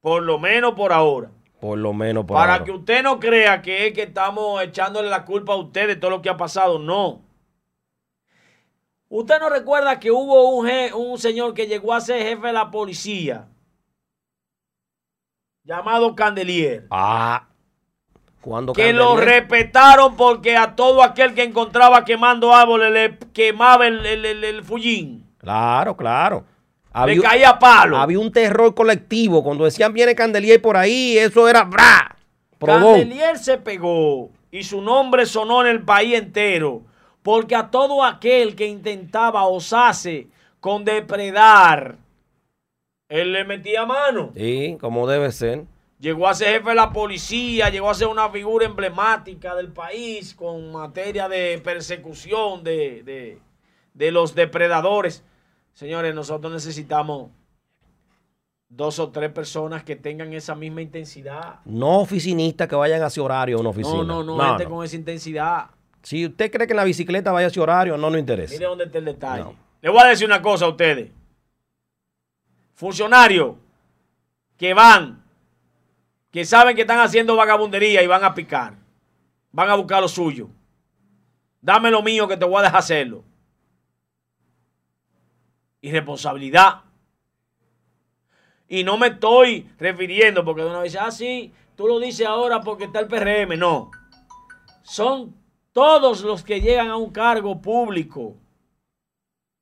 [0.02, 1.30] Por lo menos por ahora.
[1.60, 2.66] Por lo menos por Para ahora.
[2.66, 6.10] que usted no crea que es que estamos echándole la culpa a usted de todo
[6.12, 6.80] lo que ha pasado.
[6.80, 7.22] No.
[9.10, 12.72] Usted no recuerda que hubo un, un señor que llegó a ser jefe de la
[12.72, 13.48] policía
[15.64, 16.88] llamado Candelier.
[16.90, 17.48] Ah.
[18.42, 24.06] Cuando Que lo respetaron porque a todo aquel que encontraba quemando árboles le quemaba el,
[24.06, 25.26] el, el- el fullín.
[25.38, 26.44] Claro, claro.
[27.06, 27.98] Le caía palo.
[27.98, 29.44] había un terror colectivo.
[29.44, 32.18] Cuando decían viene Candelier por ahí, eso era ¡bra!
[32.60, 36.82] Candelier se pegó y su nombre sonó en el país entero
[37.24, 40.28] porque a todo aquel que intentaba osarse
[40.60, 41.96] con depredar,
[43.10, 44.32] él le metía mano.
[44.36, 45.64] Sí, como debe ser.
[46.02, 50.34] Llegó a ser jefe de la policía, llegó a ser una figura emblemática del país
[50.36, 53.40] con materia de persecución de, de-
[53.94, 55.24] de los depredadores.
[55.74, 57.30] Señores, nosotros necesitamos
[58.68, 61.60] dos o tres personas que tengan esa misma intensidad.
[61.66, 63.98] No oficinistas que vayan hacia horario a una oficina.
[64.04, 65.70] No, no, no, gente con esa intensidad.
[66.02, 68.54] Si usted cree que la bicicleta vaya hacia horario, no nos interesa.
[68.56, 69.44] Mire dónde está el detalle.
[69.44, 69.56] No.
[69.82, 71.12] Le voy a decir una cosa a ustedes.
[72.74, 73.56] Funcionarios
[74.58, 75.21] que van,
[76.32, 78.76] que saben que están haciendo vagabundería y van a picar,
[79.52, 80.50] van a buscar lo suyo.
[81.62, 83.24] Dame lo mío que te voy a dejar hacerlo.
[85.84, 86.82] irresponsabilidad.
[88.68, 92.86] Y no me estoy refiriendo porque uno dice, ah, sí, tú lo dices ahora porque
[92.86, 93.58] está el PRM.
[93.58, 93.92] No.
[94.84, 95.36] Son
[95.74, 98.36] todos los que llegan a un cargo público,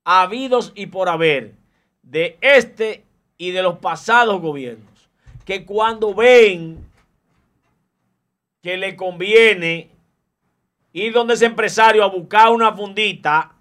[0.03, 1.55] habidos y por haber,
[2.01, 3.05] de este
[3.37, 4.98] y de los pasados gobiernos,
[5.49, 6.77] que cuando ven
[8.61, 9.89] que le conviene
[10.93, 13.55] ir donde ese empresario a buscar una fundita,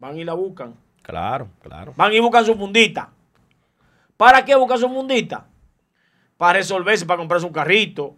[0.00, 0.74] van y la buscan.
[1.02, 1.94] Claro, claro.
[1.96, 3.12] Van y buscan su fundita.
[4.16, 5.46] ¿Para qué buscan su fundita?
[6.36, 8.16] Para resolverse, para comprarse un carrito,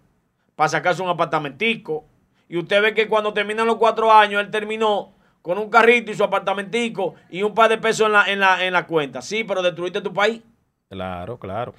[0.57, 2.07] para sacarse un apartamentico.
[2.49, 5.13] Y usted ve que cuando terminan los cuatro años, él terminó
[5.43, 8.65] con un carrito y su apartamentico y un par de pesos en la, en la,
[8.65, 9.21] en la cuenta.
[9.21, 10.41] Sí, pero destruiste tu país.
[10.89, 11.75] Claro, claro.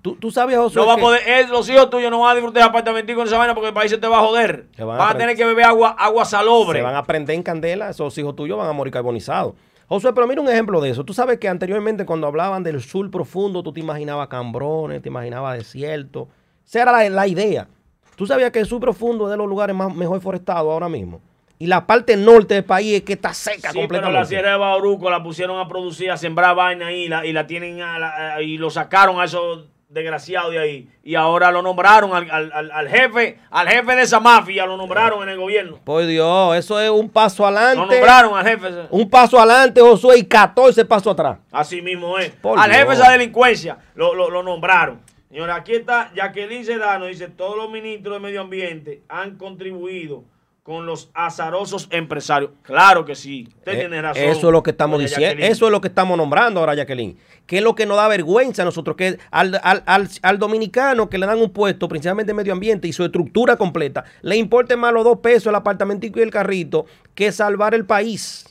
[0.00, 0.78] Tú, tú sabes, José.
[0.78, 3.20] No va a que- poder, él, los hijos tuyos no van a disfrutar de apartamentico
[3.20, 4.66] en esa vaina porque el país se te va a joder.
[4.78, 6.78] Van Van, a tener que beber agua, agua salobre.
[6.78, 9.54] Se van a prender en candela, esos hijos tuyos van a morir carbonizados.
[9.88, 11.04] Josué, pero mira un ejemplo de eso.
[11.04, 15.58] Tú sabes que anteriormente cuando hablaban del sur profundo, tú te imaginabas cambrones, te imaginabas
[15.58, 16.28] desierto.
[16.66, 17.68] Esa era la, la idea.
[18.16, 21.20] Tú sabías que el sur profundo es de los lugares más mejor forestados ahora mismo.
[21.58, 24.18] Y la parte norte del país es que está seca Sí, pero completamente.
[24.20, 27.46] la Sierra de Bauruco la pusieron a producir, a sembrar vaina ahí la- y la
[27.46, 30.88] tienen a la- a- y lo sacaron a esos desgraciados de ahí.
[31.04, 35.22] Y ahora lo nombraron al, al- al- jefe, al jefe de esa mafia, lo nombraron
[35.22, 35.78] en el gobierno.
[35.84, 37.76] Por Dios, eso es un paso adelante.
[37.76, 38.68] Lo nombraron al jefe.
[38.90, 41.38] Un paso adelante, Josué, y 14 pasos atrás.
[41.50, 42.30] Así mismo es.
[42.30, 45.00] Por Al jefe de esa delincuencia lo, lo- lo nombraron.
[45.28, 50.24] Señora, aquí está Jacqueline Sedano, dice, todos los ministros de medio ambiente han contribuido
[50.62, 52.52] con los azarosos empresarios.
[52.62, 53.48] Claro que sí.
[53.58, 54.22] Usted Eh, tiene razón.
[54.22, 55.26] Eso es lo que estamos diciendo.
[55.26, 55.50] Jacqueline.
[55.50, 57.18] Eso es lo que estamos nombrando ahora, Jacqueline.
[57.46, 61.10] Que es lo que nos da vergüenza a nosotros, que al, al- al- al dominicano
[61.10, 64.76] que le dan un puesto, principalmente en medio ambiente y su estructura completa, le importe
[64.76, 66.86] más los dos pesos el apartamentico y el carrito
[67.16, 68.46] que salvar el país.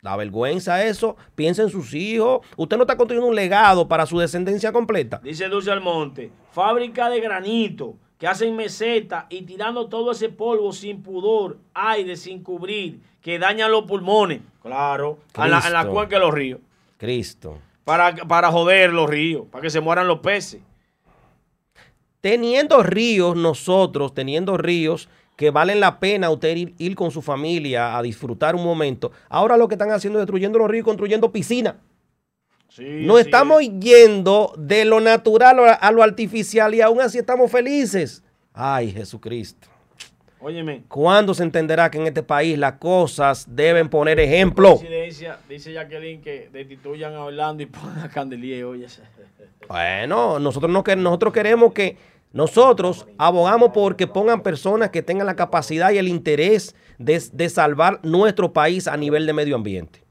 [0.00, 1.16] Da vergüenza eso.
[1.34, 2.40] Piensa en sus hijos.
[2.56, 5.20] Usted no está construyendo un legado para su descendencia completa.
[5.22, 11.02] Dice Dulce Almonte, fábrica de granito que hacen meseta y tirando todo ese polvo sin
[11.02, 14.40] pudor, aire sin cubrir, que dañan los pulmones.
[14.62, 16.60] Claro, en la, en la cuenca de los ríos.
[16.96, 17.58] Cristo.
[17.84, 20.60] Para, para joder los ríos, para que se mueran los peces.
[22.20, 27.96] teniendo ríos nosotros, teniendo ríos que valen la pena usted ir, ir con su familia
[27.96, 31.30] a disfrutar un momento, ahora lo que están haciendo es destruyendo los ríos y construyendo
[31.30, 31.74] piscinas.
[32.76, 33.10] Sí, sí.
[33.18, 38.22] estamos yendo de lo natural a, lo artificial y aún así estamos felices.
[38.52, 39.66] Ay, Jesucristo.
[40.40, 40.82] Óyeme.
[40.86, 44.78] ¿Cuándo se entenderá que en este país las cosas deben poner ejemplo?
[45.48, 48.86] Dice Jacqueline que destituyan a Orlando y pongan a Candelier, oye.
[49.66, 51.96] Bueno, nosotros, no, nosotros queremos que
[52.34, 58.00] nosotros abogamos porque pongan personas que tengan la capacidad y el interés de, de salvar
[58.02, 60.05] nuestro país a nivel de medio ambiente.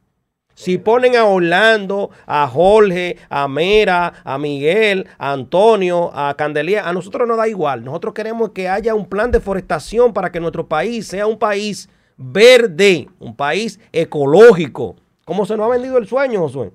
[0.55, 6.93] Si ponen a Orlando, a Jorge, a Mera, a Miguel, a Antonio, a Candelía, a
[6.93, 7.83] nosotros nos da igual.
[7.83, 11.89] Nosotros queremos que haya un plan de forestación para que nuestro país sea un país
[12.15, 14.95] verde, un país ecológico.
[15.25, 16.71] ¿Cómo se nos ha vendido el sueño, Josué?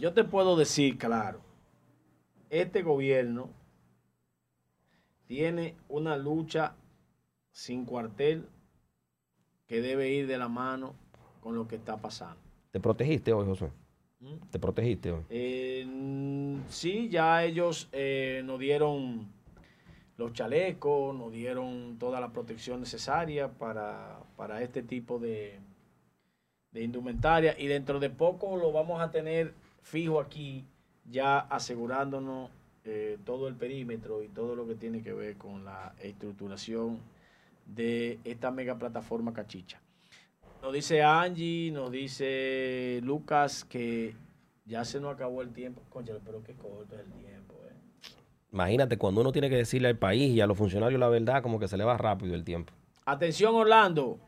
[0.00, 1.40] Yo te puedo decir, claro,
[2.48, 3.48] este gobierno
[5.28, 6.74] tiene una lucha
[7.52, 8.48] sin cuartel
[9.68, 10.94] que debe ir de la mano
[11.40, 12.40] con lo que está pasando.
[12.70, 13.70] ¿Te protegiste hoy, Josué?
[14.20, 14.36] ¿Mm?
[14.50, 15.22] ¿Te protegiste hoy?
[15.30, 15.86] Eh,
[16.68, 19.28] sí, ya ellos eh, nos dieron
[20.16, 25.58] los chalecos, nos dieron toda la protección necesaria para, para este tipo de,
[26.72, 30.64] de indumentaria y dentro de poco lo vamos a tener fijo aquí,
[31.10, 32.50] ya asegurándonos
[32.84, 36.98] eh, todo el perímetro y todo lo que tiene que ver con la estructuración
[37.66, 39.80] de esta mega plataforma Cachicha.
[40.62, 44.14] Nos dice Angie, nos dice Lucas que
[44.66, 45.82] ya se nos acabó el tiempo.
[45.88, 47.74] Conchale, pero qué corto es el tiempo, eh.
[48.52, 51.58] Imagínate, cuando uno tiene que decirle al país y a los funcionarios la verdad, como
[51.58, 52.72] que se le va rápido el tiempo.
[53.06, 54.18] Atención, Orlando.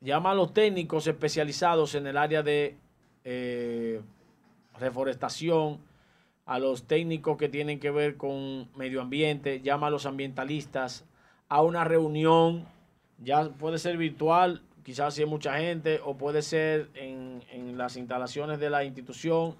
[0.00, 2.76] Llama a los técnicos especializados en el área de
[3.24, 4.00] eh,
[4.78, 5.80] reforestación,
[6.46, 11.04] a los técnicos que tienen que ver con medio ambiente, llama a los ambientalistas
[11.48, 12.66] a una reunión,
[13.18, 17.96] ya puede ser virtual, quizás si hay mucha gente, o puede ser en, en las
[17.96, 19.56] instalaciones de la institución,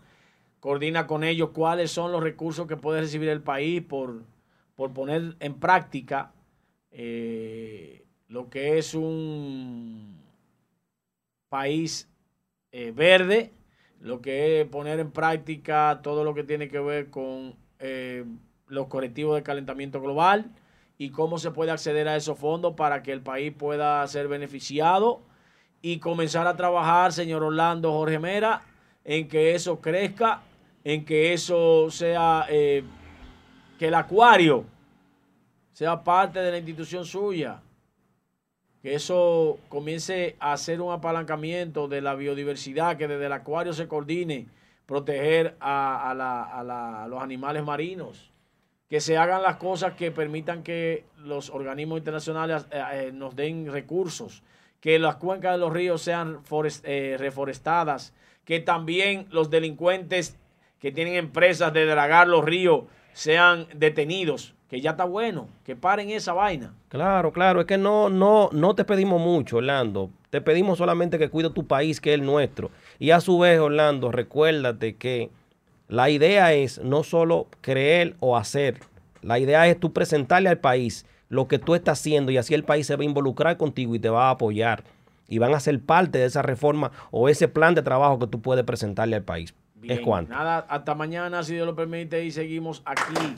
[0.60, 4.22] coordina con ellos cuáles son los recursos que puede recibir el país por,
[4.76, 6.32] por poner en práctica
[6.90, 10.16] eh, lo que es un
[11.48, 12.08] país
[12.72, 13.52] eh, verde,
[14.00, 18.24] lo que es poner en práctica todo lo que tiene que ver con eh,
[18.66, 20.50] los colectivos de calentamiento global
[20.98, 25.20] y cómo se puede acceder a esos fondos para que el país pueda ser beneficiado
[25.82, 28.62] y comenzar a trabajar, señor Orlando Jorge Mera,
[29.04, 30.42] en que eso crezca,
[30.84, 32.84] en que eso sea, eh,
[33.78, 34.64] que el acuario
[35.72, 37.60] sea parte de la institución suya,
[38.80, 43.88] que eso comience a hacer un apalancamiento de la biodiversidad, que desde el acuario se
[43.88, 44.46] coordine
[44.86, 48.30] proteger a, la- a la- a los animales marinos,
[48.88, 53.70] que se hagan las cosas que permitan que los organismos internacionales eh, eh, nos den
[53.72, 54.42] recursos,
[54.80, 56.40] que las cuencas de los ríos sean
[56.82, 58.12] eh, reforestadas,
[58.44, 60.38] que también los delincuentes
[60.78, 62.84] que tienen empresas de dragar los ríos
[63.14, 66.74] sean detenidos, que ya está bueno, que paren esa vaina.
[66.88, 70.10] Claro, claro, es que no, no, no te pedimos mucho, Orlando.
[70.28, 72.70] Te pedimos solamente que cuide tu país, que es el nuestro.
[72.98, 75.30] Y a su vez, Orlando, recuérdate que
[75.88, 78.80] la idea es no solo creer o hacer,
[79.22, 82.64] la idea es tú presentarle al país lo que tú estás haciendo y así el
[82.64, 84.84] país se va a involucrar contigo y te va a apoyar
[85.28, 88.40] y van a ser parte de esa reforma o ese plan de trabajo que tú
[88.40, 89.54] puedes presentarle al país.
[89.82, 90.32] Es cuanto.
[90.32, 93.34] Nada, hasta mañana, si Dios lo permite, y seguimos aquí en